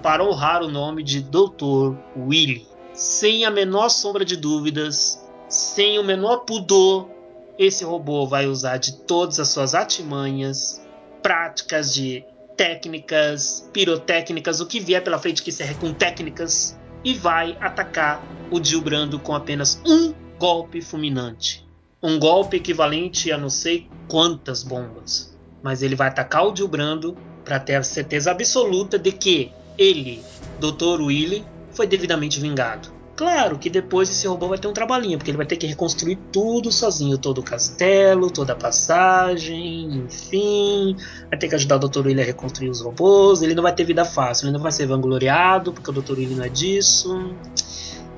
para 0.00 0.22
honrar 0.22 0.62
o 0.62 0.68
nome 0.68 1.02
de 1.02 1.20
Dr. 1.20 1.96
Willy. 2.16 2.68
Sem 2.94 3.44
a 3.44 3.50
menor 3.50 3.88
sombra 3.88 4.24
de 4.24 4.36
dúvidas, 4.36 5.20
sem 5.48 5.98
o 5.98 6.04
menor 6.04 6.44
pudor, 6.44 7.17
esse 7.58 7.84
robô 7.84 8.26
vai 8.26 8.46
usar 8.46 8.76
de 8.76 8.92
todas 8.92 9.40
as 9.40 9.48
suas 9.48 9.74
artimanhas, 9.74 10.80
práticas 11.20 11.92
de 11.92 12.24
técnicas, 12.56 13.68
pirotécnicas, 13.72 14.60
o 14.60 14.66
que 14.66 14.80
vier 14.80 15.02
pela 15.02 15.18
frente 15.18 15.42
que 15.42 15.50
serve 15.50 15.74
com 15.74 15.92
técnicas, 15.92 16.78
e 17.04 17.14
vai 17.14 17.56
atacar 17.60 18.22
o 18.50 18.60
Dilbrando 18.60 19.18
com 19.18 19.34
apenas 19.34 19.80
um 19.86 20.14
golpe 20.38 20.80
fulminante. 20.80 21.66
Um 22.02 22.18
golpe 22.18 22.56
equivalente 22.56 23.32
a 23.32 23.38
não 23.38 23.50
sei 23.50 23.88
quantas 24.08 24.62
bombas. 24.62 25.36
Mas 25.62 25.82
ele 25.82 25.96
vai 25.96 26.08
atacar 26.08 26.46
o 26.46 26.52
Dilbrando 26.52 27.16
para 27.44 27.58
ter 27.58 27.74
a 27.74 27.82
certeza 27.82 28.30
absoluta 28.30 28.98
de 28.98 29.10
que 29.10 29.50
ele, 29.76 30.22
Dr. 30.60 31.00
Willy, 31.00 31.44
foi 31.72 31.86
devidamente 31.86 32.40
vingado. 32.40 32.97
Claro 33.18 33.58
que 33.58 33.68
depois 33.68 34.08
esse 34.08 34.28
robô 34.28 34.46
vai 34.46 34.58
ter 34.58 34.68
um 34.68 34.72
trabalhinho, 34.72 35.18
porque 35.18 35.32
ele 35.32 35.36
vai 35.36 35.44
ter 35.44 35.56
que 35.56 35.66
reconstruir 35.66 36.16
tudo 36.32 36.70
sozinho, 36.70 37.18
todo 37.18 37.38
o 37.38 37.42
castelo, 37.42 38.30
toda 38.30 38.52
a 38.52 38.56
passagem, 38.56 40.04
enfim. 40.04 40.96
Vai 41.28 41.36
ter 41.36 41.48
que 41.48 41.56
ajudar 41.56 41.84
o 41.84 41.88
Dr. 41.88 42.06
Willy 42.06 42.22
a 42.22 42.24
reconstruir 42.24 42.68
os 42.68 42.80
robôs. 42.80 43.42
Ele 43.42 43.56
não 43.56 43.62
vai 43.64 43.74
ter 43.74 43.82
vida 43.82 44.04
fácil, 44.04 44.44
ele 44.44 44.52
não 44.52 44.60
vai 44.60 44.70
ser 44.70 44.86
vangloriado, 44.86 45.72
porque 45.72 45.90
o 45.90 45.92
Dr. 45.92 46.12
Willy 46.12 46.36
não 46.36 46.44
é 46.44 46.48
disso. 46.48 47.12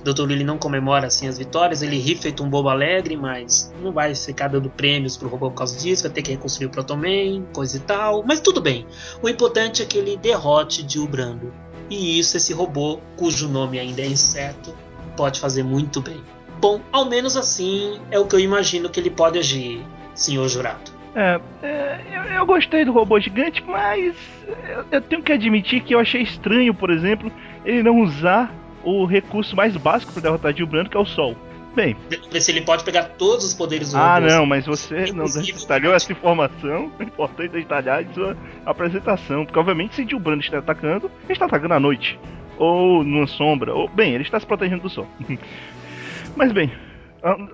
O 0.01 0.05
Dr. 0.05 0.25
Willy 0.25 0.45
não 0.45 0.59
comemora 0.59 1.07
assim 1.07 1.27
as 1.27 1.39
vitórias, 1.39 1.81
ele 1.81 1.97
ri 1.97 2.15
feito 2.15 2.45
um 2.45 2.51
bobo 2.51 2.69
alegre, 2.69 3.17
mas 3.17 3.73
não 3.83 3.93
vai 3.93 4.15
ficar 4.15 4.49
dando 4.49 4.69
prêmios 4.69 5.17
pro 5.17 5.31
robô 5.31 5.49
por 5.49 5.57
causa 5.57 5.79
disso, 5.79 6.03
vai 6.03 6.13
ter 6.13 6.21
que 6.21 6.33
reconstruir 6.33 6.67
o 6.67 6.71
Protoman, 6.71 7.43
coisa 7.55 7.79
e 7.79 7.81
tal. 7.81 8.23
Mas 8.23 8.39
tudo 8.39 8.61
bem. 8.61 8.87
O 9.23 9.31
importante 9.31 9.81
é 9.81 9.87
que 9.87 9.97
ele 9.97 10.19
derrote 10.19 10.85
Jill 10.87 11.09
Brando. 11.09 11.51
E 11.89 12.19
isso, 12.19 12.37
esse 12.37 12.53
robô, 12.53 13.01
cujo 13.17 13.49
nome 13.49 13.81
ainda 13.81 14.03
é 14.03 14.07
incerto, 14.07 14.73
pode 15.21 15.39
fazer 15.39 15.63
muito 15.63 16.01
bem. 16.01 16.23
Bom, 16.63 16.81
ao 16.91 17.05
menos 17.05 17.37
assim 17.37 18.01
é 18.11 18.19
o 18.19 18.25
que 18.25 18.35
eu 18.35 18.41
imagino 18.41 18.89
que 18.89 18.99
ele 18.99 19.11
pode 19.11 19.39
agir, 19.39 19.85
senhor 20.15 20.49
jurado. 20.49 20.91
É, 21.15 21.39
é 21.63 22.01
eu, 22.11 22.23
eu, 22.23 22.47
gostei 22.47 22.87
do 22.87 22.93
robô 22.93 23.21
gigante, 23.21 23.63
mas 23.67 24.17
eu, 24.49 24.85
eu, 24.91 25.03
tenho 25.03 25.23
que 25.23 25.31
admitir 25.31 25.83
que 25.83 25.95
eu 25.95 25.99
achei 25.99 26.23
estranho, 26.23 26.73
por 26.73 26.89
exemplo, 26.89 27.31
ele 27.67 27.83
não 27.83 28.01
usar 28.01 28.51
o 28.83 29.05
recurso 29.05 29.55
mais 29.55 29.77
básico 29.77 30.11
para 30.11 30.23
derrotar 30.23 30.57
Gil 30.57 30.67
Brando, 30.67 30.89
que 30.89 30.97
é 30.97 31.01
o 31.01 31.05
Sol. 31.05 31.37
Bem. 31.75 31.95
Se 32.41 32.51
ele 32.51 32.63
pode 32.63 32.83
pegar 32.83 33.05
todos 33.19 33.45
os 33.45 33.53
poderes 33.53 33.93
do 33.93 33.99
Ah, 33.99 34.15
robô, 34.15 34.27
não, 34.27 34.47
mas 34.47 34.65
você 34.65 35.13
não 35.13 35.27
detalhou 35.27 35.95
essa 35.95 36.11
informação. 36.11 36.91
É 36.99 37.05
importante 37.05 37.53
detalhar 37.53 38.03
em 38.03 38.13
sua 38.13 38.37
apresentação. 38.67 39.45
Porque, 39.45 39.59
obviamente, 39.59 39.95
se 39.95 40.05
Gil 40.05 40.19
Brando 40.19 40.43
está 40.43 40.59
atacando, 40.59 41.11
ele 41.25 41.33
está 41.33 41.45
atacando 41.45 41.75
à 41.75 41.79
noite 41.79 42.19
ou 42.61 43.03
numa 43.03 43.27
sombra, 43.27 43.75
ou 43.75 43.89
bem, 43.89 44.13
ele 44.13 44.23
está 44.23 44.39
se 44.39 44.47
protegendo 44.47 44.83
do 44.83 44.91
sol. 44.91 45.07
Mas 46.37 46.53
bem, 46.53 46.71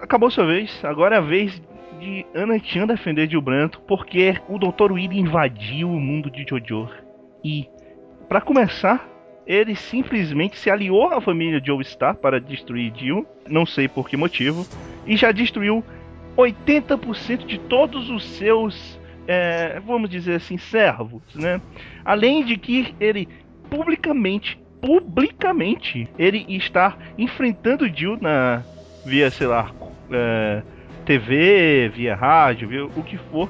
acabou 0.03 0.31
sua 0.31 0.45
vez, 0.45 0.85
agora 0.85 1.15
é 1.15 1.19
a 1.19 1.23
vez 1.23 1.63
de 2.01 2.27
Ana 2.35 2.59
Chan 2.59 2.87
defender 2.87 3.31
Gil 3.31 3.41
Branto, 3.41 3.81
porque 3.87 4.35
o 4.49 4.59
Dr. 4.59 4.93
Willy 4.93 5.21
invadiu 5.21 5.89
o 5.89 6.01
mundo 6.01 6.29
de 6.29 6.45
Jojo. 6.47 6.91
E, 7.43 7.69
para 8.29 8.41
começar, 8.41 9.09
ele 9.47 9.77
simplesmente 9.77 10.59
se 10.59 10.69
aliou 10.69 11.15
à 11.15 11.21
família 11.21 11.63
Joestar 11.65 12.17
para 12.17 12.41
destruir 12.41 12.93
Jill, 12.97 13.25
não 13.49 13.65
sei 13.65 13.87
por 13.87 14.09
que 14.09 14.17
motivo, 14.17 14.67
e 15.07 15.17
já 15.17 15.31
destruiu 15.31 15.85
80% 16.37 17.47
de 17.47 17.59
todos 17.61 18.11
os 18.11 18.25
seus, 18.25 19.01
é, 19.29 19.81
vamos 19.87 20.11
dizer 20.11 20.35
assim, 20.35 20.59
servos, 20.59 21.23
né? 21.37 21.61
Além 22.05 22.45
de 22.45 22.57
que 22.59 22.93
ele 22.99 23.29
publicamente, 23.71 24.59
publicamente, 24.81 26.09
ele 26.19 26.45
está 26.49 26.97
enfrentando 27.19 27.89
Jill 27.89 28.19
na 28.21 28.63
via, 29.05 29.31
sei 29.31 29.47
lá, 29.47 29.71
é, 30.11 30.63
TV, 31.05 31.89
via 31.95 32.15
rádio, 32.17 32.69
via 32.69 32.85
o 32.85 33.03
que 33.03 33.17
for, 33.17 33.49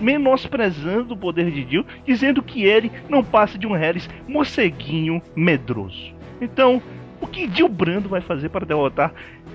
menosprezando 0.00 1.14
o 1.14 1.16
poder 1.16 1.50
de 1.50 1.68
Jill, 1.70 1.84
dizendo 2.06 2.42
que 2.42 2.64
ele 2.64 2.90
não 3.08 3.22
passa 3.22 3.58
de 3.58 3.66
um 3.66 3.72
Harris 3.72 4.08
morceguinho 4.26 5.22
medroso. 5.36 6.14
Então, 6.40 6.82
o 7.20 7.26
que 7.26 7.48
Jill 7.52 7.68
Brando 7.68 8.08
vai 8.08 8.20
fazer 8.20 8.48
para 8.48 8.64
derrotar 8.64 9.12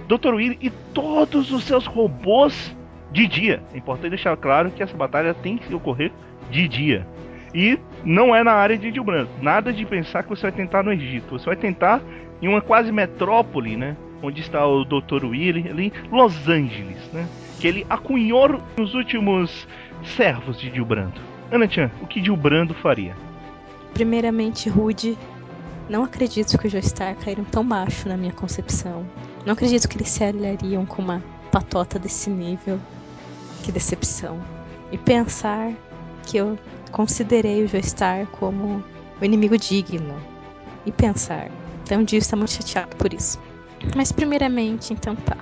Dr. 0.08 0.36
Willy 0.36 0.60
e 0.62 0.70
todos 0.94 1.52
os 1.52 1.64
seus 1.64 1.86
robôs 1.86 2.76
de 3.12 3.26
dia? 3.28 3.64
É 3.74 3.78
importante 3.78 4.10
deixar 4.10 4.38
claro 4.38 4.70
que 4.70 4.84
essa 4.84 4.96
batalha 4.96 5.34
tem 5.34 5.58
que 5.58 5.74
ocorrer 5.74 6.12
de 6.52 6.68
dia. 6.68 7.08
E 7.54 7.78
não 8.04 8.36
é 8.36 8.44
na 8.44 8.54
área 8.54 8.78
de 8.78 8.92
Jill 8.92 9.04
Brando. 9.04 9.30
Nada 9.42 9.72
de 9.72 9.86
pensar 9.86 10.24
que 10.24 10.30
você 10.30 10.44
vai 10.44 10.52
tentar 10.52 10.84
no 10.84 10.92
Egito. 10.92 11.38
Você 11.38 11.46
vai 11.46 11.56
tentar 11.56 12.02
em 12.42 12.48
uma 12.48 12.62
quase 12.62 12.92
metrópole, 12.92 13.78
né? 13.78 13.96
Onde 14.22 14.42
está 14.42 14.66
o 14.66 14.84
Dr. 14.84 15.26
Willy, 15.26 15.70
ali 15.70 15.94
Los 16.12 16.48
Angeles, 16.48 17.12
né? 17.12 17.28
Que 17.60 17.68
ele 17.68 17.86
acunhou 17.90 18.62
nos 18.76 18.94
últimos 18.96 19.68
servos 20.04 20.60
de 20.60 20.70
Jill 20.72 20.86
Brando. 20.86 21.22
Ana 21.52 21.70
Chan, 21.70 21.92
o 22.02 22.08
que 22.08 22.24
Jill 22.24 22.36
Brando 22.36 22.74
faria? 22.74 23.16
Primeiramente, 23.94 24.70
Rude. 24.70 25.18
Não 25.90 26.04
acredito 26.04 26.58
que 26.58 26.66
o 26.66 26.70
Joestar 26.70 27.16
caíram 27.18 27.44
tão 27.44 27.64
baixo 27.64 28.08
na 28.08 28.18
minha 28.18 28.32
concepção. 28.32 29.06
Não 29.46 29.54
acredito 29.54 29.88
que 29.88 29.98
eles 29.98 30.10
se 30.10 30.24
aliariam 30.24 30.86
com 30.86 31.02
uma 31.02 31.22
patota 31.52 32.00
desse 32.00 32.30
nível. 32.30 32.80
Que 33.64 33.72
decepção. 33.72 34.40
E 34.92 34.98
pensar 34.98 35.72
que 36.26 36.38
eu 36.38 36.58
considerei 36.92 37.64
o 37.64 37.68
Joestar 37.68 38.28
como 38.40 38.84
o 39.22 39.26
inimigo 39.26 39.58
digno. 39.58 40.16
E 40.86 40.92
pensar. 40.92 41.50
Então 41.84 42.02
o 42.02 42.06
Dio 42.06 42.20
está 42.20 42.36
muito 42.36 42.52
chateado 42.52 42.96
por 42.98 43.14
isso. 43.14 43.40
Mas 43.96 44.12
primeiramente, 44.12 44.94
então 44.94 45.16
tá. 45.16 45.38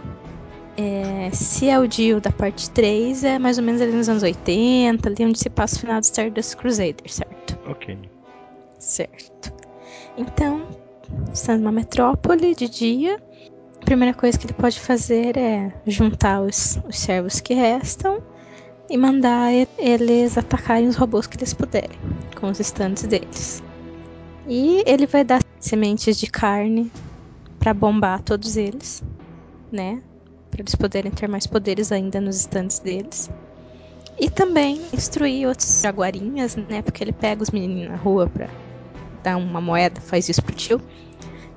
É, 0.78 1.30
se 1.32 1.70
é 1.70 1.78
o 1.80 1.88
Dio 1.88 2.22
da 2.22 2.32
parte 2.32 2.70
3, 2.72 3.24
é 3.24 3.40
mais 3.40 3.58
ou 3.58 3.64
menos 3.64 3.82
ali 3.82 3.92
nos 3.92 4.08
anos 4.08 4.24
80, 4.24 5.08
ali 5.08 5.26
onde 5.26 5.40
se 5.40 5.50
passa 5.50 5.76
o 5.76 5.80
final 5.80 6.00
do 6.00 6.04
Stardust 6.04 6.56
Crusader, 6.56 7.08
certo? 7.08 7.60
Ok. 7.68 7.98
Certo. 8.80 9.54
Então, 10.18 10.68
estando 11.34 11.60
numa 11.60 11.72
metrópole 11.72 12.56
de 12.56 12.70
dia, 12.70 13.22
a 13.82 13.86
primeira 13.86 14.14
coisa 14.14 14.38
que 14.38 14.46
ele 14.46 14.54
pode 14.54 14.80
fazer 14.80 15.38
é 15.38 15.72
juntar 15.86 16.42
os, 16.42 16.80
os 16.88 16.98
servos 16.98 17.40
que 17.40 17.54
restam 17.54 18.24
e 18.92 18.98
mandar 18.98 19.54
eles 19.78 20.38
atacarem 20.38 20.90
os 20.90 20.98
robôs 20.98 21.26
que 21.26 21.38
eles 21.38 21.54
puderem, 21.54 21.98
com 22.38 22.50
os 22.50 22.60
stands 22.60 23.04
deles. 23.04 23.64
E 24.46 24.84
ele 24.86 25.08
vai 25.08 25.24
dar 25.24 25.42
sementes 25.62 26.18
de 26.18 26.28
carne 26.28 26.92
para 27.58 27.74
bombar 27.74 28.22
todos 28.22 28.58
eles, 28.58 29.02
né? 29.72 30.02
Para 30.50 30.62
eles 30.62 30.76
poderem 30.76 31.10
ter 31.10 31.30
mais 31.30 31.48
poderes 31.48 31.90
ainda 31.90 32.20
nos 32.20 32.36
stands 32.36 32.80
deles. 32.80 33.30
E 34.20 34.30
também 34.30 34.82
instruir 34.92 35.48
outros 35.48 35.82
jaguarinhas, 35.82 36.58
né? 36.58 36.82
Porque 36.82 37.02
ele 37.02 37.14
pega 37.14 37.42
os 37.42 37.50
meninos 37.50 37.90
na 37.90 37.96
rua 37.96 38.28
pra 38.28 38.50
dar 39.24 39.38
uma 39.38 39.62
moeda, 39.62 40.02
faz 40.02 40.28
isso 40.28 40.44
pro 40.44 40.54
tio, 40.54 40.82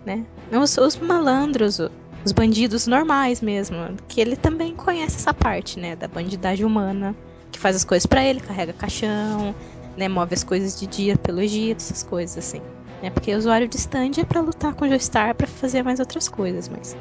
né? 0.07 0.25
Os, 0.53 0.79
os 0.79 0.97
malandros, 0.99 1.81
os 2.25 2.33
bandidos 2.33 2.87
normais 2.87 3.41
mesmo, 3.41 3.77
que 4.09 4.21
ele 4.21 4.37
também 4.37 4.75
conhece 4.75 5.17
essa 5.17 5.35
parte, 5.35 5.79
né? 5.79 5.95
Da 5.95 6.09
bandidagem 6.09 6.65
humana, 6.65 7.15
que 7.53 7.59
faz 7.59 7.77
as 7.77 7.85
coisas 7.85 8.07
para 8.07 8.25
ele, 8.25 8.41
carrega 8.41 8.73
caixão, 8.73 9.55
né? 9.97 10.09
Move 10.09 10.35
as 10.35 10.43
coisas 10.43 10.79
de 10.79 10.87
dia 10.87 11.17
pelo 11.19 11.41
Egito, 11.41 11.79
essas 11.79 12.03
coisas 12.03 12.39
assim. 12.39 12.63
Né? 13.03 13.11
Porque 13.11 13.35
o 13.35 13.39
usuário 13.39 13.69
de 13.69 13.77
stand 13.77 14.13
é 14.19 14.25
para 14.25 14.41
lutar 14.41 14.73
com 14.75 14.87
o 14.87 14.89
Joestar 14.89 15.35
para 15.35 15.47
fazer 15.47 15.83
mais 15.83 16.01
outras 16.01 16.29
coisas, 16.29 16.69
mas 16.69 16.97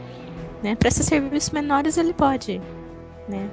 né? 0.61 0.75
Para 0.75 0.87
esses 0.87 1.05
serviços 1.05 1.51
menores 1.51 1.97
ele 1.97 2.13
pode, 2.13 2.61
né? 3.27 3.49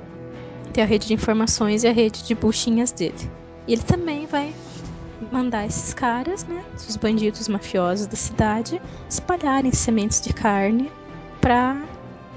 Ter 0.73 0.83
a 0.83 0.85
rede 0.85 1.09
de 1.09 1.15
informações 1.15 1.85
e 1.85 1.89
a 1.89 1.93
rede 1.93 2.25
de 2.25 2.35
buchinhas 2.35 2.93
dele. 2.93 3.31
E 3.67 3.73
ele 3.73 3.83
também 3.83 4.27
vai 4.27 4.53
mandar 5.31 5.67
esses 5.67 5.93
caras, 5.93 6.45
né, 6.47 6.65
os 6.89 6.97
bandidos 6.97 7.47
mafiosos 7.47 8.07
da 8.07 8.17
cidade, 8.17 8.81
espalharem 9.09 9.71
sementes 9.71 10.21
de 10.21 10.33
carne 10.33 10.91
para 11.41 11.83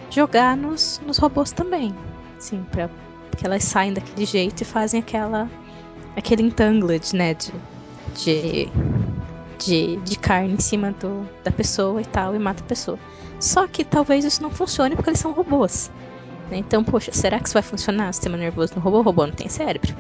jogar 0.10 0.56
nos, 0.56 1.02
nos 1.06 1.18
robôs 1.18 1.52
também. 1.52 1.96
Sim, 2.40 2.66
para 2.72 2.90
que 3.38 3.46
elas 3.46 3.64
saem 3.64 3.94
daquele 3.94 4.26
jeito 4.26 4.62
e 4.62 4.66
fazem 4.66 5.00
aquela 5.00 5.50
aquele 6.16 6.44
entangled, 6.44 7.16
né, 7.16 7.34
de, 7.34 7.52
de, 8.16 8.70
de, 9.58 9.98
de 9.98 10.20
carne 10.20 10.54
em 10.54 10.60
cima 10.60 10.92
do, 10.92 11.28
da 11.44 11.52
pessoa 11.52 12.02
e 12.02 12.06
tal, 12.06 12.36
e 12.36 12.40
mata 12.40 12.64
a 12.64 12.68
pessoa. 12.68 13.00
Só 13.40 13.68
que 13.68 13.84
talvez 13.84 14.24
isso 14.24 14.42
não 14.42 14.50
funcione 14.50 14.96
porque 14.96 15.10
eles 15.10 15.20
são 15.20 15.32
robôs. 15.32 15.92
Né? 16.50 16.58
Então, 16.58 16.84
poxa, 16.84 17.12
será 17.12 17.40
que 17.40 17.48
isso 17.48 17.54
vai 17.54 17.64
funcionar? 17.64 18.10
O 18.10 18.14
sistema 18.14 18.38
nervoso 18.38 18.74
no 18.76 18.82
robô? 18.82 19.00
O 19.00 19.02
robô 19.02 19.26
não 19.26 19.34
tem 19.34 19.50
cérebro. 19.50 19.96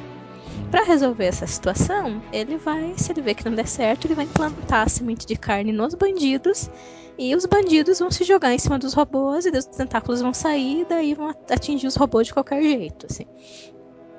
Para 0.69 0.83
resolver 0.83 1.25
essa 1.25 1.45
situação, 1.45 2.21
ele 2.31 2.57
vai, 2.57 2.93
se 2.97 3.11
ele 3.11 3.21
vê 3.21 3.35
que 3.35 3.45
não 3.45 3.53
der 3.53 3.67
certo, 3.67 4.05
ele 4.05 4.15
vai 4.15 4.25
implantar 4.25 4.85
a 4.85 4.89
semente 4.89 5.25
de 5.25 5.35
carne 5.35 5.71
nos 5.71 5.93
bandidos 5.93 6.69
e 7.17 7.35
os 7.35 7.45
bandidos 7.45 7.99
vão 7.99 8.09
se 8.09 8.23
jogar 8.23 8.53
em 8.53 8.59
cima 8.59 8.79
dos 8.79 8.93
robôs 8.93 9.45
e 9.45 9.49
os 9.49 9.65
tentáculos 9.65 10.21
vão 10.21 10.33
sair 10.33 10.81
e 10.81 10.85
daí 10.85 11.13
vão 11.13 11.33
atingir 11.49 11.87
os 11.87 11.95
robôs 11.95 12.27
de 12.27 12.33
qualquer 12.33 12.61
jeito, 12.61 13.05
assim. 13.09 13.25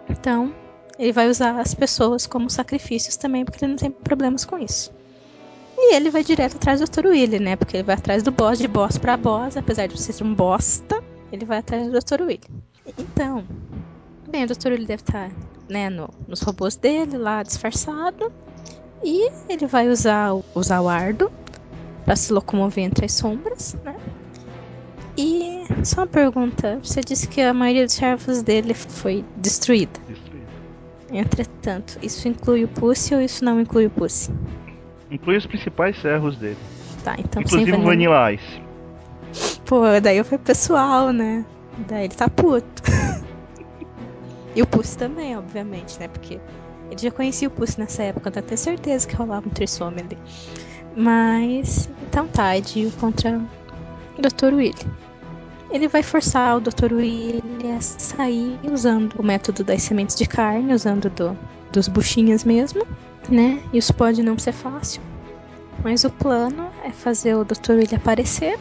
Então, 0.09 0.55
ele 0.99 1.13
vai 1.13 1.29
usar 1.29 1.59
as 1.59 1.75
pessoas 1.75 2.27
como 2.27 2.49
sacrifícios 2.49 3.17
também, 3.17 3.45
porque 3.45 3.65
ele 3.65 3.73
não 3.73 3.79
tem 3.79 3.91
problemas 3.91 4.45
com 4.45 4.59
isso. 4.59 4.93
E 5.77 5.95
ele 5.95 6.09
vai 6.09 6.23
direto 6.23 6.57
atrás 6.57 6.81
do 6.81 6.87
Dr. 6.87 7.07
Willy, 7.09 7.41
né? 7.41 7.57
Porque 7.57 7.79
ele 7.79 7.83
vai 7.83 7.97
atrás 7.97 8.23
do 8.23 8.31
boss 8.31 8.59
de 8.59 8.69
boss 8.69 8.97
para 8.97 9.17
boss, 9.17 9.57
apesar 9.57 9.89
de 9.89 10.01
ser 10.01 10.23
um 10.23 10.33
bosta, 10.33 11.03
ele 11.33 11.45
vai 11.45 11.59
atrás 11.59 11.91
do 11.91 11.99
Dr. 11.99 12.23
Willy. 12.23 12.41
Então, 12.97 13.45
bem, 14.29 14.45
o 14.45 14.47
Dr. 14.47 14.69
Willy 14.69 14.87
deve 14.87 15.03
estar 15.03 15.33
né, 15.69 15.91
no, 15.91 16.09
nos 16.29 16.43
robôs 16.43 16.77
dele 16.77 17.19
lá 17.19 17.43
disfarçado. 17.43 18.33
E 19.03 19.31
ele 19.49 19.67
vai 19.67 19.89
usar, 19.89 20.33
usar 20.55 20.81
o 20.81 20.89
Ardo 20.89 21.31
para 22.05 22.17
se 22.17 22.33
locomover 22.33 22.85
entre 22.85 23.07
as 23.07 23.13
sombras, 23.13 23.77
né? 23.85 23.97
E 25.17 25.65
só 25.85 26.01
uma 26.01 26.07
pergunta, 26.07 26.79
você 26.83 27.01
disse 27.01 27.29
que 27.29 27.41
a 27.41 27.55
maioria 27.55 27.85
dos 27.85 27.95
servos 27.95 28.43
dele 28.43 28.75
foi 28.75 29.25
destruída. 29.37 30.01
Entretanto, 31.13 31.99
isso 32.03 32.27
inclui 32.27 32.65
o 32.65 32.69
Pussy 32.69 33.15
ou 33.15 33.21
isso 33.21 33.45
não 33.45 33.61
inclui 33.61 33.87
o 33.87 33.91
Pussy? 33.91 34.33
Inclui 35.11 35.37
os 35.37 35.47
principais 35.47 35.97
servos 36.01 36.37
dele. 36.37 36.59
Tá, 37.05 37.15
então 37.19 37.43
Inclusive 37.43 37.73
o. 37.73 37.83
Vanilla 37.83 38.33
Ice. 38.33 38.63
Pô, 39.65 39.83
daí 40.03 40.23
foi 40.25 40.39
pessoal, 40.39 41.13
né? 41.13 41.45
Daí 41.87 42.07
ele 42.07 42.15
tá 42.15 42.29
puto. 42.29 42.83
e 44.57 44.63
o 44.63 44.67
Pussy 44.67 44.99
também, 44.99 45.37
obviamente, 45.37 46.01
né? 46.01 46.09
Porque 46.09 46.41
ele 46.91 47.01
já 47.01 47.11
conhecia 47.13 47.47
o 47.47 47.51
Pussy 47.51 47.79
nessa 47.79 48.03
época, 48.03 48.31
então 48.31 48.43
eu 48.43 48.47
tenho 48.47 48.59
certeza 48.59 49.07
que 49.07 49.15
rolava 49.15 49.47
um 49.47 49.51
trissome 49.51 50.01
ali. 50.01 50.19
Mas, 50.97 51.89
então 52.09 52.27
tá, 52.29 52.57
é 52.57 52.61
Dio 52.61 52.91
contra 52.93 53.41
o 54.19 54.23
Dr. 54.23 54.55
Willy. 54.55 54.75
Ele 55.71 55.89
vai 55.89 56.03
forçar 56.03 56.57
o 56.57 56.61
Dr. 56.61 56.93
Willy 56.93 57.43
a 57.77 57.81
sair 57.81 58.59
usando 58.71 59.15
o 59.19 59.23
método 59.23 59.65
das 59.65 59.83
sementes 59.83 60.15
de 60.15 60.27
carne, 60.27 60.73
usando 60.73 61.11
do, 61.11 61.37
dos 61.73 61.89
buchinhas 61.89 62.45
mesmo, 62.45 62.87
né? 63.29 63.61
Isso 63.73 63.93
pode 63.93 64.23
não 64.23 64.39
ser 64.39 64.53
fácil, 64.53 65.03
mas 65.83 66.05
o 66.05 66.11
plano 66.11 66.71
é 66.85 66.91
fazer 66.91 67.35
o 67.35 67.45
Dr. 67.45 67.73
Willy 67.73 67.97
aparecer 67.97 68.59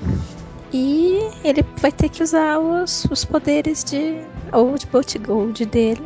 e 0.73 1.19
ele 1.43 1.63
vai 1.77 1.91
ter 1.91 2.09
que 2.09 2.23
usar 2.23 2.57
os, 2.57 3.05
os 3.11 3.23
poderes 3.23 3.83
de 3.83 4.21
Old 4.51 4.87
Bolt 4.87 5.15
Gold 5.19 5.63
dele, 5.67 6.01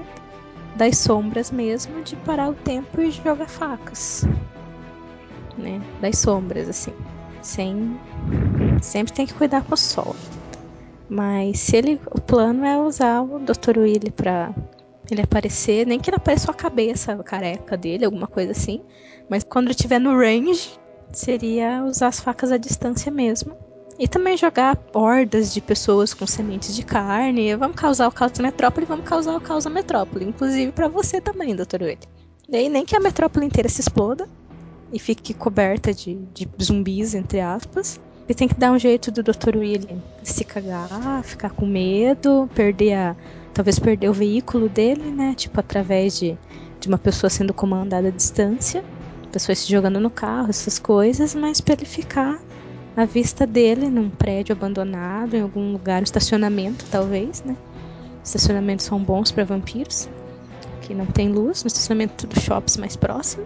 das 0.76 0.98
sombras 0.98 1.52
mesmo, 1.52 2.04
de 2.04 2.18
parar 2.18 2.50
o 2.50 2.54
tempo 2.54 3.00
e 3.00 3.10
jogar 3.12 3.48
facas. 3.48 4.26
Né? 5.58 5.82
Das 6.02 6.18
sombras, 6.20 6.70
assim. 6.70 6.94
Sem. 7.42 8.00
Sempre 8.82 9.14
tem 9.14 9.26
que 9.26 9.34
cuidar 9.34 9.64
com 9.64 9.74
o 9.74 9.78
sol. 9.78 10.16
Mas 11.10 11.60
se 11.60 11.78
ele. 11.78 12.00
O 12.12 12.22
plano 12.22 12.66
é 12.66 12.78
usar 12.78 13.22
o 13.22 13.40
Dr. 13.40 13.80
Willy 13.80 14.12
pra 14.12 14.54
ele 15.10 15.22
aparecer, 15.22 15.88
nem 15.88 16.00
que 16.00 16.10
ele 16.10 16.18
apareça 16.18 16.52
a 16.52 16.54
cabeça 16.54 17.14
a 17.14 17.24
careca 17.24 17.78
dele, 17.78 18.06
alguma 18.06 18.28
coisa 18.28 18.52
assim. 18.52 18.82
Mas 19.30 19.44
quando 19.44 19.68
ele 19.68 19.74
estiver 19.74 20.00
no 20.00 20.18
range, 20.18 20.78
seria 21.12 21.84
usar 21.84 22.08
as 22.08 22.20
facas 22.20 22.52
à 22.52 22.58
distância 22.58 23.12
mesmo. 23.12 23.56
E 24.00 24.08
também 24.08 24.38
jogar 24.38 24.78
hordas 24.94 25.52
de 25.52 25.60
pessoas 25.60 26.14
com 26.14 26.28
sementes 26.28 26.76
de 26.76 26.84
carne. 26.84 27.56
Vamos 27.56 27.76
causar 27.78 28.08
o 28.08 28.12
caos 28.12 28.32
da 28.34 28.44
metrópole, 28.44 28.86
vamos 28.86 29.08
causar 29.08 29.36
o 29.36 29.42
caos 29.42 29.64
da 29.64 29.70
metrópole. 29.70 30.26
Inclusive 30.26 30.72
para 30.72 30.88
você 30.88 31.20
também, 31.20 31.56
Dr. 31.56 31.82
Willy. 31.82 32.00
E 32.50 32.56
aí 32.56 32.70
nem 32.70 32.86
que 32.86 32.96
a 32.96 33.00
metrópole 33.00 33.46
inteira 33.46 33.68
se 33.68 33.82
exploda, 33.82 34.28
e 34.92 35.00
fique 35.00 35.34
coberta 35.34 35.94
de, 35.94 36.16
de 36.34 36.48
zumbis, 36.62 37.14
entre 37.14 37.40
aspas. 37.40 38.00
E 38.30 38.34
tem 38.34 38.48
que 38.48 38.56
dar 38.56 38.72
um 38.72 38.80
jeito 38.80 39.12
do 39.12 39.24
Dr. 39.24 39.56
William 39.56 40.02
se 40.22 40.44
cagar, 40.44 41.24
ficar 41.24 41.52
com 41.52 41.66
medo, 41.66 42.50
perder 42.54 42.94
a. 42.94 43.16
talvez 43.54 43.80
perder 43.80 44.10
o 44.10 44.14
veículo 44.14 44.68
dele, 44.68 45.12
né? 45.12 45.34
Tipo, 45.36 45.60
através 45.60 46.20
de, 46.20 46.38
de 46.80 46.88
uma 46.88 46.98
pessoa 46.98 47.30
sendo 47.30 47.54
comandada 47.54 48.10
à 48.10 48.12
distância, 48.12 48.84
pessoas 49.32 49.60
se 49.60 49.72
jogando 49.72 50.00
no 50.00 50.10
carro, 50.10 50.50
essas 50.50 50.78
coisas, 50.78 51.34
mas 51.34 51.62
para 51.62 51.76
ele 51.76 51.86
ficar 51.86 52.38
à 52.98 53.06
vista 53.06 53.48
dele 53.48 53.88
num 53.90 54.10
prédio 54.10 54.54
abandonado, 54.54 55.36
em 55.36 55.42
algum 55.42 55.72
lugar, 55.72 56.02
um 56.02 56.04
estacionamento 56.04 56.86
talvez, 56.92 57.42
né? 57.44 57.56
Estacionamentos 58.24 58.86
são 58.86 59.00
bons 59.00 59.32
para 59.32 59.46
vampiros, 59.46 60.10
que 60.82 60.94
não 60.94 61.06
tem 61.06 61.30
luz, 61.30 61.64
no 61.64 61.68
estacionamento 61.68 62.28
do 62.28 62.38
shops 62.42 62.76
mais 62.76 62.98
próximo. 62.98 63.46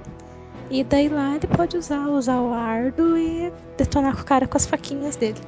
E 0.71 0.85
daí 0.85 1.09
lá 1.09 1.35
ele 1.35 1.47
pode 1.47 1.75
usar, 1.75 2.07
usar 2.07 2.39
o 2.39 2.53
ardo 2.53 3.17
e 3.17 3.51
detonar 3.77 4.15
com 4.15 4.21
o 4.21 4.25
cara 4.25 4.47
com 4.47 4.55
as 4.55 4.65
faquinhas 4.65 5.17
dele. 5.17 5.39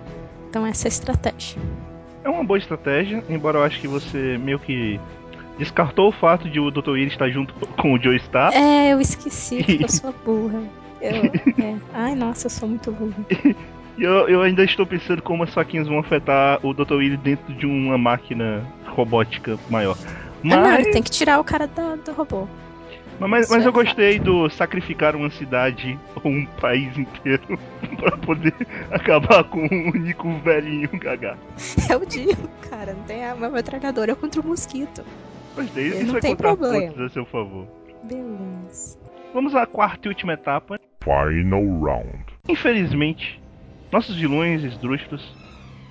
Então 0.49 0.65
essa 0.65 0.85
é 0.85 0.89
a 0.89 0.91
estratégia. 0.91 1.61
É 2.25 2.29
uma 2.29 2.43
boa 2.43 2.57
estratégia, 2.57 3.23
embora 3.29 3.59
eu 3.59 3.63
acho 3.63 3.79
que 3.79 3.87
você 3.87 4.37
meio 4.37 4.59
que 4.59 4.99
descartou 5.57 6.09
o 6.09 6.11
fato 6.11 6.49
de 6.49 6.59
o 6.59 6.69
Dr. 6.69 6.89
Willy 6.89 7.07
estar 7.07 7.29
junto 7.29 7.53
com 7.77 7.93
o 7.93 8.01
Joe 8.01 8.19
Star. 8.19 8.53
É, 8.53 8.91
eu 8.91 8.99
esqueci 8.99 9.63
que 9.63 9.83
eu 9.83 9.87
sou 9.89 10.13
burra. 10.25 10.61
Eu, 11.01 11.25
é. 11.63 11.75
Ai, 11.93 12.15
nossa, 12.15 12.47
eu 12.47 12.49
sou 12.49 12.67
muito 12.67 12.91
burra. 12.91 13.25
Eu, 13.95 14.27
eu 14.27 14.41
ainda 14.41 14.63
estou 14.63 14.87
pensando 14.87 15.21
como 15.21 15.43
as 15.43 15.53
faquinhas 15.53 15.87
vão 15.87 15.99
afetar 15.99 16.59
o 16.65 16.73
Dr. 16.73 16.93
Willy 16.93 17.15
dentro 17.15 17.53
de 17.53 17.67
uma 17.67 17.95
máquina 17.95 18.67
robótica 18.87 19.55
maior. 19.69 19.95
Mas... 20.41 20.57
Ah, 20.57 20.61
não, 20.61 20.73
ele 20.79 20.91
tem 20.91 21.03
que 21.03 21.11
tirar 21.11 21.39
o 21.39 21.43
cara 21.43 21.67
do, 21.67 21.97
do 21.97 22.11
robô. 22.11 22.47
Mas, 23.27 23.49
mas 23.49 23.65
eu 23.65 23.71
gostei 23.71 24.19
do 24.19 24.49
sacrificar 24.49 25.15
uma 25.15 25.29
cidade 25.29 25.97
ou 26.23 26.31
um 26.31 26.45
país 26.45 26.97
inteiro 26.97 27.59
pra 27.97 28.17
poder 28.17 28.53
acabar 28.91 29.43
com 29.45 29.59
o 29.65 29.91
único 29.91 30.31
velhinho 30.39 30.89
gaga. 30.99 31.37
É 31.89 31.95
o 31.95 32.05
Dio, 32.05 32.35
cara. 32.69 32.93
Não 32.93 33.03
tem 33.03 33.27
a 33.27 33.33
uma 33.33 33.49
metralhadora 33.49 34.15
contra 34.15 34.41
o 34.41 34.45
mosquito. 34.45 35.03
Gostei, 35.55 35.87
isso 35.87 36.05
não 36.05 36.11
vai 36.13 36.21
tem 36.21 36.35
contar 36.35 36.55
problema. 36.55 36.87
pontos 36.87 37.01
a 37.01 37.09
seu 37.09 37.25
favor. 37.25 37.67
Beleza. 38.03 38.97
Vamos 39.33 39.55
à 39.55 39.65
quarta 39.65 40.07
e 40.07 40.09
última 40.09 40.33
etapa. 40.33 40.79
Final 41.03 41.79
round. 41.81 42.25
Infelizmente, 42.47 43.41
nossos 43.91 44.15
vilões 44.15 44.63
esdrúxulos 44.63 45.35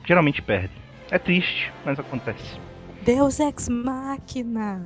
geralmente 0.07 0.41
perdem. 0.43 0.77
É 1.11 1.19
triste, 1.19 1.73
mas 1.85 1.99
acontece. 1.99 2.59
Deus 3.05 3.39
ex 3.41 3.69
machina. 3.69 4.83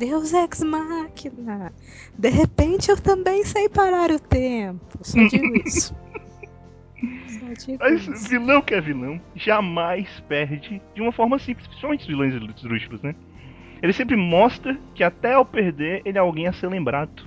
Deus 0.00 0.32
ex 0.32 0.62
machina. 0.62 1.70
De 2.18 2.30
repente 2.30 2.90
eu 2.90 2.98
também 2.98 3.44
sei 3.44 3.68
parar 3.68 4.10
o 4.10 4.18
tempo. 4.18 4.80
Só 5.02 5.18
digo 5.28 5.54
isso. 5.56 5.94
Só 7.28 7.66
digo 7.66 7.78
Mas 7.78 8.08
isso. 8.08 8.28
vilão 8.30 8.62
que 8.62 8.72
é 8.72 8.80
vilão 8.80 9.20
jamais 9.36 10.08
perde 10.26 10.80
de 10.94 11.02
uma 11.02 11.12
forma 11.12 11.38
simples, 11.38 11.66
principalmente 11.66 12.00
os 12.00 12.06
vilões 12.06 12.34
esdrúxulos, 12.34 13.02
né? 13.02 13.14
Ele 13.82 13.92
sempre 13.92 14.16
mostra 14.16 14.78
que 14.94 15.04
até 15.04 15.34
ao 15.34 15.44
perder 15.44 16.00
ele 16.06 16.16
é 16.16 16.20
alguém 16.20 16.48
a 16.48 16.52
ser 16.54 16.68
lembrado. 16.68 17.26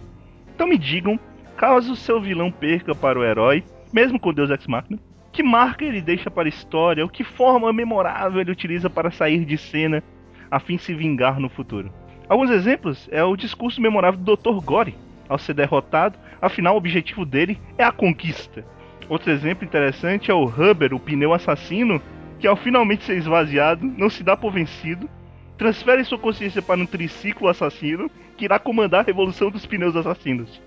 Então 0.56 0.66
me 0.66 0.78
digam, 0.78 1.20
caso 1.56 1.96
seu 1.96 2.20
vilão 2.20 2.52
perca 2.52 2.96
para 2.96 3.20
o 3.20 3.24
herói, 3.24 3.64
mesmo 3.94 4.20
com 4.20 4.34
Deus 4.34 4.50
Ex 4.50 4.66
Machina, 4.66 5.00
que 5.32 5.44
marca 5.44 5.86
ele 5.86 6.02
deixa 6.02 6.32
para 6.32 6.48
a 6.48 6.50
história, 6.50 7.04
ou 7.04 7.10
que 7.10 7.24
forma 7.24 7.72
memorável 7.72 8.42
ele 8.42 8.52
utiliza 8.52 8.90
para 8.90 9.12
sair 9.12 9.46
de 9.46 9.60
cena 9.60 10.04
a 10.50 10.60
fim 10.60 10.78
de 10.78 10.82
se 10.82 10.96
vingar 10.96 11.40
no 11.40 11.50
futuro. 11.50 11.92
Alguns 12.28 12.50
exemplos 12.50 13.08
é 13.12 13.24
o 13.24 13.36
discurso 13.36 13.82
memorável 13.82 14.20
do 14.20 14.36
Dr. 14.36 14.64
Gore 14.64 14.96
ao 15.28 15.38
ser 15.38 15.54
derrotado, 15.54 16.18
afinal 16.42 16.76
o 16.76 16.78
objetivo 16.78 17.26
dele 17.26 17.60
é 17.78 17.84
a 17.84 17.92
conquista. 17.92 18.66
Outro 19.10 19.32
exemplo 19.32 19.66
interessante 19.66 20.32
é 20.32 20.34
o 20.34 20.46
Huber, 20.46 20.94
o 20.94 21.00
pneu 21.00 21.34
assassino, 21.34 22.02
que 22.40 22.48
ao 22.48 22.56
finalmente 22.56 23.04
ser 23.04 23.18
esvaziado, 23.18 23.86
não 23.86 24.10
se 24.10 24.24
dá 24.24 24.36
por 24.36 24.52
vencido, 24.52 25.10
transfere 25.58 26.04
sua 26.04 26.18
consciência 26.18 26.62
para 26.62 26.80
um 26.80 26.86
triciclo 26.86 27.48
assassino 27.48 28.10
que 28.38 28.46
irá 28.46 28.60
comandar 28.60 29.02
a 29.02 29.06
revolução 29.06 29.50
dos 29.50 29.66
pneus 29.66 29.96
assassinos. 29.96 30.62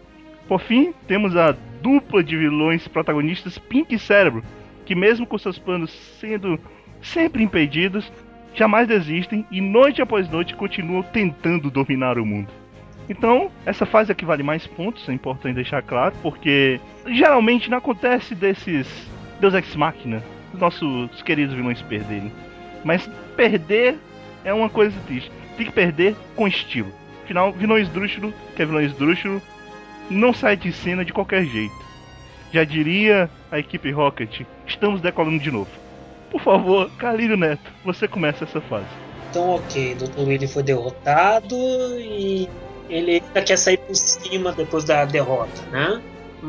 Por 0.49 0.61
fim, 0.61 0.95
temos 1.07 1.37
a 1.37 1.57
dupla 1.83 2.23
de 2.23 2.37
vilões 2.37 2.87
protagonistas 2.87 3.59
Pink 3.59 3.95
e 3.95 3.99
Cérebro, 3.99 4.45
que 4.85 4.95
mesmo 4.95 5.27
com 5.27 5.37
seus 5.37 5.59
planos 5.59 5.91
sendo 6.21 6.59
sempre 7.03 7.43
impedidos, 7.43 8.11
jamais 8.57 8.89
desistem 8.89 9.47
e 9.51 9.61
noite 9.61 10.03
após 10.03 10.29
noite 10.29 10.57
continuam 10.57 11.03
tentando 11.03 11.71
dominar 11.71 12.19
o 12.19 12.27
mundo. 12.27 12.49
Então, 13.09 13.51
essa 13.65 13.87
fase 13.87 14.11
aqui 14.11 14.25
vale 14.25 14.43
mais 14.43 14.67
pontos, 14.67 15.09
é 15.09 15.13
importante 15.13 15.55
deixar 15.55 15.83
claro, 15.83 16.15
porque 16.23 16.81
geralmente 17.07 17.71
não 17.71 17.79
acontece 17.79 18.35
desses 18.35 18.89
Deus 19.41 19.55
Ex 19.55 19.77
Machina, 19.77 20.23
os 20.53 20.59
nossos 20.59 21.23
queridos 21.23 21.55
vilões 21.55 21.81
perderem. 21.83 22.33
Mas 22.85 23.09
perder 23.37 23.97
é 24.45 24.53
uma 24.53 24.69
coisa 24.69 24.99
triste. 25.07 25.31
Tem 25.57 25.67
que 25.67 25.73
perder 25.73 26.17
com 26.35 26.49
estilo. 26.49 26.93
Afinal, 27.23 27.53
vilão 27.53 27.79
esdrúxulo, 27.79 28.33
que 28.55 28.63
é 28.63 28.67
vilão 28.67 28.83
esdrúxulo, 28.83 29.41
não 30.11 30.33
sai 30.33 30.57
de 30.57 30.73
cena 30.73 31.05
de 31.05 31.13
qualquer 31.13 31.45
jeito. 31.45 31.75
Já 32.53 32.65
diria 32.65 33.29
a 33.51 33.59
equipe 33.59 33.91
Rocket, 33.91 34.43
estamos 34.67 35.01
decolando 35.01 35.39
de 35.39 35.51
novo. 35.51 35.86
Por 36.31 36.41
favor, 36.41 36.91
Calírio 36.99 37.37
Neto, 37.37 37.71
você 37.85 38.09
começa 38.09 38.45
essa 38.45 38.61
fase. 38.61 38.87
Então, 39.31 39.51
ok, 39.51 39.95
Dr. 39.95 40.21
Willy 40.21 40.49
foi 40.49 40.63
derrotado 40.63 41.57
e 41.99 42.49
ele 42.89 43.13
ainda 43.13 43.43
quer 43.43 43.57
sair 43.57 43.79
por 43.79 43.95
cima 43.95 44.53
depois 44.53 44.85
da 44.85 45.05
derrota, 45.05 45.61
né? 45.71 46.01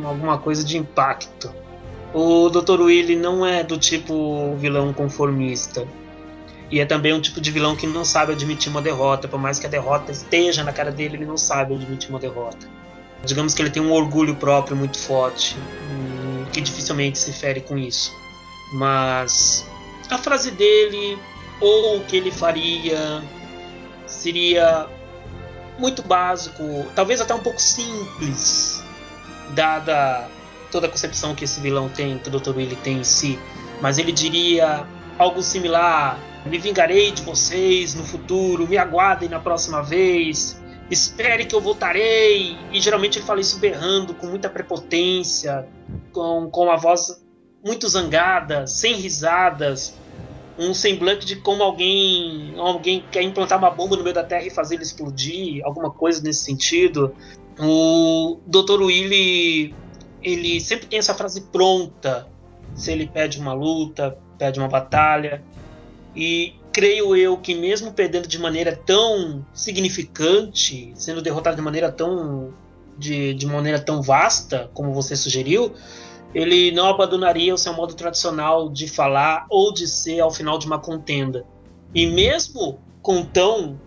Alguma 0.04 0.38
coisa 0.38 0.64
de 0.64 0.78
impacto. 0.78 1.54
O 2.14 2.50
Dr. 2.50 2.82
Willy 2.82 3.16
não 3.16 3.46
é 3.46 3.64
do 3.64 3.78
tipo 3.78 4.56
vilão 4.56 4.94
conformista. 4.94 5.88
E 6.70 6.80
é 6.80 6.86
também 6.86 7.14
um 7.14 7.22
tipo 7.22 7.40
de 7.40 7.50
vilão 7.50 7.76
que 7.76 7.88
não 7.88 8.04
sabe 8.04 8.34
admitir 8.34 8.70
uma 8.70 8.82
derrota. 8.82 9.28
Por 9.28 9.40
mais 9.40 9.58
que 9.58 9.66
a 9.66 9.70
derrota 9.70 10.12
esteja 10.12 10.64
na 10.64 10.74
cara 10.74 10.92
dele, 10.92 11.18
ele 11.18 11.26
não 11.26 11.38
sabe 11.38 11.74
admitir 11.74 12.10
uma 12.10 12.20
derrota. 12.20 12.68
Digamos 13.26 13.54
que 13.54 13.62
ele 13.62 13.70
tem 13.70 13.82
um 13.82 13.92
orgulho 13.92 14.36
próprio 14.36 14.76
muito 14.76 14.98
forte, 14.98 15.56
hum, 15.58 16.46
que 16.52 16.62
dificilmente 16.62 17.18
se 17.18 17.32
fere 17.34 17.62
com 17.62 17.78
isso. 17.78 18.14
Mas 18.72 19.66
a 20.10 20.18
frase 20.18 20.52
dele, 20.52 21.18
ou 21.60 21.98
o 21.98 22.06
que 22.06 22.18
ele 22.18 22.32
faria, 22.32 23.24
seria 24.06 24.88
muito 25.78 26.02
básico, 26.02 26.64
talvez 26.96 27.22
até 27.22 27.34
um 27.34 27.40
pouco 27.40 27.62
simples, 27.62 28.84
dada 29.54 30.28
toda 30.72 30.88
a 30.88 30.90
concepção 30.90 31.36
que 31.36 31.44
esse 31.44 31.60
vilão 31.60 31.90
tem, 31.90 32.18
que 32.18 32.30
o 32.30 32.40
Dr. 32.40 32.56
Willy 32.56 32.76
tem 32.78 33.00
em 33.00 33.04
si. 33.04 33.40
Mas 33.82 33.98
ele 33.98 34.12
diria 34.12 34.86
algo 35.18 35.42
similar: 35.42 36.20
Me 36.46 36.58
vingarei 36.58 37.12
de 37.12 37.22
vocês 37.22 37.94
no 37.94 38.04
futuro, 38.04 38.68
me 38.68 38.78
aguardem 38.78 39.30
na 39.30 39.40
próxima 39.40 39.82
vez, 39.82 40.62
espere 40.90 41.46
que 41.46 41.56
eu 41.56 41.62
voltarei. 41.62 42.58
E 42.72 42.82
geralmente 42.82 43.20
ele 43.20 43.26
fala 43.26 43.40
isso 43.40 43.60
berrando, 43.60 44.14
com 44.14 44.28
muita 44.28 44.50
prepotência, 44.50 45.68
com, 46.12 46.50
com 46.50 46.64
uma 46.66 46.78
voz 46.78 47.24
muito 47.68 47.88
zangada, 47.90 48.66
sem 48.66 48.96
risadas, 48.96 49.94
um 50.58 50.74
semblante 50.74 51.26
de 51.26 51.36
como 51.36 51.62
alguém 51.62 52.56
alguém 52.58 53.04
quer 53.12 53.22
implantar 53.22 53.60
uma 53.60 53.70
bomba 53.70 53.98
no 53.98 54.04
meio 54.04 54.16
da 54.16 54.24
Terra 54.24 54.48
e 54.48 54.50
fazer 54.50 54.76
ele 54.76 54.84
explodir, 54.84 55.64
alguma 55.66 55.92
coisa 55.92 56.24
nesse 56.24 56.46
sentido. 56.46 57.14
O 57.60 58.40
Dr. 58.48 58.82
Willy 58.82 59.76
ele 60.24 60.60
sempre 60.62 60.88
tem 60.88 60.98
essa 60.98 61.14
frase 61.14 61.42
pronta 61.42 62.28
se 62.74 62.92
ele 62.92 63.08
pede 63.08 63.40
uma 63.40 63.54
luta, 63.54 64.18
pede 64.38 64.60
uma 64.60 64.68
batalha. 64.68 65.44
E 66.16 66.56
creio 66.72 67.16
eu 67.16 67.38
que 67.38 67.54
mesmo 67.54 67.92
perdendo 67.92 68.28
de 68.28 68.40
maneira 68.40 68.76
tão 68.76 69.46
significante, 69.54 70.92
sendo 70.96 71.22
derrotado 71.22 71.56
de 71.56 71.62
maneira 71.62 71.92
tão 71.92 72.54
de, 72.98 73.34
de 73.36 73.46
maneira 73.46 73.80
tão 73.80 74.02
vasta 74.02 74.70
como 74.74 74.92
você 74.92 75.16
sugeriu, 75.16 75.74
ele 76.34 76.72
não 76.72 76.88
abandonaria 76.88 77.54
o 77.54 77.58
seu 77.58 77.74
modo 77.74 77.94
tradicional 77.94 78.70
de 78.70 78.88
falar 78.88 79.46
ou 79.50 79.74
de 79.74 79.88
ser 79.88 80.20
ao 80.20 80.32
final 80.32 80.58
de 80.58 80.68
uma 80.68 80.80
contenda. 80.80 81.46
E 81.94 82.06
mesmo 82.06 82.80
com 83.02 83.24
tão 83.24 83.80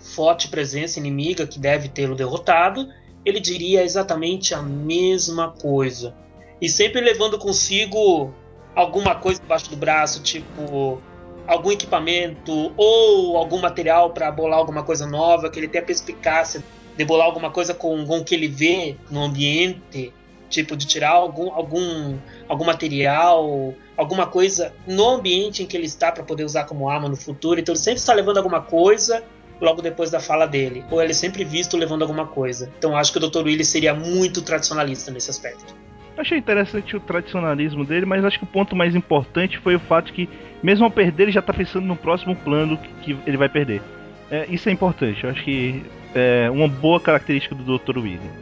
forte 0.00 0.48
presença 0.48 0.98
inimiga 0.98 1.46
que 1.46 1.58
deve 1.58 1.88
tê-lo 1.88 2.14
derrotado, 2.14 2.88
ele 3.24 3.40
diria 3.40 3.82
exatamente 3.82 4.54
a 4.54 4.62
mesma 4.62 5.50
coisa. 5.50 6.14
E 6.60 6.68
sempre 6.68 7.00
levando 7.00 7.38
consigo 7.38 8.32
alguma 8.74 9.14
coisa 9.14 9.40
embaixo 9.42 9.70
do 9.70 9.76
braço, 9.76 10.22
tipo 10.22 11.00
algum 11.46 11.70
equipamento 11.70 12.72
ou 12.76 13.36
algum 13.36 13.60
material 13.60 14.10
para 14.10 14.30
bolar 14.30 14.58
alguma 14.58 14.82
coisa 14.82 15.06
nova, 15.06 15.50
que 15.50 15.58
ele 15.58 15.68
tenha 15.68 15.84
perspicácia 15.84 16.64
de 16.96 17.04
bolar 17.04 17.26
alguma 17.26 17.50
coisa 17.50 17.74
com, 17.74 18.06
com 18.06 18.18
o 18.18 18.24
que 18.24 18.34
ele 18.34 18.48
vê 18.48 18.96
no 19.10 19.22
ambiente, 19.22 20.12
tipo 20.48 20.76
de 20.76 20.86
tirar 20.86 21.10
algum, 21.10 21.52
algum, 21.52 22.16
algum 22.48 22.64
material, 22.64 23.74
alguma 23.96 24.26
coisa 24.26 24.72
no 24.86 25.08
ambiente 25.08 25.62
em 25.62 25.66
que 25.66 25.76
ele 25.76 25.86
está 25.86 26.12
para 26.12 26.22
poder 26.22 26.44
usar 26.44 26.64
como 26.64 26.88
arma 26.88 27.08
no 27.08 27.16
futuro. 27.16 27.60
Então 27.60 27.72
ele 27.72 27.80
sempre 27.80 28.00
está 28.00 28.12
levando 28.12 28.38
alguma 28.38 28.60
coisa 28.60 29.22
logo 29.60 29.80
depois 29.80 30.10
da 30.10 30.20
fala 30.20 30.46
dele, 30.46 30.84
ou 30.90 31.00
ele 31.00 31.12
é 31.12 31.14
sempre 31.14 31.44
visto 31.44 31.76
levando 31.76 32.02
alguma 32.02 32.26
coisa. 32.26 32.70
Então 32.78 32.96
acho 32.96 33.12
que 33.12 33.18
o 33.18 33.28
Dr. 33.28 33.44
Willy 33.44 33.64
seria 33.64 33.94
muito 33.94 34.42
tradicionalista 34.42 35.10
nesse 35.10 35.30
aspecto. 35.30 35.74
Achei 36.16 36.38
interessante 36.38 36.96
o 36.96 37.00
tradicionalismo 37.00 37.84
dele, 37.84 38.06
mas 38.06 38.24
acho 38.24 38.38
que 38.38 38.44
o 38.44 38.48
ponto 38.48 38.76
mais 38.76 38.94
importante 38.94 39.58
foi 39.58 39.74
o 39.74 39.80
fato 39.80 40.12
que, 40.12 40.28
mesmo 40.62 40.84
ao 40.84 40.90
perder, 40.90 41.24
ele 41.24 41.32
já 41.32 41.42
tá 41.42 41.52
pensando 41.52 41.86
no 41.86 41.96
próximo 41.96 42.36
plano 42.36 42.78
que, 42.78 42.88
que 43.14 43.18
ele 43.26 43.36
vai 43.36 43.48
perder. 43.48 43.82
É, 44.30 44.46
isso 44.48 44.68
é 44.68 44.72
importante, 44.72 45.24
eu 45.24 45.30
acho 45.30 45.42
que 45.42 45.84
é 46.14 46.48
uma 46.50 46.68
boa 46.68 47.00
característica 47.00 47.54
do 47.54 47.78
Dr. 47.78 47.98
William. 47.98 48.32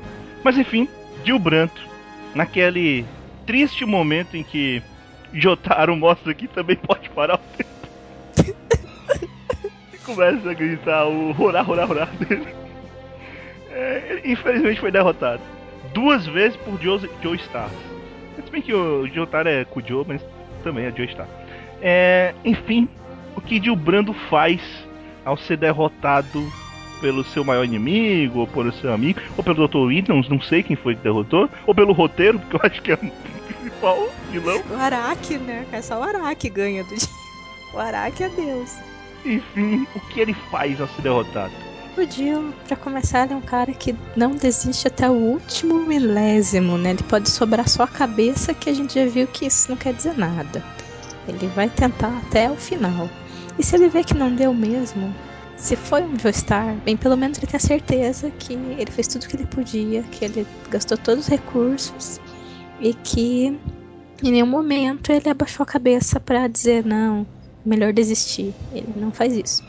Mas 0.44 0.58
enfim, 0.58 0.86
Gil 1.24 1.38
Branto, 1.38 1.80
naquele 2.34 3.04
triste 3.46 3.84
momento 3.84 4.36
em 4.36 4.42
que 4.42 4.82
Jotaro 5.32 5.96
mostra 5.96 6.34
que 6.34 6.46
também 6.48 6.76
pode 6.76 7.08
parar 7.10 7.36
o 7.36 7.56
tempo. 7.56 8.56
e 9.92 9.98
começa 9.98 10.50
a 10.50 10.54
gritar 10.54 11.06
o 11.06 11.40
horá, 11.42 11.62
horá, 11.62 11.84
horá 11.84 12.04
dele. 12.06 12.54
É, 13.70 14.20
infelizmente 14.24 14.80
foi 14.80 14.90
derrotado. 14.90 15.42
Duas 15.94 16.26
vezes 16.26 16.56
por 16.58 16.80
Joe, 16.80 17.08
Joe 17.22 17.36
Stars. 17.36 17.72
Se 18.44 18.50
bem 18.50 18.62
que 18.62 18.72
o 18.72 19.06
Jotaro 19.08 19.48
é 19.48 19.64
Kujo, 19.64 20.04
mas 20.06 20.22
também 20.62 20.86
é 20.86 20.92
Joe 20.94 21.08
Star. 21.08 21.28
É, 21.80 22.34
enfim, 22.44 22.88
o 23.36 23.40
que 23.40 23.62
Gil 23.62 23.76
Brando 23.76 24.12
faz 24.12 24.60
ao 25.24 25.36
ser 25.36 25.56
derrotado 25.56 26.42
pelo 27.02 27.24
seu 27.24 27.44
maior 27.44 27.64
inimigo, 27.64 28.38
ou 28.38 28.46
pelo 28.46 28.72
seu 28.72 28.92
amigo, 28.92 29.20
ou 29.36 29.42
pelo 29.42 29.66
Dr. 29.66 29.76
Williams, 29.78 30.28
não 30.28 30.40
sei 30.40 30.62
quem 30.62 30.76
foi 30.76 30.94
que 30.94 31.02
derrotou, 31.02 31.50
ou 31.66 31.74
pelo 31.74 31.92
roteiro, 31.92 32.38
porque 32.38 32.56
eu 32.56 32.60
acho 32.62 32.80
que 32.80 32.92
é 32.92 32.94
o 32.94 32.98
principal 33.52 34.08
vilão. 34.30 34.62
O 34.70 34.76
Araki, 34.76 35.36
né? 35.36 35.66
É 35.72 35.82
só 35.82 35.98
o 35.98 36.02
Araki 36.02 36.48
ganha 36.48 36.84
do 36.84 36.96
dia. 36.96 37.08
O 37.74 37.78
Araki 37.78 38.22
é 38.22 38.28
Deus. 38.28 38.76
Enfim, 39.24 39.86
o 39.94 40.00
que 40.08 40.20
ele 40.20 40.34
faz 40.50 40.80
ao 40.80 40.88
ser 40.88 41.02
derrotado? 41.02 41.52
O 41.96 42.06
Dio, 42.06 42.54
pra 42.66 42.76
começar, 42.76 43.24
ele 43.24 43.34
é 43.34 43.36
um 43.36 43.42
cara 43.42 43.72
que 43.72 43.94
não 44.16 44.30
desiste 44.30 44.86
até 44.86 45.10
o 45.10 45.12
último 45.12 45.74
milésimo, 45.84 46.78
né? 46.78 46.90
Ele 46.90 47.02
pode 47.02 47.28
sobrar 47.28 47.68
só 47.68 47.82
a 47.82 47.88
cabeça, 47.88 48.54
que 48.54 48.70
a 48.70 48.74
gente 48.74 48.94
já 48.94 49.04
viu 49.04 49.26
que 49.26 49.46
isso 49.46 49.70
não 49.70 49.76
quer 49.76 49.92
dizer 49.92 50.16
nada. 50.16 50.64
Ele 51.28 51.46
vai 51.48 51.68
tentar 51.68 52.16
até 52.26 52.50
o 52.50 52.56
final. 52.56 53.10
E 53.58 53.62
se 53.62 53.76
ele 53.76 53.88
vê 53.88 54.02
que 54.02 54.14
não 54.14 54.34
deu 54.34 54.54
mesmo, 54.54 55.14
se 55.62 55.76
foi 55.76 56.02
um 56.02 56.18
Joestar, 56.18 56.74
bem, 56.84 56.96
pelo 56.96 57.16
menos 57.16 57.38
ele 57.38 57.46
tem 57.46 57.56
a 57.56 57.60
certeza 57.60 58.28
que 58.32 58.54
ele 58.54 58.90
fez 58.90 59.06
tudo 59.06 59.28
que 59.28 59.36
ele 59.36 59.46
podia, 59.46 60.02
que 60.02 60.24
ele 60.24 60.44
gastou 60.68 60.98
todos 60.98 61.26
os 61.26 61.30
recursos 61.30 62.20
e 62.80 62.92
que 62.92 63.56
em 64.24 64.30
nenhum 64.32 64.48
momento 64.48 65.12
ele 65.12 65.28
abaixou 65.28 65.62
a 65.62 65.66
cabeça 65.66 66.18
para 66.18 66.48
dizer 66.48 66.84
não, 66.84 67.24
melhor 67.64 67.92
desistir. 67.92 68.52
Ele 68.72 68.92
não 68.96 69.12
faz 69.12 69.36
isso. 69.36 69.62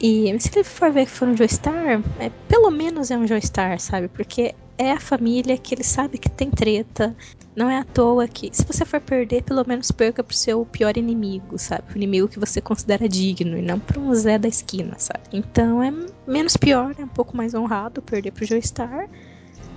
E 0.00 0.34
se 0.40 0.50
ele 0.54 0.64
for 0.64 0.90
ver 0.90 1.04
que 1.04 1.10
for 1.10 1.28
um 1.28 1.36
Joestar, 1.36 2.00
é, 2.18 2.30
pelo 2.48 2.70
menos 2.70 3.10
é 3.10 3.16
um 3.18 3.26
Joestar, 3.26 3.78
sabe? 3.80 4.08
Porque 4.08 4.54
é 4.78 4.92
a 4.92 5.00
família 5.00 5.56
que 5.56 5.74
ele 5.74 5.84
sabe 5.84 6.18
que 6.18 6.30
tem 6.30 6.50
treta. 6.50 7.14
Não 7.54 7.68
é 7.68 7.78
à 7.78 7.84
toa 7.84 8.26
que, 8.26 8.50
se 8.52 8.64
você 8.64 8.84
for 8.84 9.00
perder, 9.00 9.42
pelo 9.42 9.64
menos 9.66 9.90
perca 9.90 10.24
pro 10.24 10.34
seu 10.34 10.64
pior 10.64 10.96
inimigo, 10.96 11.58
sabe? 11.58 11.84
O 11.92 11.96
inimigo 11.96 12.28
que 12.28 12.38
você 12.38 12.60
considera 12.60 13.08
digno 13.08 13.58
e 13.58 13.62
não 13.62 13.78
pra 13.78 14.00
um 14.00 14.14
Zé 14.14 14.38
da 14.38 14.48
esquina, 14.48 14.94
sabe? 14.98 15.20
Então 15.32 15.82
é 15.82 15.92
menos 16.26 16.56
pior, 16.56 16.94
é 16.98 17.04
um 17.04 17.08
pouco 17.08 17.36
mais 17.36 17.54
honrado 17.54 18.00
perder 18.00 18.32
pro 18.32 18.46
Joestar. 18.46 19.08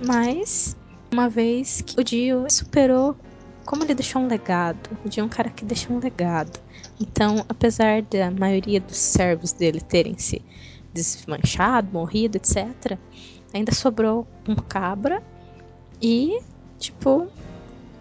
Mas, 0.04 0.76
uma 1.12 1.28
vez 1.28 1.82
que 1.82 2.00
o 2.00 2.04
Dio 2.04 2.46
superou 2.48 3.16
como 3.66 3.82
ele 3.82 3.94
deixou 3.94 4.22
um 4.22 4.28
legado. 4.28 4.88
O 5.04 5.08
Dio 5.08 5.22
é 5.22 5.24
um 5.24 5.28
cara 5.28 5.50
que 5.50 5.64
deixou 5.64 5.96
um 5.96 5.98
legado. 5.98 6.58
Então, 7.00 7.44
apesar 7.48 8.00
da 8.02 8.30
maioria 8.30 8.80
dos 8.80 8.96
servos 8.96 9.52
dele 9.52 9.80
terem 9.80 10.16
se 10.16 10.40
desmanchado, 10.94 11.92
morrido, 11.92 12.36
etc., 12.36 12.96
ainda 13.56 13.72
sobrou 13.72 14.26
um 14.48 14.54
cabra 14.54 15.22
e, 16.00 16.40
tipo, 16.78 17.26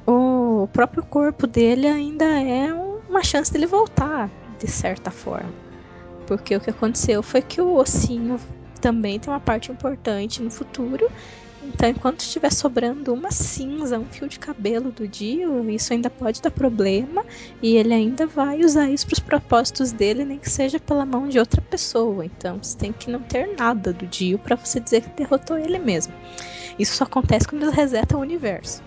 o 0.05 0.67
próprio 0.71 1.03
corpo 1.03 1.47
dele 1.47 1.87
ainda 1.87 2.25
é 2.25 2.73
uma 3.09 3.23
chance 3.23 3.51
dele 3.51 3.65
voltar, 3.65 4.29
de 4.59 4.67
certa 4.67 5.09
forma. 5.09 5.53
Porque 6.27 6.55
o 6.55 6.59
que 6.59 6.69
aconteceu 6.69 7.21
foi 7.23 7.41
que 7.41 7.61
o 7.61 7.75
ossinho 7.75 8.39
também 8.81 9.19
tem 9.19 9.31
uma 9.31 9.39
parte 9.39 9.71
importante 9.71 10.41
no 10.41 10.51
futuro. 10.51 11.09
Então, 11.67 11.89
enquanto 11.89 12.21
estiver 12.21 12.51
sobrando 12.51 13.13
uma 13.13 13.31
cinza, 13.31 13.99
um 13.99 14.05
fio 14.05 14.27
de 14.27 14.39
cabelo 14.39 14.91
do 14.91 15.07
Dio, 15.07 15.69
isso 15.69 15.93
ainda 15.93 16.09
pode 16.09 16.41
dar 16.41 16.51
problema. 16.51 17.25
E 17.61 17.75
ele 17.75 17.93
ainda 17.93 18.27
vai 18.27 18.63
usar 18.63 18.89
isso 18.89 19.05
para 19.07 19.13
os 19.13 19.19
propósitos 19.19 19.91
dele, 19.91 20.23
nem 20.25 20.37
que 20.37 20.49
seja 20.49 20.79
pela 20.79 21.05
mão 21.05 21.27
de 21.27 21.39
outra 21.39 21.61
pessoa. 21.61 22.25
Então, 22.25 22.61
você 22.61 22.77
tem 22.77 22.93
que 22.93 23.09
não 23.09 23.21
ter 23.21 23.55
nada 23.57 23.91
do 23.91 24.05
Dio 24.05 24.37
para 24.39 24.55
você 24.55 24.79
dizer 24.79 25.01
que 25.01 25.09
derrotou 25.17 25.57
ele 25.57 25.79
mesmo. 25.79 26.13
Isso 26.77 26.95
só 26.95 27.03
acontece 27.05 27.47
quando 27.47 27.63
eles 27.63 27.75
resetam 27.75 28.19
o 28.19 28.21
universo. 28.21 28.83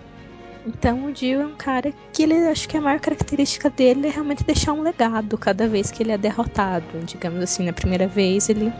Então 0.65 1.05
o 1.05 1.11
Dio 1.11 1.41
é 1.41 1.45
um 1.45 1.55
cara 1.55 1.93
que 2.13 2.21
ele 2.21 2.35
acho 2.47 2.67
que 2.67 2.77
a 2.77 2.81
maior 2.81 2.99
característica 2.99 3.69
dele 3.69 4.07
é 4.07 4.09
realmente 4.09 4.43
deixar 4.43 4.73
um 4.73 4.81
legado 4.81 5.37
cada 5.37 5.67
vez 5.67 5.89
que 5.89 6.03
ele 6.03 6.11
é 6.11 6.17
derrotado. 6.17 6.99
Digamos 7.05 7.41
assim, 7.41 7.65
na 7.65 7.73
primeira 7.73 8.07
vez 8.07 8.49
ele 8.49 8.71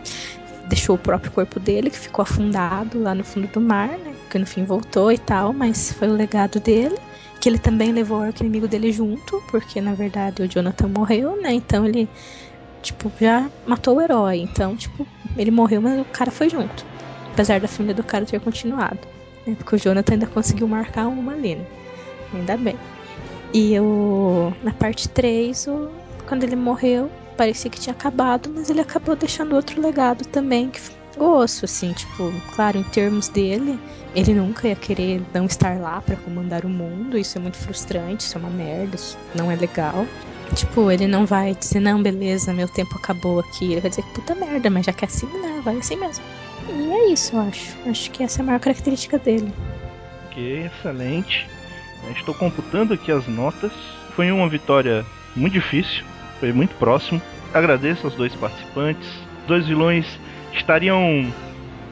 deixou 0.69 0.95
o 0.95 0.99
próprio 0.99 1.31
corpo 1.31 1.59
dele, 1.59 1.89
que 1.89 1.97
ficou 1.97 2.23
afundado 2.23 3.01
lá 3.01 3.15
no 3.15 3.23
fundo 3.23 3.47
do 3.47 3.59
mar, 3.59 3.89
né? 3.89 4.13
Que 4.29 4.37
no 4.37 4.45
fim 4.45 4.63
voltou 4.63 5.11
e 5.11 5.17
tal, 5.17 5.51
mas 5.51 5.91
foi 5.91 6.07
o 6.07 6.13
legado 6.13 6.59
dele. 6.59 6.95
Que 7.41 7.49
ele 7.49 7.57
também 7.57 7.91
levou 7.91 8.21
o 8.21 8.29
inimigo 8.39 8.67
dele 8.67 8.91
junto, 8.91 9.41
porque 9.49 9.81
na 9.81 9.93
verdade 9.93 10.43
o 10.43 10.47
Jonathan 10.47 10.87
morreu, 10.87 11.41
né? 11.41 11.53
Então 11.53 11.85
ele, 11.85 12.07
tipo, 12.81 13.11
já 13.19 13.49
matou 13.65 13.97
o 13.97 14.01
herói. 14.01 14.37
Então, 14.37 14.75
tipo, 14.75 15.07
ele 15.35 15.49
morreu, 15.49 15.81
mas 15.81 15.99
o 15.99 16.05
cara 16.05 16.29
foi 16.29 16.49
junto. 16.49 16.85
Apesar 17.33 17.59
da 17.59 17.67
família 17.67 17.95
do 17.95 18.03
cara 18.03 18.25
ter 18.25 18.39
continuado. 18.39 18.99
Né? 19.47 19.55
Porque 19.57 19.75
o 19.75 19.79
Jonathan 19.79 20.13
ainda 20.13 20.27
conseguiu 20.27 20.67
marcar 20.67 21.07
uma 21.07 21.33
ali, 21.33 21.55
né? 21.55 21.65
Ainda 22.33 22.57
bem. 22.57 22.75
E 23.53 23.79
o, 23.79 24.53
na 24.61 24.71
parte 24.71 25.09
3, 25.09 25.67
o, 25.67 25.89
quando 26.27 26.43
ele 26.43 26.55
morreu, 26.55 27.09
parecia 27.39 27.71
que 27.71 27.79
tinha 27.79 27.93
acabado, 27.93 28.51
mas 28.53 28.69
ele 28.69 28.81
acabou 28.81 29.15
deixando 29.15 29.55
outro 29.55 29.81
legado 29.81 30.25
também, 30.25 30.69
que 30.69 30.81
osso, 31.17 31.63
assim, 31.63 31.93
tipo, 31.93 32.33
claro, 32.53 32.77
em 32.77 32.83
termos 32.83 33.29
dele, 33.29 33.79
ele 34.13 34.33
nunca 34.33 34.67
ia 34.67 34.75
querer 34.75 35.21
não 35.33 35.45
estar 35.45 35.79
lá 35.79 36.01
para 36.01 36.17
comandar 36.17 36.65
o 36.65 36.69
mundo, 36.69 37.17
isso 37.17 37.37
é 37.37 37.41
muito 37.41 37.55
frustrante, 37.55 38.25
isso 38.25 38.37
é 38.37 38.41
uma 38.41 38.49
merda, 38.49 38.97
isso 38.97 39.17
não 39.33 39.49
é 39.49 39.55
legal. 39.55 40.05
Tipo, 40.53 40.91
ele 40.91 41.07
não 41.07 41.25
vai 41.25 41.55
dizer, 41.55 41.79
não, 41.79 42.03
beleza, 42.03 42.51
meu 42.51 42.67
tempo 42.67 42.97
acabou 42.97 43.39
aqui. 43.39 43.71
Ele 43.71 43.81
vai 43.81 43.89
dizer, 43.89 44.03
puta 44.13 44.35
merda, 44.35 44.69
mas 44.69 44.85
já 44.85 44.91
que 44.91 45.05
é 45.05 45.07
assim, 45.07 45.27
né? 45.27 45.61
Vai 45.63 45.77
assim 45.77 45.95
mesmo. 45.95 46.23
E 46.67 46.91
é 46.91 47.11
isso, 47.11 47.35
eu 47.35 47.41
acho. 47.41 47.77
Acho 47.85 48.11
que 48.11 48.23
essa 48.23 48.41
é 48.41 48.43
a 48.43 48.45
maior 48.45 48.59
característica 48.59 49.17
dele. 49.17 49.53
Ok, 50.25 50.65
excelente. 50.65 51.47
Estou 52.17 52.33
computando 52.33 52.95
aqui 52.95 53.11
as 53.11 53.27
notas. 53.27 53.71
Foi 54.15 54.31
uma 54.31 54.49
vitória 54.49 55.05
muito 55.35 55.53
difícil, 55.53 56.03
foi 56.39 56.53
muito 56.53 56.75
próximo. 56.75 57.21
Agradeço 57.53 58.07
aos 58.07 58.15
dois 58.15 58.33
participantes. 58.35 59.07
Os 59.41 59.47
dois 59.47 59.67
vilões 59.67 60.19
estariam, 60.53 61.31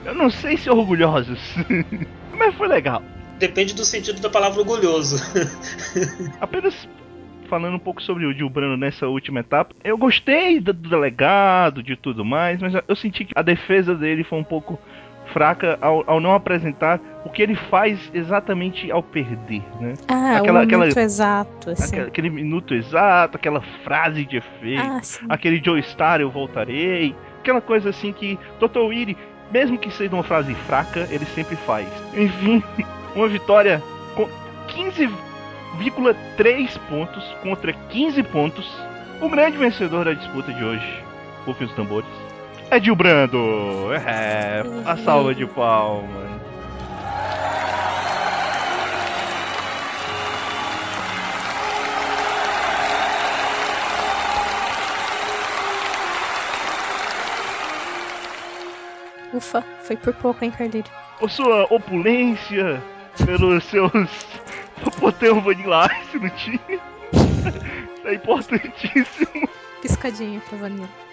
eu 0.05 0.15
não 0.15 0.29
sei 0.29 0.57
se 0.57 0.69
orgulhosos, 0.69 1.39
mas 2.37 2.55
foi 2.55 2.67
legal. 2.67 3.01
Depende 3.39 3.75
do 3.75 3.85
sentido 3.85 4.19
da 4.19 4.29
palavra 4.29 4.59
orgulhoso. 4.59 5.17
Apenas 6.41 6.87
falando 7.47 7.75
um 7.75 7.79
pouco 7.79 8.01
sobre 8.01 8.25
o 8.25 8.33
Gilbrano 8.33 8.75
nessa 8.75 9.07
última 9.07 9.39
etapa, 9.39 9.73
eu 9.83 9.97
gostei 9.97 10.59
do, 10.59 10.73
do 10.73 10.89
delegado, 10.89 11.81
de 11.81 11.95
tudo 11.95 12.25
mais, 12.25 12.61
mas 12.61 12.73
eu 12.87 12.95
senti 12.95 13.25
que 13.25 13.33
a 13.35 13.41
defesa 13.41 13.95
dele 13.95 14.23
foi 14.23 14.37
um 14.37 14.43
pouco 14.43 14.77
fraca 15.33 15.77
ao, 15.81 16.03
ao, 16.07 16.19
não 16.19 16.33
apresentar 16.33 16.99
o 17.25 17.29
que 17.29 17.41
ele 17.41 17.55
faz 17.55 17.99
exatamente 18.13 18.91
ao 18.91 19.01
perder, 19.03 19.63
né? 19.79 19.93
Ah, 20.07 20.37
aquela, 20.37 20.61
o 20.61 20.65
minuto 20.65 20.91
aquela, 20.91 21.03
exato, 21.03 21.71
assim. 21.71 21.95
Aquele, 21.95 22.07
aquele, 22.07 22.29
minuto 22.29 22.73
exato, 22.73 23.35
aquela 23.37 23.61
frase 23.83 24.25
de 24.25 24.37
efeito, 24.37 24.81
ah, 24.81 25.01
aquele 25.29 25.61
Joe 25.63 25.81
Star, 25.83 26.21
eu 26.21 26.29
voltarei, 26.29 27.15
aquela 27.39 27.61
coisa 27.61 27.89
assim 27.89 28.13
que. 28.13 28.37
Weary, 28.75 29.17
mesmo 29.51 29.77
que 29.77 29.91
seja 29.91 30.13
uma 30.13 30.23
frase 30.23 30.53
fraca, 30.53 31.07
ele 31.09 31.25
sempre 31.25 31.55
faz. 31.55 31.87
Enfim, 32.13 32.63
uma 33.15 33.27
vitória 33.27 33.81
com 34.15 34.27
15,3 34.67 36.79
pontos 36.89 37.23
contra 37.41 37.73
15 37.73 38.23
pontos. 38.23 38.87
O 39.19 39.27
grande 39.29 39.57
vencedor 39.57 40.05
da 40.05 40.13
disputa 40.13 40.53
de 40.53 40.63
hoje, 40.63 41.03
Rufem 41.47 41.65
os 41.65 41.73
tambores. 41.73 42.09
É 42.69 42.81
Brando! 42.95 43.93
É, 43.93 44.61
a 44.85 44.97
salva 44.97 45.33
de 45.33 45.45
palmas. 45.45 46.27
Ufa, 59.33 59.63
foi 59.83 59.95
por 59.95 60.13
pouco, 60.15 60.43
hein, 60.43 60.51
Carleiro? 60.51 60.89
Por 61.19 61.31
sua 61.31 61.63
opulência, 61.69 62.83
pelos 63.25 63.63
seus. 63.63 64.27
um 65.31 65.39
Vanilla 65.41 65.89
no 66.13 66.29
time. 66.31 66.59
é 68.03 68.13
importantíssimo. 68.13 69.47
Piscadinha 69.81 70.41
pra 70.49 70.57
Vanilla. 70.57 71.06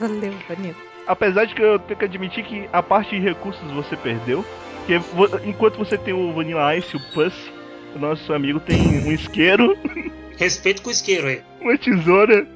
Valeu, 0.48 0.74
apesar 1.06 1.44
de 1.46 1.54
que 1.54 1.62
eu 1.62 1.78
tenho 1.78 1.98
que 1.98 2.04
admitir 2.04 2.44
que 2.44 2.68
a 2.72 2.82
parte 2.82 3.10
de 3.16 3.20
recursos 3.20 3.70
você 3.72 3.96
perdeu. 3.96 4.44
Porque 4.86 5.00
enquanto 5.48 5.78
você 5.78 5.98
tem 5.98 6.14
o 6.14 6.32
Vanilla 6.32 6.76
Ice, 6.76 6.96
o 6.96 7.00
Pussy, 7.12 7.52
o 7.94 7.98
nosso 7.98 8.32
amigo 8.32 8.60
tem 8.60 9.00
um 9.00 9.10
isqueiro, 9.10 9.76
Respeito 10.38 10.82
com 10.82 10.88
o 10.90 10.92
isqueiro 10.92 11.26
aí. 11.28 11.42
uma 11.60 11.78
tesoura, 11.78 12.46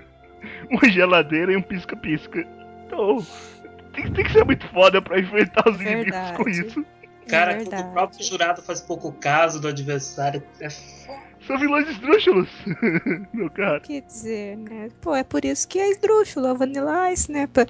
uma 0.70 0.90
geladeira 0.90 1.52
e 1.52 1.56
um 1.56 1.62
pisca-pisca. 1.62 2.46
Então, 2.86 3.24
tem, 3.92 4.10
tem 4.10 4.24
que 4.24 4.32
ser 4.32 4.44
muito 4.44 4.66
foda 4.68 5.02
pra 5.02 5.20
enfrentar 5.20 5.68
os 5.68 5.80
inimigos 5.80 6.30
com 6.36 6.44
Verdade. 6.44 6.66
isso. 6.68 6.86
Cara, 7.28 7.52
é 7.52 7.54
quando 7.56 7.68
verdade. 7.70 7.88
o 7.88 7.92
próprio 7.92 8.24
jurado 8.24 8.62
faz 8.62 8.80
pouco 8.80 9.12
caso 9.12 9.60
do 9.60 9.68
adversário, 9.68 10.42
é 10.60 10.68
São 10.70 11.58
vilões 11.58 11.88
esdrúxulos, 11.88 12.48
meu 13.32 13.50
cara. 13.50 13.80
Quer 13.80 14.02
dizer, 14.02 14.56
né? 14.56 14.88
Pô, 15.00 15.14
é 15.14 15.22
por 15.24 15.44
isso 15.44 15.66
que 15.68 15.78
é 15.78 15.90
esdrúxulo, 15.90 16.46
é 16.48 16.52
o 16.52 16.56
Vanilla 16.56 17.12
Ice, 17.12 17.30
né? 17.30 17.46
Pra- 17.46 17.66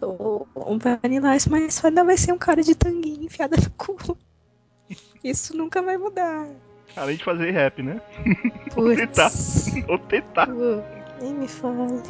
O, 0.00 0.46
o 0.54 0.78
Vanilla 0.78 1.34
Ice 1.36 1.50
mais 1.50 1.80
foda 1.80 2.04
vai 2.04 2.16
ser 2.16 2.32
um 2.32 2.38
cara 2.38 2.62
de 2.62 2.74
tanguinha 2.74 3.24
enfiada 3.26 3.56
no 3.56 3.70
cu. 3.70 3.96
Isso 5.24 5.56
nunca 5.56 5.82
vai 5.82 5.96
mudar. 5.96 6.46
Além 6.94 7.16
de 7.16 7.24
fazer 7.24 7.50
rap, 7.50 7.82
né? 7.82 8.00
tentar. 8.96 9.30
Putz. 9.30 9.72
Ou 9.88 9.98
tentar. 9.98 10.48
Nem 11.20 11.34
me 11.34 11.48
fale. 11.48 12.02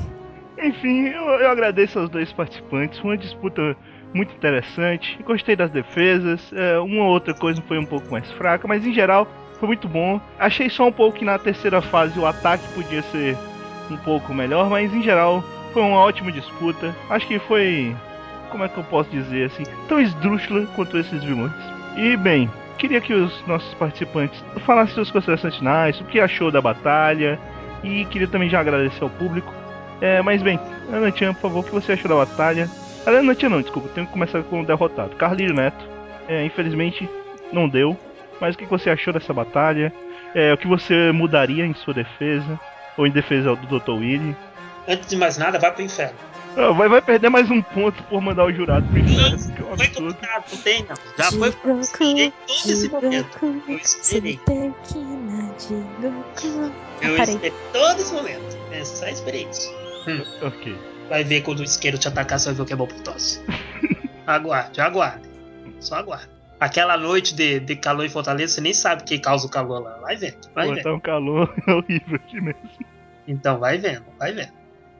Enfim, 0.59 1.07
eu, 1.09 1.23
eu 1.25 1.51
agradeço 1.51 1.99
aos 1.99 2.11
dois 2.11 2.33
participantes. 2.33 2.99
Foi 2.99 3.11
uma 3.11 3.19
disputa 3.19 3.77
muito 4.17 4.35
interessante. 4.35 5.19
Gostei 5.25 5.55
das 5.55 5.71
defesas. 5.71 6.41
É, 6.53 6.79
uma 6.79 7.05
ou 7.05 7.11
outra 7.11 7.35
coisa 7.35 7.62
foi 7.69 7.79
um 7.79 7.85
pouco 7.85 8.11
mais 8.11 8.31
fraca, 8.33 8.67
mas 8.67 8.85
em 8.87 8.93
geral 8.93 9.29
foi 9.61 9.69
muito 9.69 9.87
bom. 9.87 10.21
Achei 10.39 10.69
só 10.71 10.89
um 10.89 10.93
pouco 10.93 11.19
que 11.19 11.25
na 11.25 11.39
terceira 11.39 11.81
fase 11.83 12.19
o 12.19 12.27
ataque 12.27 12.67
podia 12.75 13.03
ser 13.03 13.37
um 13.91 13.97
pouco 13.99 14.35
melhor, 14.35 14.69
mas 14.69 14.93
em 14.93 15.03
geral 15.03 15.45
foi 15.73 15.83
uma 15.83 15.99
ótima 15.99 16.33
disputa. 16.33 16.95
Acho 17.11 17.27
que 17.27 17.39
foi. 17.41 17.95
Como 18.51 18.64
é 18.64 18.69
que 18.69 18.79
eu 18.79 18.85
posso 18.85 19.11
dizer 19.11 19.47
assim? 19.47 19.64
Tão 19.89 20.01
esdrúxula 20.01 20.67
quanto 20.75 20.97
esses 20.97 21.23
vilões. 21.23 21.53
E 21.97 22.17
bem, 22.17 22.51
queria 22.79 23.01
que 23.01 23.12
os 23.12 23.47
nossos 23.47 23.73
participantes 23.75 24.43
falassem 24.64 24.95
suas 24.95 25.11
considerações 25.11 25.57
finais, 25.57 26.01
o 26.01 26.05
que 26.05 26.21
achou 26.21 26.51
da 26.51 26.61
batalha. 26.61 27.39
E 27.83 28.05
queria 28.07 28.27
também 28.27 28.49
já 28.49 28.61
agradecer 28.61 29.03
ao 29.03 29.11
público. 29.11 29.53
É, 30.01 30.21
mas 30.23 30.43
bem, 30.43 30.59
Ana 30.93 31.11
Tia, 31.11 31.33
por 31.35 31.43
favor, 31.43 31.61
o 31.61 31.62
que 31.62 31.71
você 31.71 31.93
achou 31.93 32.09
da 32.09 32.17
batalha? 32.17 32.69
Ah, 33.07 33.11
Ana 33.11 33.34
Tia 33.34 33.48
não, 33.48 33.62
desculpa, 33.62 33.88
tenho 33.94 34.07
que 34.07 34.12
começar 34.12 34.42
com 34.42 34.61
o 34.61 34.66
derrotado. 34.66 35.14
Carlinho 35.14 35.54
Neto, 35.54 35.84
é, 36.28 36.44
infelizmente 36.44 37.09
não 37.52 37.68
deu. 37.68 37.96
Mas 38.40 38.54
o 38.54 38.59
que 38.59 38.66
você 38.66 38.90
achou 38.90 39.12
dessa 39.12 39.32
batalha? 39.32 39.92
É, 40.34 40.52
o 40.52 40.59
que 40.59 40.66
você 40.66 41.12
mudaria 41.12 41.64
em 41.64 41.72
sua 41.72 41.94
defesa? 41.94 42.61
Ou 42.96 43.07
em 43.07 43.11
defesa 43.11 43.54
do 43.54 43.78
Dr. 43.78 43.92
Willy? 43.92 44.36
Antes 44.88 45.09
de 45.09 45.16
mais 45.16 45.38
nada, 45.38 45.59
vai 45.59 45.72
pro 45.72 45.82
inferno. 45.82 46.18
Ah, 46.57 46.72
vai, 46.72 46.88
vai 46.88 47.02
perder 47.02 47.28
mais 47.28 47.50
um 47.50 47.61
ponto 47.61 48.02
por 48.04 48.20
mandar 48.20 48.44
o 48.44 48.52
jurado 48.52 48.86
pro 48.88 48.98
inferno, 48.98 49.54
que 49.54 49.62
é 49.62 49.64
um 49.64 49.76
Foi 49.76 49.88
complicado, 49.88 50.44
não 50.50 50.59
tem 50.59 50.86
não. 50.88 50.96
Já 51.16 51.30
foi. 51.32 51.54
Eu 51.66 51.80
esperei 51.80 52.32
todo 52.46 52.70
esse 52.70 52.88
momento. 52.88 53.38
Eu 53.68 53.76
esperei. 53.76 54.40
Eu 57.02 57.16
esperei 57.16 57.52
todo 57.72 58.00
esse 58.00 58.14
momento. 58.14 58.59
É 58.72 58.84
só 58.84 59.07
esperei 59.07 59.46
isso. 59.50 59.74
Ok. 60.42 60.95
Vai 61.09 61.22
ver 61.24 61.42
quando 61.42 61.61
o 61.61 61.64
isqueiro 61.64 61.98
te 61.98 62.09
atacar, 62.09 62.38
você 62.38 62.46
vai 62.46 62.54
ver 62.54 62.62
o 62.62 62.66
que 62.66 62.72
é 62.72 62.76
bom 62.76 62.86
pro 62.86 63.00
tosse. 63.00 63.40
aguarde, 64.26 64.80
aguarde. 64.80 65.28
Só 65.80 65.96
aguarde. 65.96 66.28
Aquela 66.59 66.96
noite 66.96 67.34
de, 67.34 67.61
de 67.61 67.76
calor 67.76 68.04
em 68.04 68.09
Fortaleza, 68.09 68.54
você 68.54 68.61
nem 68.61 68.72
sabe 68.72 69.04
quem 69.04 69.20
causa 69.20 69.46
o 69.46 69.50
calor 69.50 69.80
lá. 69.80 69.98
Vai 69.98 70.16
vendo, 70.16 70.48
vai 70.54 70.68
Pô, 70.68 70.74
vendo. 70.74 70.82
tá 70.82 70.92
um 70.94 71.00
calor 71.00 71.54
horrível 71.68 72.16
aqui 72.16 72.40
mesmo. 72.40 72.61
Então 73.28 73.59
vai 73.59 73.78
vendo, 73.78 74.04
vai 74.18 74.32
vendo. 74.32 74.52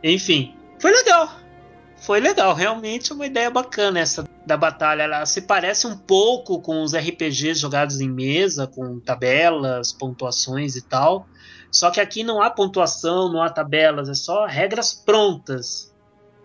Enfim, 0.03 0.55
foi 0.79 0.93
legal. 0.93 1.31
Foi 1.97 2.21
legal, 2.21 2.55
realmente 2.55 3.13
uma 3.13 3.27
ideia 3.27 3.51
bacana 3.51 4.01
essa 4.01 4.29
da 4.45 4.57
batalha. 4.57 5.05
Ela 5.05 5.25
se 5.25 5.41
parece 5.41 5.87
um 5.87 5.97
pouco 5.97 6.61
com 6.61 6.83
os 6.83 6.95
RPGs 6.95 7.59
jogados 7.59 8.01
em 8.01 8.09
mesa, 8.09 8.67
com 8.67 9.01
tabelas, 9.01 9.93
pontuações 9.93 10.77
e 10.77 10.83
tal. 10.83 11.27
Só 11.71 11.91
que 11.91 12.01
aqui 12.01 12.23
não 12.23 12.41
há 12.41 12.51
pontuação, 12.51 13.33
não 13.33 13.43
há 13.43 13.51
tabelas, 13.51 14.09
é 14.09 14.15
só 14.15 14.47
regras 14.47 14.93
prontas, 14.95 15.93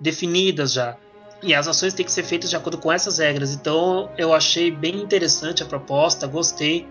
definidas 0.01 0.73
já. 0.73 0.97
E 1.43 1.53
as 1.53 1.67
ações 1.67 1.93
têm 1.93 2.05
que 2.05 2.11
ser 2.11 2.23
feitas 2.23 2.49
de 2.49 2.55
acordo 2.55 2.77
com 2.77 2.91
essas 2.91 3.19
regras. 3.19 3.53
Então 3.53 4.09
eu 4.17 4.33
achei 4.33 4.69
bem 4.69 5.01
interessante 5.01 5.63
a 5.63 5.65
proposta, 5.65 6.27
gostei 6.27 6.87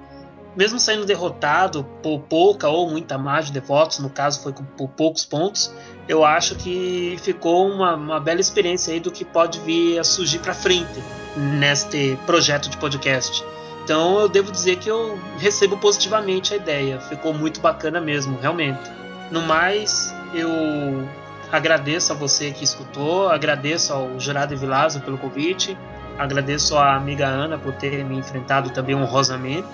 mesmo 0.56 0.78
saindo 0.80 1.04
derrotado 1.06 1.84
por 2.02 2.20
pouca 2.20 2.68
ou 2.68 2.90
muita 2.90 3.16
margem 3.16 3.52
de 3.52 3.60
votos, 3.60 3.98
no 4.00 4.10
caso 4.10 4.42
foi 4.42 4.52
por 4.52 4.88
poucos 4.88 5.24
pontos, 5.24 5.72
eu 6.08 6.24
acho 6.24 6.56
que 6.56 7.16
ficou 7.22 7.68
uma, 7.68 7.94
uma 7.94 8.20
bela 8.20 8.40
experiência 8.40 8.92
aí 8.92 9.00
do 9.00 9.10
que 9.10 9.24
pode 9.24 9.60
vir 9.60 9.98
a 9.98 10.04
surgir 10.04 10.40
para 10.40 10.52
frente 10.52 11.00
neste 11.36 12.18
projeto 12.26 12.68
de 12.68 12.76
podcast. 12.78 13.44
Então 13.84 14.18
eu 14.18 14.28
devo 14.28 14.50
dizer 14.50 14.76
que 14.76 14.90
eu 14.90 15.18
recebo 15.38 15.76
positivamente 15.78 16.52
a 16.52 16.56
ideia, 16.56 17.00
ficou 17.00 17.32
muito 17.32 17.60
bacana 17.60 18.00
mesmo, 18.00 18.38
realmente. 18.38 18.90
No 19.30 19.42
mais, 19.42 20.12
eu 20.34 21.08
agradeço 21.50 22.12
a 22.12 22.16
você 22.16 22.50
que 22.50 22.64
escutou, 22.64 23.28
agradeço 23.28 23.92
ao 23.92 24.18
Jurado 24.18 24.56
Vilazo 24.56 25.00
pelo 25.00 25.18
convite, 25.18 25.76
agradeço 26.18 26.76
à 26.76 26.94
amiga 26.94 27.26
Ana 27.26 27.58
por 27.58 27.74
ter 27.74 28.04
me 28.04 28.16
enfrentado 28.16 28.70
também 28.70 28.94
honrosamente. 28.94 29.66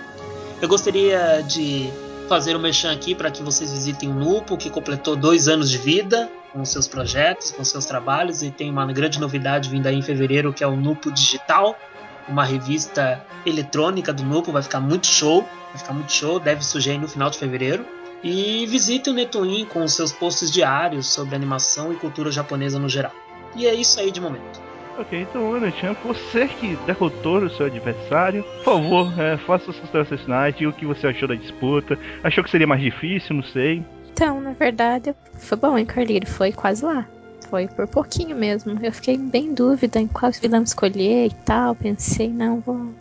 Eu 0.61 0.69
gostaria 0.69 1.43
de 1.43 1.91
fazer 2.29 2.57
um 2.57 2.59
merchan 2.59 2.93
aqui 2.93 3.15
para 3.15 3.31
que 3.31 3.43
vocês 3.43 3.71
visitem 3.71 4.09
o 4.09 4.15
Nupo, 4.15 4.57
que 4.57 4.71
completou 4.71 5.15
dois 5.15 5.49
anos 5.49 5.71
de 5.71 5.79
vida 5.79 6.31
com 6.53 6.65
seus 6.65 6.89
projetos, 6.89 7.51
com 7.51 7.63
seus 7.63 7.85
trabalhos, 7.85 8.43
e 8.43 8.51
tem 8.51 8.71
uma 8.71 8.87
grande 8.87 9.21
novidade 9.21 9.69
vindo 9.69 9.87
aí 9.87 9.97
em 9.97 10.03
fevereiro, 10.03 10.53
que 10.53 10.65
é 10.65 10.67
o 10.67 10.75
Nupo 10.75 11.13
Digital, 11.13 11.79
uma 12.27 12.45
revista 12.45 13.23
eletrônica 13.45 14.13
do 14.13 14.25
Nupo, 14.25 14.51
vai 14.51 14.63
ficar 14.63 14.81
muito 14.81 15.07
show, 15.07 15.43
vai 15.69 15.79
ficar 15.79 15.93
muito 15.93 16.11
show, 16.11 16.41
deve 16.41 16.65
surgir 16.65 16.93
aí 16.93 16.99
no 16.99 17.07
final 17.07 17.31
de 17.31 17.39
fevereiro. 17.39 17.87
E 18.23 18.67
visite 18.67 19.11
o 19.11 19.13
Netuin 19.13 19.67
com 19.67 19.85
os 19.85 19.93
seus 19.93 20.13
posts 20.13 20.51
diários 20.51 21.07
sobre 21.07 21.35
animação 21.35 21.93
e 21.93 21.97
cultura 21.97 22.31
japonesa 22.31 22.79
no 22.79 22.89
geral. 22.89 23.13
E 23.55 23.67
é 23.67 23.75
isso 23.75 24.01
aí 24.01 24.11
de 24.11 24.21
momento. 24.21 24.61
Ok, 24.99 25.21
então, 25.21 25.53
Ana 25.53 25.71
Chan, 25.71 25.95
você 26.03 26.49
que 26.49 26.75
derrotou 26.87 27.39
o 27.39 27.51
seu 27.51 27.67
adversário, 27.67 28.43
por 28.43 28.65
favor, 28.65 29.21
é, 29.21 29.37
faça 29.37 29.67
suas 29.67 29.79
considerações 29.79 30.23
finais, 30.23 30.57
diga 30.57 30.71
o 30.71 30.73
que 30.73 30.87
você 30.87 31.07
achou 31.07 31.29
da 31.29 31.35
disputa. 31.35 31.99
Achou 32.25 32.43
que 32.43 32.51
seria 32.51 32.67
mais 32.67 32.81
difícil, 32.81 33.37
não 33.37 33.43
sei. 33.43 33.85
Então, 34.11 34.41
na 34.41 34.53
verdade, 34.53 35.15
foi 35.35 35.59
bom, 35.59 35.77
hein, 35.77 35.85
Carlinhos? 35.85 36.31
Foi 36.31 36.51
quase 36.51 36.83
lá. 36.83 37.07
Foi 37.51 37.69
por 37.69 37.87
pouquinho 37.87 38.35
mesmo. 38.35 38.79
Eu 38.83 38.93
fiquei 38.93 39.19
bem 39.19 39.49
em 39.49 39.55
dúvida 39.55 40.01
em 40.01 40.09
qual 40.09 40.33
vilão 40.33 40.63
escolher 40.63 41.27
e 41.27 41.35
tal. 41.45 41.75
Pensei, 41.75 42.29
não, 42.29 42.61
vou, 42.61 42.95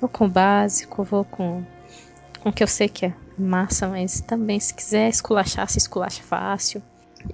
vou 0.00 0.08
com 0.08 0.26
o 0.26 0.28
básico, 0.28 1.02
vou 1.02 1.24
com, 1.24 1.64
com 2.38 2.50
o 2.50 2.52
que 2.52 2.62
eu 2.62 2.68
sei 2.68 2.88
que 2.88 3.06
é 3.06 3.14
massa, 3.38 3.88
mas 3.88 4.20
também 4.20 4.58
se 4.58 4.74
quiser 4.74 5.08
esculachar, 5.08 5.68
se 5.68 5.78
esculacha 5.78 6.22
fácil. 6.22 6.82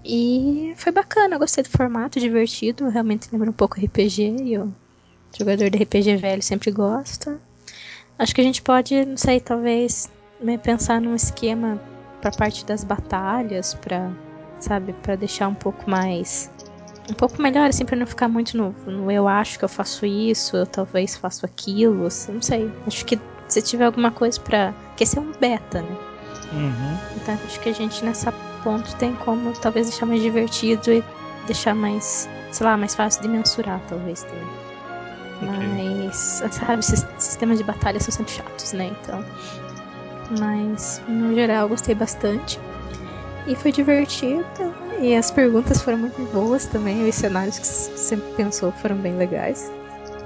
E 0.04 0.74
foi 0.76 0.92
bacana, 0.92 1.34
eu 1.34 1.38
gostei 1.38 1.64
do 1.64 1.70
formato, 1.70 2.20
divertido. 2.20 2.88
Realmente 2.88 3.28
lembra 3.32 3.50
um 3.50 3.54
pouco 3.54 3.80
RPG 3.80 4.36
e 4.42 4.58
o 4.58 4.72
jogador 5.36 5.70
de 5.70 5.78
RPG 5.78 6.16
velho 6.16 6.42
sempre 6.42 6.70
gosta. 6.70 7.40
Acho 8.18 8.34
que 8.34 8.40
a 8.40 8.44
gente 8.44 8.62
pode, 8.62 9.04
não 9.04 9.16
sei, 9.16 9.40
talvez 9.40 10.10
né, 10.40 10.58
pensar 10.58 11.00
num 11.00 11.14
esquema 11.14 11.80
pra 12.20 12.30
parte 12.30 12.64
das 12.64 12.84
batalhas, 12.84 13.74
pra, 13.74 14.10
sabe, 14.58 14.92
pra 14.92 15.16
deixar 15.16 15.48
um 15.48 15.54
pouco 15.54 15.88
mais. 15.88 16.50
Um 17.10 17.14
pouco 17.14 17.40
melhor, 17.40 17.68
assim, 17.68 17.84
pra 17.84 17.96
não 17.96 18.06
ficar 18.06 18.28
muito 18.28 18.56
no, 18.56 18.74
no 18.86 19.10
eu 19.10 19.26
acho 19.26 19.58
que 19.58 19.64
eu 19.64 19.68
faço 19.68 20.04
isso, 20.04 20.56
eu 20.56 20.66
talvez 20.66 21.16
faço 21.16 21.46
aquilo, 21.46 22.06
assim, 22.06 22.32
não 22.32 22.42
sei. 22.42 22.70
Acho 22.86 23.04
que 23.06 23.18
se 23.48 23.62
tiver 23.62 23.84
alguma 23.84 24.10
coisa 24.10 24.40
pra. 24.40 24.72
Porque 24.88 25.04
esse 25.04 25.18
é 25.18 25.20
um 25.20 25.32
beta, 25.40 25.82
né? 25.82 25.96
Uhum. 26.52 26.98
Então 27.16 27.38
acho 27.44 27.60
que 27.60 27.68
a 27.68 27.74
gente 27.74 28.04
nessa 28.04 28.32
ponto 28.62 28.94
tem 28.96 29.14
como 29.16 29.52
talvez 29.52 29.88
deixar 29.88 30.06
mais 30.06 30.22
divertido 30.22 30.92
e 30.92 31.04
deixar 31.46 31.74
mais, 31.74 32.28
sei 32.50 32.66
lá, 32.66 32.76
mais 32.76 32.94
fácil 32.94 33.22
de 33.22 33.28
mensurar, 33.28 33.80
talvez 33.88 34.22
também. 34.24 34.68
Mas, 35.40 36.42
sabe, 36.50 36.80
esses 36.80 37.06
sistemas 37.18 37.58
de 37.58 37.64
batalha 37.64 38.00
são 38.00 38.12
sempre 38.12 38.32
chatos, 38.32 38.72
né? 38.72 38.92
Então. 39.02 39.24
Mas, 40.38 41.00
no 41.08 41.34
geral, 41.34 41.62
eu 41.62 41.68
gostei 41.68 41.94
bastante. 41.94 42.58
E 43.46 43.54
foi 43.54 43.72
divertido. 43.72 44.44
E 45.00 45.14
as 45.14 45.30
perguntas 45.30 45.80
foram 45.80 45.98
muito 45.98 46.20
boas 46.32 46.66
também. 46.66 47.08
Os 47.08 47.14
cenários 47.14 47.58
que 47.58 47.66
você 47.66 47.96
sempre 47.96 48.32
pensou 48.32 48.72
foram 48.72 48.96
bem 48.96 49.16
legais. 49.16 49.70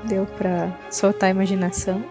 Deu 0.05 0.27
pra 0.39 0.69
soltar 0.91 1.29
a 1.29 1.31
imaginação. 1.31 2.03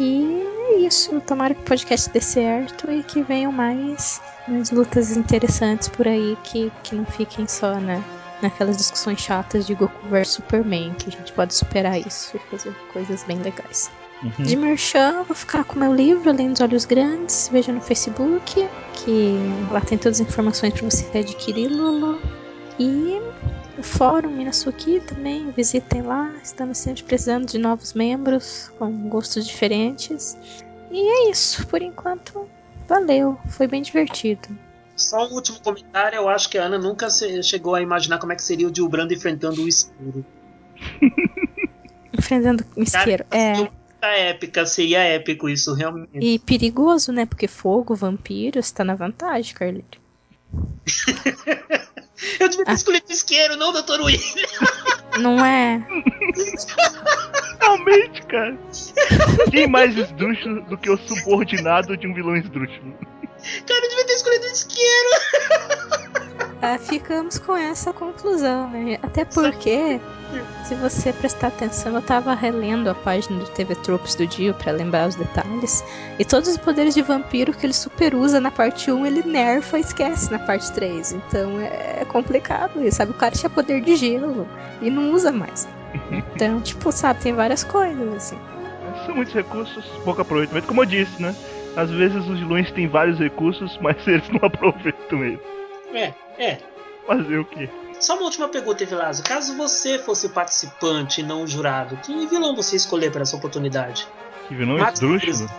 E 0.00 0.42
é 0.72 0.78
isso. 0.78 1.20
Tomara 1.20 1.54
que 1.54 1.60
o 1.60 1.64
podcast 1.64 2.08
dê 2.10 2.20
certo 2.20 2.90
e 2.90 3.02
que 3.02 3.22
venham 3.22 3.52
mais, 3.52 4.20
mais 4.48 4.70
lutas 4.70 5.14
interessantes 5.14 5.88
por 5.88 6.08
aí 6.08 6.38
que, 6.42 6.72
que 6.82 6.94
não 6.94 7.04
fiquem 7.04 7.46
só 7.46 7.74
né, 7.74 8.02
naquelas 8.40 8.78
discussões 8.78 9.20
chatas 9.20 9.66
de 9.66 9.74
Goku 9.74 10.08
vs 10.08 10.28
Superman, 10.28 10.94
que 10.94 11.10
a 11.10 11.12
gente 11.12 11.32
pode 11.34 11.54
superar 11.54 12.00
isso 12.00 12.34
e 12.34 12.40
fazer 12.50 12.74
coisas 12.92 13.22
bem 13.24 13.38
legais. 13.42 13.90
Uhum. 14.22 14.44
De 14.44 14.56
merchan, 14.56 15.22
vou 15.24 15.36
ficar 15.36 15.64
com 15.64 15.78
meu 15.78 15.94
livro, 15.94 16.30
Além 16.30 16.50
dos 16.50 16.60
Olhos 16.62 16.86
Grandes. 16.86 17.50
Veja 17.52 17.70
no 17.70 17.80
Facebook, 17.80 18.68
que 18.94 19.38
lá 19.70 19.80
tem 19.82 19.98
todas 19.98 20.20
as 20.20 20.26
informações 20.26 20.72
para 20.72 20.90
você 20.90 21.18
adquiri-lo. 21.18 22.20
E 22.78 23.20
o 23.80 23.82
fórum 23.82 24.30
Minasuki 24.30 25.00
também, 25.00 25.50
visitem 25.52 26.02
lá, 26.02 26.30
estamos 26.42 26.76
sempre 26.76 27.02
precisando 27.02 27.46
de 27.46 27.56
novos 27.56 27.94
membros 27.94 28.70
com 28.78 29.08
gostos 29.08 29.46
diferentes. 29.46 30.36
E 30.90 31.00
é 31.00 31.30
isso, 31.30 31.66
por 31.66 31.80
enquanto, 31.80 32.46
valeu, 32.86 33.38
foi 33.48 33.66
bem 33.66 33.80
divertido. 33.80 34.48
Só 34.94 35.26
um 35.26 35.32
último 35.32 35.58
comentário, 35.60 36.16
eu 36.16 36.28
acho 36.28 36.50
que 36.50 36.58
a 36.58 36.64
Ana 36.64 36.76
nunca 36.76 37.08
chegou 37.42 37.74
a 37.74 37.80
imaginar 37.80 38.18
como 38.18 38.34
é 38.34 38.36
que 38.36 38.42
seria 38.42 38.68
o 38.68 38.70
Dilbrando 38.70 39.14
enfrentando 39.14 39.62
o 39.62 39.68
escuro. 39.68 40.26
enfrentando 42.12 42.62
o 42.76 42.82
isqueiro, 42.82 43.24
é. 43.32 44.28
épica, 44.28 44.66
seria 44.66 44.98
épico 44.98 45.48
isso, 45.48 45.72
realmente. 45.72 46.18
E 46.20 46.38
perigoso, 46.38 47.12
né? 47.12 47.24
Porque 47.24 47.48
fogo, 47.48 47.94
vampiros, 47.94 48.70
tá 48.72 48.84
na 48.84 48.94
vantagem, 48.94 49.54
Carlito. 49.54 49.98
Eu 52.38 52.48
devia 52.48 52.64
ter 52.64 52.70
ah. 52.70 52.74
escolhido 52.74 53.06
isqueiro, 53.10 53.56
não 53.56 53.72
Dr. 53.72 54.00
William. 54.00 54.20
Não 55.18 55.44
é? 55.44 55.84
Realmente, 57.60 58.22
cara. 58.22 58.56
Quem 59.50 59.66
mais 59.66 59.96
esdrúxulo 59.96 60.62
do 60.62 60.78
que 60.78 60.90
o 60.90 60.98
subordinado 60.98 61.96
de 61.96 62.06
um 62.06 62.14
vilão 62.14 62.36
esdrúxulo? 62.36 62.94
Cara, 63.66 63.84
eu 63.84 63.88
devia 63.88 64.06
ter 64.06 64.12
escolhido 64.14 64.46
isqueiro. 64.46 65.10
É, 66.62 66.76
ficamos 66.76 67.38
com 67.38 67.56
essa 67.56 67.90
conclusão, 67.90 68.68
né? 68.68 68.98
Até 69.02 69.24
porque, 69.24 69.98
se 70.64 70.74
você 70.74 71.10
prestar 71.10 71.46
atenção, 71.46 71.94
eu 71.94 72.02
tava 72.02 72.34
relendo 72.34 72.88
a 72.90 72.94
página 72.94 73.38
do 73.38 73.50
TV 73.52 73.74
Tropes 73.76 74.14
do 74.14 74.26
Dio 74.26 74.52
para 74.52 74.72
lembrar 74.72 75.08
os 75.08 75.14
detalhes. 75.14 75.82
E 76.18 76.24
todos 76.24 76.50
os 76.50 76.58
poderes 76.58 76.92
de 76.92 77.00
vampiro 77.00 77.54
que 77.54 77.64
ele 77.64 77.72
super 77.72 78.14
usa 78.14 78.38
na 78.40 78.50
parte 78.50 78.92
1, 78.92 79.06
ele 79.06 79.22
nerfa 79.22 79.78
e 79.78 79.80
esquece 79.80 80.30
na 80.30 80.38
parte 80.38 80.70
3. 80.72 81.12
Então 81.12 81.58
é 81.60 82.04
complicado 82.04 82.84
isso, 82.84 82.98
sabe? 82.98 83.12
O 83.12 83.14
cara 83.14 83.34
tinha 83.34 83.48
poder 83.48 83.80
de 83.80 83.96
gelo 83.96 84.46
e 84.82 84.90
não 84.90 85.12
usa 85.12 85.32
mais. 85.32 85.66
Então, 86.34 86.60
tipo, 86.60 86.92
sabe, 86.92 87.20
tem 87.20 87.32
várias 87.32 87.64
coisas, 87.64 88.14
assim. 88.14 88.38
São 89.04 89.14
muitos 89.14 89.34
recursos, 89.34 89.84
pouco 90.04 90.20
aproveitamento, 90.22 90.66
como 90.66 90.82
eu 90.82 90.86
disse, 90.86 91.20
né? 91.20 91.34
Às 91.76 91.90
vezes 91.90 92.26
os 92.28 92.38
vilões 92.38 92.70
têm 92.70 92.86
vários 92.86 93.18
recursos, 93.18 93.78
mas 93.82 93.96
eles 94.06 94.28
não 94.28 94.40
aproveitam 94.42 95.24
eles. 95.24 95.59
É, 95.92 96.14
é. 96.38 96.58
Fazer 97.06 97.38
o 97.38 97.44
quê? 97.44 97.68
Só 97.98 98.14
uma 98.14 98.24
última 98.24 98.48
pergunta, 98.48 98.82
Evilásio. 98.82 99.24
Caso 99.24 99.56
você 99.56 99.98
fosse 99.98 100.28
participante 100.30 101.20
e 101.20 101.24
não 101.24 101.46
jurado, 101.46 101.96
que 101.98 102.26
vilão 102.26 102.56
você 102.56 102.76
escolher 102.76 103.10
para 103.10 103.22
essa 103.22 103.36
oportunidade? 103.36 104.06
Que 104.48 104.54
vilão 104.54 104.78
esdrúxulo? 104.78 105.50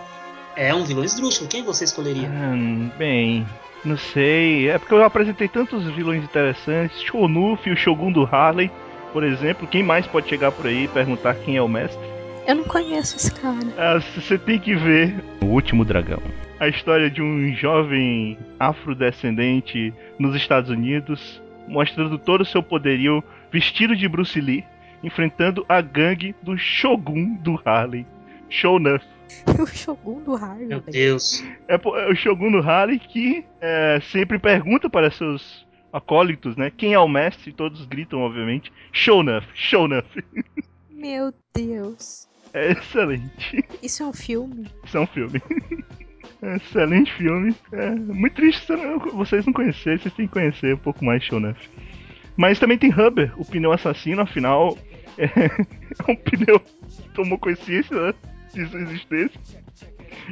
É, 0.56 0.74
um 0.74 0.84
vilão 0.84 1.04
esdrúxulo. 1.04 1.48
Quem 1.48 1.62
você 1.62 1.84
escolheria? 1.84 2.28
Hum, 2.28 2.90
bem, 2.98 3.46
não 3.84 3.96
sei. 3.96 4.68
É 4.68 4.78
porque 4.78 4.92
eu 4.92 5.04
apresentei 5.04 5.48
tantos 5.48 5.84
vilões 5.94 6.22
interessantes. 6.22 7.00
Shonuf, 7.02 7.70
o 7.70 7.76
Shogun 7.76 8.12
do 8.12 8.24
Harley, 8.24 8.70
por 9.12 9.24
exemplo. 9.24 9.66
Quem 9.66 9.82
mais 9.82 10.06
pode 10.06 10.28
chegar 10.28 10.52
por 10.52 10.66
aí 10.66 10.84
e 10.84 10.88
perguntar 10.88 11.34
quem 11.36 11.56
é 11.56 11.62
o 11.62 11.68
mestre? 11.68 12.00
Eu 12.46 12.56
não 12.56 12.64
conheço 12.64 13.16
esse 13.16 13.32
cara. 13.32 13.72
Ah, 13.78 14.00
você 14.00 14.36
tem 14.36 14.58
que 14.58 14.74
ver 14.74 15.14
O 15.40 15.46
Último 15.46 15.84
Dragão. 15.84 16.20
A 16.58 16.68
história 16.68 17.10
de 17.10 17.20
um 17.22 17.54
jovem 17.54 18.38
afrodescendente 18.58 19.92
nos 20.22 20.36
Estados 20.36 20.70
Unidos, 20.70 21.42
mostrando 21.68 22.18
todo 22.18 22.42
o 22.42 22.46
seu 22.46 22.62
poderio, 22.62 23.22
vestido 23.50 23.94
de 23.94 24.08
Bruce 24.08 24.40
Lee, 24.40 24.64
enfrentando 25.02 25.64
a 25.68 25.80
gangue 25.80 26.34
do 26.42 26.56
Shogun 26.56 27.34
do 27.36 27.60
Harley, 27.64 28.06
Shonuff. 28.48 29.04
O 29.58 29.66
Shogun 29.66 30.22
do 30.22 30.34
Harley. 30.34 30.66
Meu 30.66 30.80
Deus. 30.80 31.42
É, 31.66 31.74
é 31.74 32.10
o 32.10 32.14
Shogun 32.14 32.52
do 32.52 32.58
Harley 32.58 32.98
que 32.98 33.44
é, 33.60 33.98
sempre 34.12 34.38
pergunta 34.38 34.90
para 34.90 35.10
seus 35.10 35.66
acólitos, 35.92 36.54
né? 36.56 36.70
Quem 36.70 36.92
é 36.92 36.98
o 36.98 37.08
mestre? 37.08 37.52
Todos 37.52 37.84
gritam, 37.86 38.20
obviamente. 38.20 38.70
Shonuff, 38.92 39.46
Shonuff. 39.54 40.06
Meu 40.90 41.32
Deus. 41.54 42.28
É 42.52 42.72
excelente. 42.72 43.64
Isso 43.82 44.02
é 44.02 44.06
um 44.06 44.12
filme? 44.12 44.66
Isso 44.84 44.98
é 44.98 45.00
um 45.00 45.06
filme. 45.06 45.40
É 46.42 46.56
excelente 46.56 47.12
filme. 47.12 47.54
É 47.72 47.90
muito 47.90 48.34
triste 48.34 48.66
vocês 49.12 49.46
não 49.46 49.52
conhecerem, 49.52 49.98
vocês 49.98 50.14
têm 50.14 50.26
que 50.26 50.32
conhecer 50.32 50.74
um 50.74 50.78
pouco 50.78 51.04
mais 51.04 51.22
de 51.22 51.28
Shonuff. 51.28 51.70
Mas 52.36 52.58
também 52.58 52.76
tem 52.76 52.90
Hubber, 52.90 53.32
o 53.40 53.44
pneu 53.44 53.72
assassino, 53.72 54.22
afinal. 54.22 54.76
É, 55.16 55.24
é 55.28 56.10
um 56.10 56.16
pneu 56.16 56.58
que 56.58 57.08
tomou 57.14 57.38
consciência 57.38 57.94
né, 57.94 58.14
de 58.52 58.66
sua 58.66 58.80
existência 58.80 59.40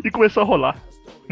e 0.04 0.10
começou 0.10 0.42
a 0.42 0.46
rolar. 0.46 0.82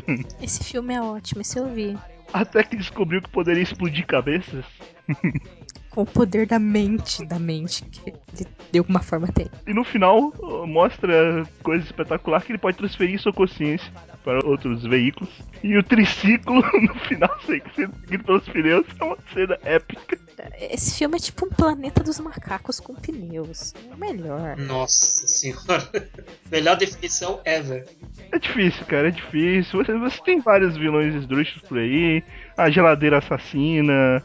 Esse 0.40 0.62
filme 0.62 0.94
é 0.94 1.00
ótimo, 1.00 1.40
esse 1.40 1.58
eu 1.58 1.68
vi. 1.68 1.98
Até 2.32 2.62
que 2.62 2.76
descobriu 2.76 3.20
que 3.20 3.30
poderia 3.30 3.62
explodir 3.62 4.06
cabeças. 4.06 4.64
com 5.98 6.02
o 6.02 6.06
poder 6.06 6.46
da 6.46 6.60
mente, 6.60 7.26
da 7.26 7.40
mente, 7.40 7.84
que 7.84 8.10
ele 8.10 8.46
de 8.70 8.78
alguma 8.78 9.00
forma 9.00 9.26
tem. 9.26 9.48
E 9.66 9.74
no 9.74 9.82
final 9.82 10.32
mostra 10.64 11.44
coisa 11.60 11.84
espetacular 11.84 12.40
que 12.44 12.52
ele 12.52 12.58
pode 12.58 12.76
transferir 12.76 13.20
sua 13.20 13.32
consciência 13.32 13.92
para 14.22 14.46
outros 14.46 14.84
veículos. 14.84 15.28
E 15.60 15.76
o 15.76 15.82
triciclo 15.82 16.62
no 16.80 16.94
final 17.00 17.36
seguido 17.44 18.24
pelos 18.24 18.48
pneus 18.48 18.86
é 19.00 19.04
uma 19.04 19.18
cena 19.34 19.58
épica. 19.64 20.16
Esse 20.60 20.98
filme 20.98 21.16
é 21.16 21.18
tipo 21.18 21.46
um 21.46 21.48
planeta 21.48 22.04
dos 22.04 22.20
macacos 22.20 22.78
com 22.78 22.94
pneus. 22.94 23.74
É 23.90 23.92
o 23.92 23.98
melhor. 23.98 24.56
Nossa 24.56 25.26
senhora. 25.26 25.90
Melhor 26.48 26.76
definição 26.76 27.40
ever. 27.44 27.88
É 28.30 28.38
difícil, 28.38 28.86
cara, 28.86 29.08
é 29.08 29.10
difícil. 29.10 29.84
Você, 29.84 29.98
você 29.98 30.22
tem 30.22 30.40
vários 30.40 30.76
vilões 30.76 31.14
esdrúxulos 31.16 31.68
por 31.68 31.78
aí. 31.78 32.22
A 32.56 32.70
geladeira 32.70 33.18
assassina, 33.18 34.22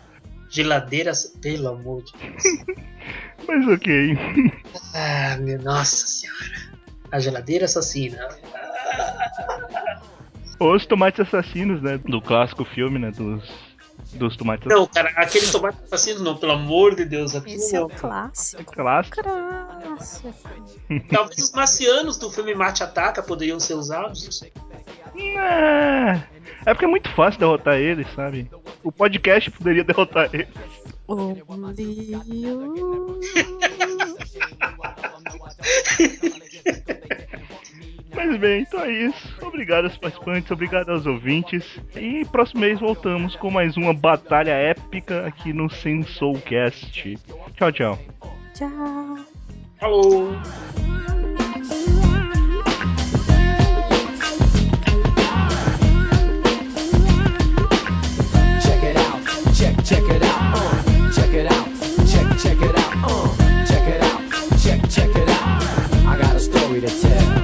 geladeiras, 0.54 1.36
pelo 1.42 1.70
amor 1.70 2.04
de 2.04 2.14
Deus. 2.14 2.44
Mas 3.48 3.68
ok. 3.68 4.18
Ah, 4.96 5.38
minha 5.38 5.58
nossa 5.58 6.06
senhora. 6.06 6.72
A 7.12 7.20
geladeira 7.20 7.66
assassina. 7.66 8.30
Os 10.60 10.86
tomates 10.86 11.20
assassinos, 11.20 11.82
né? 11.82 11.98
Do 11.98 12.22
clássico 12.22 12.64
filme, 12.64 13.00
né? 13.00 13.10
Dos, 13.10 13.44
dos 14.14 14.38
tomates 14.38 14.68
Não, 14.68 14.86
cara, 14.86 15.10
aquele 15.16 15.48
tomate 15.48 15.80
assassino 15.84 16.20
não, 16.20 16.38
pelo 16.38 16.52
amor 16.52 16.96
de 16.96 17.06
Deus. 17.06 17.34
Esse 17.34 17.76
é 17.76 17.82
o 17.82 17.90
clássico. 17.90 18.62
É 18.62 18.66
clássico. 18.66 19.24
clássico. 19.24 20.34
Talvez 21.10 21.40
os 21.40 21.52
marcianos 21.54 22.18
do 22.18 22.30
filme 22.30 22.54
Marte 22.54 22.84
Ataca 22.84 23.24
poderiam 23.24 23.60
ser 23.60 23.74
usados. 23.74 24.44
É, 25.16 26.24
é 26.66 26.74
porque 26.74 26.86
é 26.86 26.88
muito 26.88 27.10
fácil 27.12 27.40
derrotar 27.40 27.78
eles, 27.78 28.08
sabe? 28.14 28.50
O 28.84 28.92
podcast 28.92 29.52
poderia 29.52 29.84
derrotar 29.84 30.30
eles. 30.34 30.48
Mas 38.16 38.38
bem, 38.38 38.62
então 38.62 38.80
é 38.82 38.92
isso. 38.92 39.36
Obrigado 39.42 39.86
aos 39.86 39.98
participantes, 39.98 40.52
obrigado 40.52 40.90
aos 40.90 41.06
ouvintes. 41.06 41.66
E 41.96 42.24
próximo 42.26 42.62
mês 42.62 42.80
voltamos 42.80 43.36
com 43.36 43.50
mais 43.50 43.76
uma 43.76 43.94
batalha 43.94 44.52
épica 44.52 45.26
aqui 45.26 45.52
no 45.52 45.70
Sensoulcast. 45.70 47.18
Tchau, 47.56 47.72
tchau. 47.72 48.00
Tchau. 48.54 49.18
Falou. 49.80 50.32
Check 59.64 59.86
check 59.86 60.04
it 60.10 60.24
out, 60.24 60.58
uh, 60.58 61.12
check 61.14 61.34
it 61.34 61.50
out, 61.50 61.68
check, 62.06 62.38
check 62.38 62.62
it 62.62 62.78
out, 62.78 63.40
uh, 63.40 63.66
check 63.66 63.88
it 63.88 64.04
out, 64.04 64.60
check, 64.60 64.90
check 64.90 65.16
it 65.16 65.30
out. 65.30 65.64
I 66.06 66.18
got 66.22 66.36
a 66.36 66.40
story 66.40 66.82
to 66.82 67.02
tell. 67.02 67.43